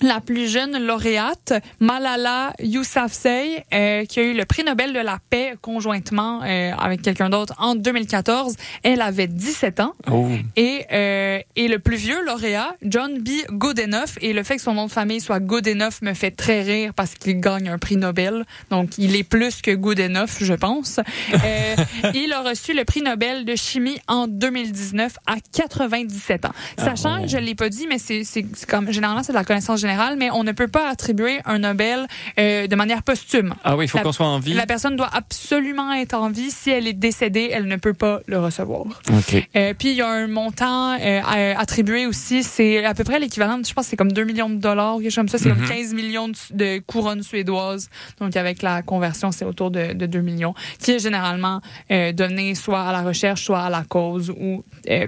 La 0.04 0.20
plus 0.20 0.50
jeune 0.50 0.84
lauréate, 0.84 1.54
Malala 1.80 2.52
Yousafzai, 2.62 3.64
euh, 3.72 4.04
qui 4.04 4.20
a 4.20 4.22
eu 4.22 4.34
le 4.34 4.44
prix 4.44 4.62
Nobel 4.62 4.92
de 4.92 4.98
la 4.98 5.18
paix 5.30 5.54
conjointement 5.62 6.42
euh, 6.42 6.72
avec 6.78 7.00
quelqu'un 7.00 7.30
d'autre 7.30 7.54
en 7.56 7.74
2014. 7.74 8.54
Elle 8.82 9.00
avait 9.00 9.28
17 9.28 9.80
ans. 9.80 9.94
Oh. 10.12 10.28
Et, 10.56 10.84
euh, 10.92 11.38
et 11.56 11.68
le 11.68 11.78
plus 11.78 11.96
vieux 11.96 12.22
lauréat, 12.26 12.76
John 12.82 13.18
B. 13.18 13.30
Goodenough, 13.50 14.18
et 14.20 14.34
le 14.34 14.42
fait 14.42 14.56
que 14.56 14.62
son 14.62 14.74
nom 14.74 14.88
de 14.88 14.92
famille 14.92 15.22
soit 15.22 15.40
Goodenough 15.40 16.02
me 16.02 16.12
fait 16.12 16.32
très 16.32 16.60
rire 16.60 16.92
parce 16.94 17.14
qu'il 17.14 17.40
gagne 17.40 17.70
un 17.70 17.78
prix 17.78 17.96
Nobel. 17.96 18.44
Donc, 18.68 18.98
il 18.98 19.16
est 19.16 19.24
plus 19.24 19.62
que 19.62 19.70
Goodenough, 19.70 20.36
je 20.38 20.52
pense. 20.52 21.00
Il 22.14 22.32
a 22.34 22.42
reçu 22.42 22.74
le 22.74 22.84
prix 22.84 23.00
Nobel 23.00 23.46
de 23.46 23.56
chimie 23.56 23.98
en 24.06 24.26
2019 24.26 25.14
à 25.26 25.36
97 25.54 26.44
ans. 26.44 26.52
Sachant, 26.76 27.22
oh. 27.22 27.26
je 27.26 27.38
l'ai 27.38 27.54
pas 27.54 27.70
dit, 27.70 27.86
mais 27.88 27.98
c'est 27.98 28.24
comme 28.68 28.92
généralement 28.92 29.22
c'est 29.22 29.32
de 29.32 29.38
la 29.38 29.44
connaissance 29.44 29.80
générale, 29.80 29.93
mais 30.18 30.30
on 30.30 30.44
ne 30.44 30.52
peut 30.52 30.68
pas 30.68 30.88
attribuer 30.88 31.40
un 31.44 31.58
Nobel 31.58 32.06
euh, 32.38 32.66
de 32.66 32.76
manière 32.76 33.02
posthume. 33.02 33.54
Ah 33.64 33.76
oui, 33.76 33.84
il 33.86 33.88
faut 33.88 33.98
qu'on 33.98 34.12
soit 34.12 34.26
en 34.26 34.38
vie. 34.38 34.54
La 34.54 34.66
personne 34.66 34.96
doit 34.96 35.10
absolument 35.12 35.92
être 35.92 36.14
en 36.14 36.30
vie. 36.30 36.50
Si 36.50 36.70
elle 36.70 36.86
est 36.86 36.92
décédée, 36.92 37.50
elle 37.52 37.66
ne 37.66 37.76
peut 37.76 37.94
pas 37.94 38.20
le 38.26 38.38
recevoir. 38.38 38.84
OK. 39.12 39.48
Euh, 39.56 39.74
puis 39.78 39.90
il 39.90 39.96
y 39.96 40.02
a 40.02 40.08
un 40.08 40.26
montant 40.26 40.96
euh, 41.00 41.20
attribué 41.56 42.06
aussi, 42.06 42.42
c'est 42.42 42.84
à 42.84 42.94
peu 42.94 43.04
près 43.04 43.18
l'équivalent, 43.18 43.58
je 43.66 43.72
pense 43.72 43.84
que 43.86 43.90
c'est 43.90 43.96
comme 43.96 44.12
2 44.12 44.24
millions 44.24 44.50
de 44.50 44.56
dollars, 44.56 44.96
quelque 44.98 45.10
chose 45.10 45.16
comme 45.16 45.28
ça, 45.28 45.38
c'est 45.38 45.48
Mhm. 45.48 45.56
comme 45.58 45.68
15 45.68 45.94
millions 45.94 46.28
de, 46.28 46.34
de 46.52 46.78
couronnes 46.86 47.22
suédoises. 47.22 47.88
Donc 48.20 48.36
avec 48.36 48.62
la 48.62 48.82
conversion, 48.82 49.32
c'est 49.32 49.44
autour 49.44 49.70
de, 49.70 49.92
de 49.92 50.06
2 50.06 50.20
millions, 50.20 50.54
qui 50.80 50.92
est 50.92 50.98
généralement 50.98 51.60
euh, 51.90 52.12
donné 52.12 52.54
soit 52.54 52.82
à 52.82 52.92
la 52.92 53.02
recherche, 53.02 53.42
soit 53.44 53.60
à 53.62 53.70
la 53.70 53.84
cause 53.84 54.30
ou 54.30 54.64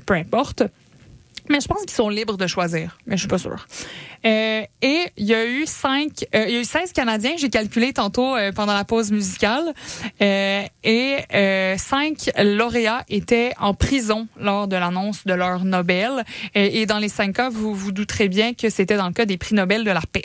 peu 0.06 0.14
importe. 0.14 0.62
Mais 1.48 1.60
je 1.60 1.68
pense 1.68 1.80
qu'ils 1.80 1.90
sont 1.90 2.08
libres 2.08 2.36
de 2.36 2.46
choisir, 2.46 2.98
mais 3.06 3.16
je 3.16 3.20
suis 3.20 3.28
pas 3.28 3.38
sûre. 3.38 3.66
Euh, 4.24 4.62
et 4.82 5.00
il 5.16 5.24
y 5.24 5.34
a 5.34 5.46
eu 5.46 5.64
cinq, 5.66 6.26
euh, 6.34 6.46
il 6.48 6.54
y 6.54 6.56
a 6.56 6.60
eu 6.60 6.64
16 6.64 6.92
Canadiens, 6.92 7.34
j'ai 7.36 7.50
calculé 7.50 7.92
tantôt 7.92 8.34
euh, 8.34 8.50
pendant 8.52 8.74
la 8.74 8.84
pause 8.84 9.12
musicale, 9.12 9.72
euh, 10.20 10.62
et 10.82 11.16
euh, 11.34 11.76
cinq 11.78 12.30
lauréats 12.42 13.04
étaient 13.08 13.52
en 13.60 13.74
prison 13.74 14.26
lors 14.40 14.66
de 14.66 14.76
l'annonce 14.76 15.24
de 15.26 15.34
leur 15.34 15.64
Nobel. 15.64 16.24
Et, 16.54 16.80
et 16.80 16.86
dans 16.86 16.98
les 16.98 17.08
cinq 17.08 17.36
cas, 17.36 17.50
vous 17.50 17.74
vous 17.74 17.92
douterez 17.92 18.28
bien 18.28 18.54
que 18.54 18.68
c'était 18.70 18.96
dans 18.96 19.06
le 19.06 19.12
cas 19.12 19.26
des 19.26 19.36
prix 19.36 19.54
Nobel 19.54 19.84
de 19.84 19.90
la 19.90 20.00
paix. 20.00 20.22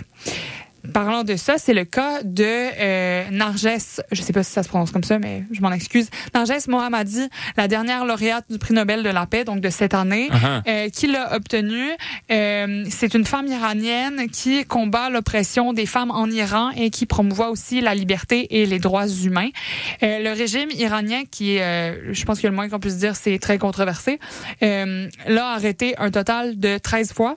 Parlant 0.93 1.23
de 1.23 1.35
ça, 1.35 1.57
c'est 1.57 1.73
le 1.73 1.85
cas 1.85 2.21
de 2.23 2.43
euh, 2.45 3.23
Narges, 3.31 3.67
je 4.11 4.21
sais 4.21 4.33
pas 4.33 4.43
si 4.43 4.51
ça 4.51 4.63
se 4.63 4.69
prononce 4.69 4.91
comme 4.91 5.03
ça, 5.03 5.19
mais 5.19 5.43
je 5.51 5.61
m'en 5.61 5.71
excuse. 5.71 6.09
Narges 6.33 6.67
Mohammadi, 6.67 7.27
la 7.57 7.67
dernière 7.67 8.05
lauréate 8.05 8.45
du 8.49 8.57
prix 8.57 8.73
Nobel 8.73 9.03
de 9.03 9.09
la 9.09 9.25
paix, 9.25 9.43
donc 9.43 9.61
de 9.61 9.69
cette 9.69 9.93
année, 9.93 10.29
Uh-huh. 10.31 10.61
euh, 10.67 10.89
qui 10.89 11.07
l'a 11.07 11.35
obtenu. 11.35 11.81
Euh, 12.31 12.85
c'est 12.89 13.13
une 13.13 13.25
femme 13.25 13.47
iranienne 13.47 14.29
qui 14.31 14.65
combat 14.65 15.09
l'oppression 15.09 15.73
des 15.73 15.85
femmes 15.85 16.11
en 16.11 16.27
Iran 16.29 16.71
et 16.75 16.89
qui 16.89 17.05
promouvoit 17.05 17.49
aussi 17.49 17.81
la 17.81 17.95
liberté 17.95 18.61
et 18.61 18.65
les 18.65 18.79
droits 18.79 19.07
humains. 19.07 19.49
Euh, 20.03 20.19
le 20.19 20.31
régime 20.31 20.69
iranien, 20.77 21.23
qui 21.29 21.55
est, 21.57 21.61
euh, 21.63 22.13
je 22.13 22.23
pense 22.25 22.39
que 22.39 22.47
le 22.47 22.53
moins 22.53 22.69
qu'on 22.69 22.79
puisse 22.79 22.97
dire, 22.97 23.15
c'est 23.15 23.39
très 23.39 23.57
controversé, 23.57 24.19
euh, 24.63 25.07
l'a 25.27 25.47
arrêté 25.47 25.95
un 25.97 26.11
total 26.11 26.59
de 26.59 26.77
13 26.77 27.13
fois. 27.13 27.35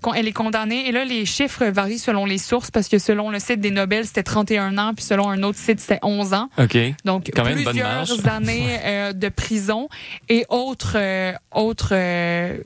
Con- 0.00 0.14
elle 0.14 0.28
est 0.28 0.32
condamnée. 0.32 0.88
Et 0.88 0.92
là, 0.92 1.04
les 1.04 1.24
chiffres 1.26 1.64
varient 1.66 1.98
selon 1.98 2.24
les 2.26 2.38
sources 2.38 2.69
mars 2.70 2.80
parce 2.80 2.88
que 2.88 2.98
selon 2.98 3.30
le 3.30 3.38
site 3.38 3.60
des 3.60 3.70
Nobel, 3.70 4.06
c'était 4.06 4.22
31 4.22 4.78
ans, 4.78 4.92
puis 4.94 5.04
selon 5.04 5.28
un 5.28 5.42
autre 5.42 5.58
site, 5.58 5.80
c'était 5.80 5.98
11 6.02 6.34
ans. 6.34 6.48
OK. 6.58 6.76
Donc, 7.04 7.30
Quand 7.34 7.44
plusieurs 7.44 8.28
années 8.28 8.78
euh, 8.84 9.12
de 9.12 9.28
prison 9.28 9.88
et 10.28 10.44
autres, 10.48 10.94
euh, 10.96 11.32
autres 11.54 11.92
euh, 11.92 12.58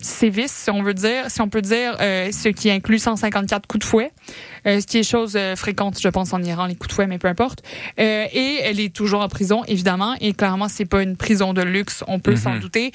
sévices, 0.00 0.52
si 0.52 0.70
on 0.70 0.82
veut 0.82 0.94
dire, 0.94 1.30
si 1.30 1.40
on 1.40 1.48
peut 1.48 1.62
dire, 1.62 1.96
ce 1.98 2.48
qui 2.48 2.70
inclut 2.70 2.98
154 2.98 3.66
coups 3.66 3.84
de 3.84 3.88
fouet, 3.88 4.12
ce 4.64 4.86
qui 4.86 4.98
est 4.98 5.02
chose 5.02 5.38
fréquente, 5.56 5.98
je 6.00 6.08
pense, 6.08 6.32
en 6.32 6.42
Iran, 6.42 6.66
les 6.66 6.74
coups 6.74 6.88
de 6.88 6.92
fouet, 6.94 7.06
mais 7.06 7.18
peu 7.18 7.28
importe. 7.28 7.62
Et 7.96 8.60
elle 8.62 8.80
est 8.80 8.94
toujours 8.94 9.20
en 9.20 9.28
prison, 9.28 9.64
évidemment, 9.66 10.14
et 10.20 10.32
clairement, 10.34 10.68
c'est 10.68 10.84
pas 10.84 11.02
une 11.02 11.16
prison 11.16 11.52
de 11.54 11.62
luxe, 11.62 12.04
on 12.06 12.20
peut 12.20 12.36
s'en 12.36 12.54
Mhm. 12.54 12.60
douter. 12.60 12.92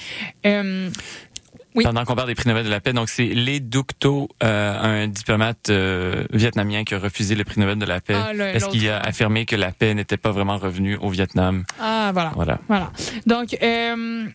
Oui. 1.76 1.84
Pendant 1.84 2.06
qu'on 2.06 2.16
parle 2.16 2.28
des 2.28 2.36
prix 2.36 2.48
Nobel 2.50 2.66
de 2.66 2.70
la 2.70 2.80
paix, 2.80 2.94
donc 2.94 3.10
c'est 3.10 3.26
Lee 3.26 3.62
Duc 3.62 3.98
To, 4.00 4.30
euh, 4.44 5.04
un 5.04 5.08
diplomate 5.08 5.70
euh, 5.70 6.24
vietnamien 6.32 6.84
qui 6.84 6.94
a 6.96 7.00
refusé 7.00 7.36
le 7.36 7.44
prix 7.44 7.60
Nobel 7.60 7.78
de 7.80 7.86
la 7.86 8.00
paix 8.02 8.16
Ah, 8.16 8.32
parce 8.52 8.68
qu'il 8.68 8.88
a 8.90 9.00
affirmé 9.00 9.46
que 9.46 9.56
la 9.56 9.72
paix 9.72 9.94
n'était 9.94 10.18
pas 10.18 10.32
vraiment 10.32 10.58
revenue 10.58 10.98
au 10.98 11.10
Vietnam? 11.10 11.64
ah, 11.82 12.12
voilà. 12.14 12.32
Voilà. 12.36 12.60
Voilà. 12.68 12.92
Donc, 13.26 13.58
euh, 13.62 14.26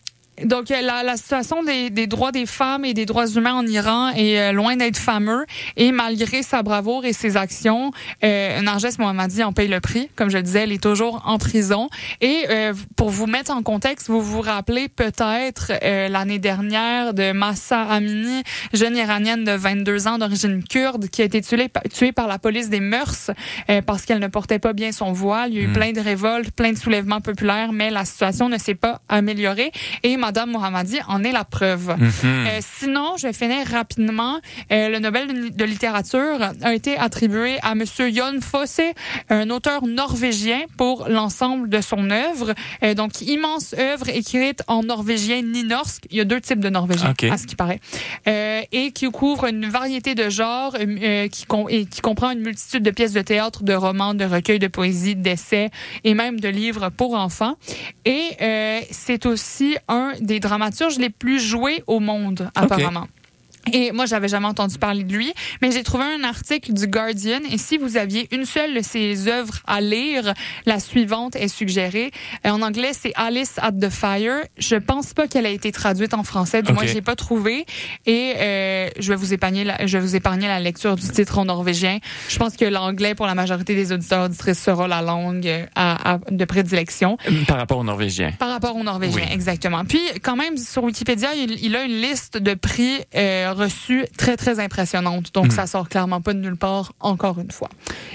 donc 0.45 0.71
euh, 0.71 0.81
la, 0.81 1.03
la 1.03 1.17
situation 1.17 1.63
des, 1.63 1.89
des 1.89 2.07
droits 2.07 2.31
des 2.31 2.45
femmes 2.45 2.85
et 2.85 2.93
des 2.93 3.05
droits 3.05 3.27
humains 3.27 3.53
en 3.53 3.65
Iran 3.65 4.09
est 4.15 4.39
euh, 4.39 4.51
loin 4.51 4.75
d'être 4.75 4.97
fameux. 4.97 5.45
Et 5.77 5.91
malgré 5.91 6.43
sa 6.43 6.61
bravoure 6.63 7.05
et 7.05 7.13
ses 7.13 7.37
actions, 7.37 7.91
euh, 8.23 8.61
Narges 8.61 8.97
Mohammadi 8.97 9.43
en 9.43 9.53
paye 9.53 9.67
le 9.67 9.79
prix. 9.79 10.09
Comme 10.15 10.29
je 10.29 10.37
le 10.37 10.43
disais, 10.43 10.59
elle 10.63 10.71
est 10.71 10.81
toujours 10.83 11.21
en 11.25 11.37
prison. 11.37 11.89
Et 12.21 12.45
euh, 12.49 12.73
pour 12.95 13.09
vous 13.09 13.25
mettre 13.25 13.51
en 13.51 13.63
contexte, 13.63 14.09
vous 14.09 14.21
vous 14.21 14.41
rappelez 14.41 14.89
peut-être 14.89 15.71
euh, 15.83 16.07
l'année 16.09 16.39
dernière 16.39 17.13
de 17.13 17.31
Massa 17.31 17.81
Amini, 17.83 18.43
jeune 18.73 18.95
iranienne 18.97 19.43
de 19.43 19.51
22 19.53 20.07
ans 20.07 20.17
d'origine 20.17 20.63
kurde, 20.63 21.07
qui 21.09 21.21
a 21.21 21.25
été 21.25 21.41
tuée, 21.41 21.69
tuée 21.93 22.11
par 22.11 22.27
la 22.27 22.39
police 22.39 22.69
des 22.69 22.79
mœurs 22.79 23.31
euh, 23.69 23.81
parce 23.81 24.05
qu'elle 24.05 24.19
ne 24.19 24.27
portait 24.27 24.59
pas 24.59 24.73
bien 24.73 24.91
son 24.91 25.11
voile. 25.11 25.51
Il 25.51 25.57
y 25.57 25.59
a 25.61 25.63
eu 25.63 25.67
Mm. 25.69 25.73
plein 25.73 25.91
de 25.91 25.99
révoltes, 26.01 26.51
plein 26.51 26.71
de 26.73 26.77
soulèvements 26.77 27.21
populaires, 27.21 27.71
mais 27.71 27.89
la 27.91 28.05
situation 28.05 28.49
ne 28.49 28.57
s'est 28.57 28.75
pas 28.75 29.01
améliorée. 29.07 29.71
Et 30.03 30.17
Madame 30.29 30.51
Mohammadi 30.51 30.99
en 31.07 31.23
est 31.23 31.31
la 31.31 31.43
preuve. 31.43 31.95
Mhm. 31.97 32.11
Euh, 32.23 32.59
sinon, 32.61 33.17
je 33.17 33.25
vais 33.25 33.33
finir 33.33 33.65
rapidement. 33.65 34.39
Euh, 34.71 34.89
le 34.89 34.99
Nobel 34.99 35.55
de, 35.55 35.65
littérature 35.65 36.51
a 36.61 36.73
été 36.75 36.95
attribué 36.99 37.57
à 37.63 37.73
Monsieur 37.73 38.13
Jon 38.13 38.39
Fosse, 38.39 38.81
un 39.29 39.49
auteur 39.49 39.87
norvégien, 39.87 40.59
pour 40.77 41.09
l'ensemble 41.09 41.67
de 41.67 41.81
son 41.81 42.11
œuvre. 42.11 42.53
Euh, 42.83 42.93
donc, 42.93 43.21
immense 43.21 43.73
œuvre 43.73 44.07
écrite 44.09 44.61
en 44.67 44.83
norvégien 44.83 45.41
nynorsk. 45.41 46.03
Il 46.11 46.17
y 46.17 46.21
a 46.21 46.25
deux 46.25 46.41
types 46.41 46.59
de 46.59 46.69
norvégien, 46.69 47.15
à 47.31 47.37
ce 47.39 47.47
qui 47.47 47.55
paraît. 47.55 47.79
Et 48.27 48.91
qui 48.91 49.09
couvre 49.09 49.45
une 49.45 49.67
variété 49.67 50.13
de 50.13 50.29
genres 50.29 50.75
qui, 51.31 51.45
com- 51.47 51.65
et 51.69 51.87
qui 51.87 52.01
comprend 52.01 52.29
une 52.29 52.41
multitude 52.41 52.83
de 52.83 52.91
pièces 52.91 53.13
de 53.13 53.21
théâtre, 53.21 53.63
de 53.63 53.73
romans, 53.73 54.13
de 54.13 54.25
recueils 54.25 54.59
de 54.59 54.67
poésie, 54.67 55.15
d'essais 55.15 55.71
et 56.03 56.13
même 56.13 56.39
de 56.39 56.49
livres 56.49 56.89
pour 56.89 57.15
enfants. 57.15 57.55
Et 58.05 58.85
c'est 58.91 59.25
aussi 59.25 59.77
un 59.87 60.13
des 60.21 60.39
dramaturges 60.39 60.97
les 60.97 61.09
plus 61.09 61.39
joués 61.39 61.83
au 61.87 61.99
monde, 61.99 62.49
apparemment. 62.55 63.07
Et 63.73 63.91
moi, 63.91 64.05
j'avais 64.05 64.27
jamais 64.27 64.47
entendu 64.47 64.77
parler 64.77 65.03
de 65.03 65.13
lui, 65.13 65.31
mais 65.61 65.71
j'ai 65.71 65.83
trouvé 65.83 66.03
un 66.03 66.23
article 66.23 66.73
du 66.73 66.87
Guardian. 66.87 67.39
Et 67.51 67.57
si 67.57 67.77
vous 67.77 67.97
aviez 67.97 68.27
une 68.33 68.45
seule 68.45 68.73
de 68.73 68.81
ses 68.81 69.27
œuvres 69.27 69.59
à 69.67 69.79
lire, 69.81 70.33
la 70.65 70.79
suivante 70.79 71.35
est 71.35 71.47
suggérée. 71.49 72.11
Euh, 72.45 72.49
En 72.51 72.61
anglais, 72.61 72.91
c'est 72.93 73.11
Alice 73.15 73.55
at 73.57 73.73
the 73.73 73.89
Fire. 73.89 74.41
Je 74.57 74.75
pense 74.75 75.13
pas 75.13 75.27
qu'elle 75.27 75.45
a 75.45 75.49
été 75.49 75.71
traduite 75.71 76.13
en 76.13 76.23
français. 76.23 76.61
Du 76.63 76.73
moins, 76.73 76.85
j'ai 76.85 77.01
pas 77.01 77.15
trouvé. 77.15 77.65
Et 78.05 78.33
euh, 78.37 78.89
je 78.99 79.09
vais 79.09 79.15
vous 79.15 79.33
épargner, 79.33 79.63
la, 79.63 79.85
je 79.85 79.97
vais 79.97 80.03
vous 80.03 80.15
épargner 80.15 80.47
la 80.47 80.59
lecture 80.59 80.95
du 80.95 81.07
titre 81.07 81.37
en 81.37 81.45
norvégien. 81.45 81.99
Je 82.29 82.37
pense 82.37 82.55
que 82.55 82.65
l'anglais 82.65 83.13
pour 83.15 83.25
la 83.27 83.35
majorité 83.35 83.75
des 83.75 83.91
auditeurs 83.91 84.25
auditrices 84.25 84.59
sera 84.63 84.87
la 84.87 85.01
langue 85.01 85.45
euh, 85.47 85.65
à- 85.75 86.13
à- 86.13 86.19
de 86.31 86.45
prédilection. 86.45 87.17
Par 87.47 87.57
rapport 87.57 87.77
aux 87.77 87.83
Norvégiens. 87.83 88.31
Par 88.39 88.49
rapport 88.49 88.75
aux 88.75 88.83
Norvégiens, 88.83 89.23
Oui. 89.27 89.33
exactement. 89.33 89.85
Puis, 89.85 90.01
quand 90.23 90.35
même, 90.35 90.57
sur 90.57 90.83
Wikipédia, 90.83 91.29
il, 91.35 91.63
il 91.63 91.75
a 91.75 91.83
une 91.83 92.01
liste 92.01 92.37
de 92.37 92.53
prix 92.53 92.97
euh, 93.15 93.48
reçus 93.53 94.05
très, 94.17 94.37
très 94.37 94.59
impressionnante. 94.59 95.33
Donc, 95.33 95.47
Mm. 95.47 95.51
ça 95.51 95.67
sort 95.67 95.89
clairement 95.89 96.21
pas 96.21 96.33
de 96.33 96.39
nulle 96.39 96.55
part, 96.57 96.93
encore 96.99 97.39
une 97.39 97.51
fois. 97.51 97.69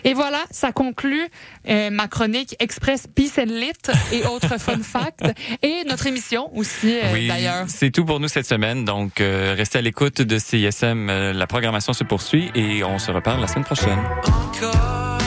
Et 0.04 0.14
voilà, 0.14 0.38
ça 0.50 0.72
conclut 0.72 1.26
euh, 1.68 1.90
ma 1.90 2.08
chronique 2.08 2.54
Express 2.60 3.06
Peace 3.14 3.38
and 3.38 3.44
Lit 3.46 3.72
et 4.12 4.24
autres 4.26 4.58
fun 4.60 4.78
facts. 4.82 5.24
Et 5.62 5.84
notre 5.88 6.06
émission 6.06 6.50
aussi, 6.56 6.94
euh, 6.96 7.12
oui, 7.12 7.28
d'ailleurs. 7.28 7.64
c'est 7.68 7.90
tout 7.90 8.04
pour 8.04 8.20
nous 8.20 8.28
cette 8.28 8.46
semaine. 8.46 8.84
Donc, 8.84 9.20
euh, 9.20 9.54
restez 9.56 9.78
à 9.78 9.82
l'écoute 9.82 10.20
de 10.22 10.38
CISM. 10.38 11.08
Euh, 11.10 11.32
la 11.32 11.46
programmation 11.46 11.92
se 11.92 12.04
poursuit 12.04 12.50
et 12.54 12.84
on 12.84 12.98
se 12.98 13.10
reparle 13.10 13.40
la 13.40 13.46
semaine 13.46 13.64
prochaine. 13.64 13.98
Encore 14.26 15.18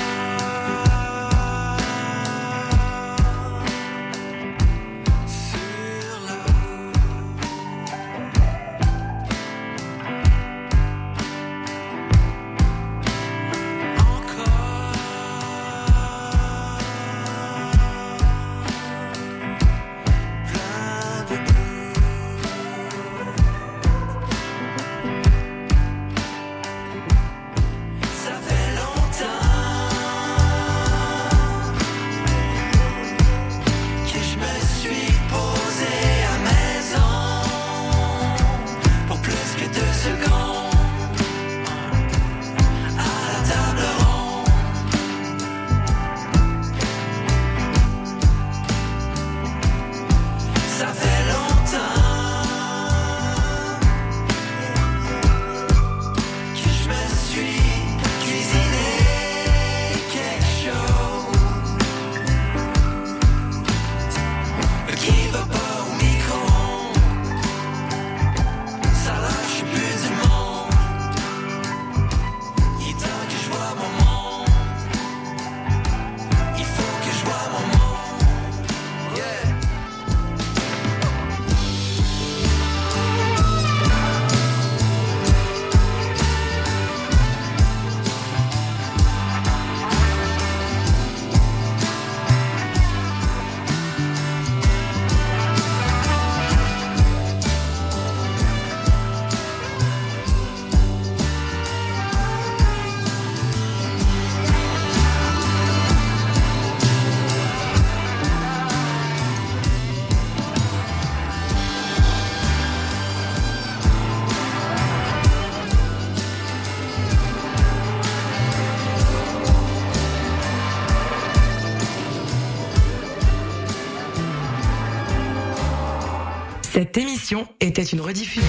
Cette 126.87 127.03
émission 127.03 127.45
était 127.59 127.83
une 127.83 127.99
rediffusion. 127.99 128.47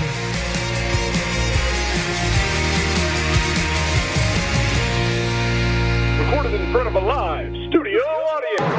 recorded 6.21 6.55
in 6.55 6.73
front 6.73 6.87
of 6.87 6.95
a 6.95 7.01
live 7.01 7.51
studio 7.69 8.01
audience. 8.37 8.75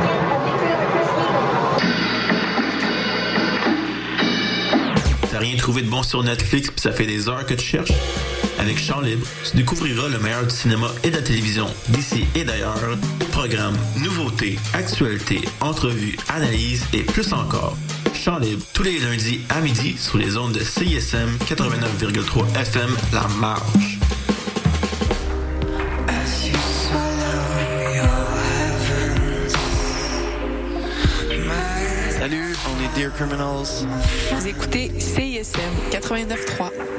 T'as 5.30 5.40
rien 5.40 5.58
trouvé 5.58 5.82
de 5.82 5.90
bon 5.90 6.04
sur 6.04 6.24
Netflix 6.24 6.70
puis 6.70 6.80
ça 6.80 6.94
fait 6.94 7.06
des 7.06 7.28
heures 7.28 7.46
que 7.46 7.56
tu 7.56 7.66
cherches? 7.66 7.92
Avec 8.60 8.78
Chant 8.78 9.02
Libre, 9.02 9.28
tu 9.44 9.58
découvriras 9.58 10.08
le 10.08 10.20
meilleur 10.20 10.46
du 10.46 10.56
cinéma 10.56 10.88
et 11.04 11.10
de 11.10 11.18
la 11.18 11.22
télévision 11.22 11.68
d'ici 11.90 12.26
et 12.34 12.46
d'ailleurs. 12.46 12.98
Programmes, 13.34 13.78
nouveautés, 13.98 14.58
actualités, 14.74 15.42
entrevues, 15.60 16.18
analyses 16.30 16.86
et 16.94 17.04
plus 17.04 17.34
encore. 17.34 17.76
Libre, 18.38 18.64
tous 18.74 18.84
les 18.84 19.00
lundis 19.00 19.42
à 19.50 19.60
midi 19.60 19.98
sur 19.98 20.18
les 20.18 20.38
ondes 20.38 20.52
de 20.52 20.60
CISM 20.60 21.30
89,3 21.48 22.62
FM 22.62 22.96
La 23.12 23.28
Marge. 23.40 23.98
Salut, 32.20 32.56
on 32.68 32.84
est 32.84 33.00
Dear 33.00 33.14
Criminals. 33.16 33.88
Vous 34.32 34.48
écoutez 34.48 34.92
CISM 35.00 35.60
89.3. 35.92 36.99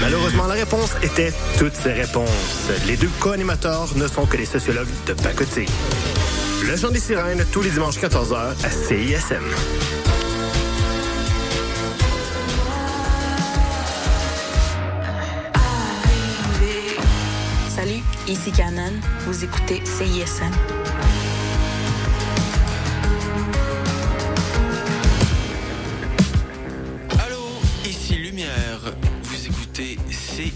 Malheureusement, 0.00 0.46
la 0.46 0.54
réponse 0.54 0.92
était 1.02 1.32
toutes 1.58 1.74
ces 1.74 1.92
réponses. 1.92 2.70
Les 2.86 2.96
deux 2.96 3.10
co-animateurs 3.20 3.94
ne 3.96 4.08
sont 4.08 4.24
que 4.26 4.36
des 4.36 4.46
sociologues 4.46 4.88
de 5.06 5.12
pacotille. 5.12 5.68
Le 6.66 6.76
Chant 6.76 6.90
des 6.90 7.00
Sirènes, 7.00 7.44
tous 7.52 7.62
les 7.62 7.70
dimanches 7.70 7.98
14h 7.98 8.64
à 8.64 8.70
CISM. 8.70 9.44
Salut, 17.76 18.02
ici 18.26 18.52
Canon. 18.52 18.92
Vous 19.26 19.44
écoutez 19.44 19.82
CISM. 19.84 20.89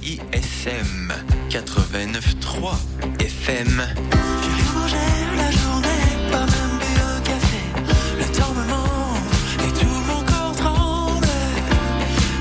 CISM 0.05 1.09
89.3 1.49 2.77
FM. 3.21 3.79
la 3.79 3.87
journée, 5.51 6.05
pas 6.31 6.41
même 6.41 6.79
bu 6.79 6.95
café. 7.25 7.63
Le 8.19 8.25
temps 8.37 8.53
me 8.53 8.65
manque 8.69 9.61
et 9.61 9.73
tout 9.81 9.99
mon 10.07 10.21
corps 10.25 10.55
tremble. 10.57 11.27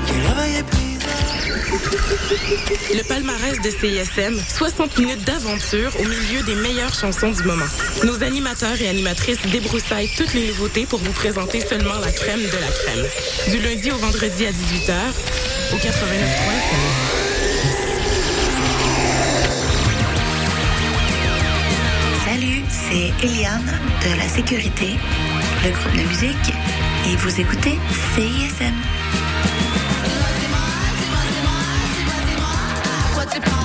Quel. 0.06 0.24
Le 2.98 3.02
palmarès 3.04 3.58
de 3.62 3.70
CISM, 3.70 4.38
60 4.58 4.98
minutes 4.98 5.24
d'aventure 5.24 5.90
au 5.98 6.04
milieu 6.04 6.42
des 6.44 6.56
meilleures 6.56 6.92
chansons 6.92 7.30
du 7.30 7.44
moment. 7.44 7.64
Nos 8.04 8.22
animateurs 8.22 8.78
et 8.82 8.88
animatrices 8.90 9.40
débroussaillent 9.50 10.10
toutes 10.18 10.34
les 10.34 10.48
nouveautés 10.48 10.84
pour 10.84 10.98
vous 10.98 11.12
présenter 11.12 11.62
seulement 11.62 11.96
la 12.04 12.12
crème 12.12 12.42
de 12.42 12.46
la 12.46 12.68
crème. 12.68 13.06
Du 13.48 13.58
lundi 13.66 13.90
au 13.90 13.96
vendredi 13.96 14.44
à 14.44 14.50
18h, 14.50 14.92
au 15.72 15.76
89.3 15.76 16.74
Salut, 16.74 17.13
c'est 22.90 23.26
Eliane 23.26 23.72
de 24.02 24.16
la 24.16 24.28
Sécurité, 24.28 24.96
le 25.64 25.70
groupe 25.70 25.92
de 25.92 26.08
musique, 26.08 26.54
et 27.06 27.16
vous 27.16 27.40
écoutez 27.40 27.78
CISM. 28.14 28.74
quoi 33.14 33.26
tu 33.26 33.40
parles 33.40 33.64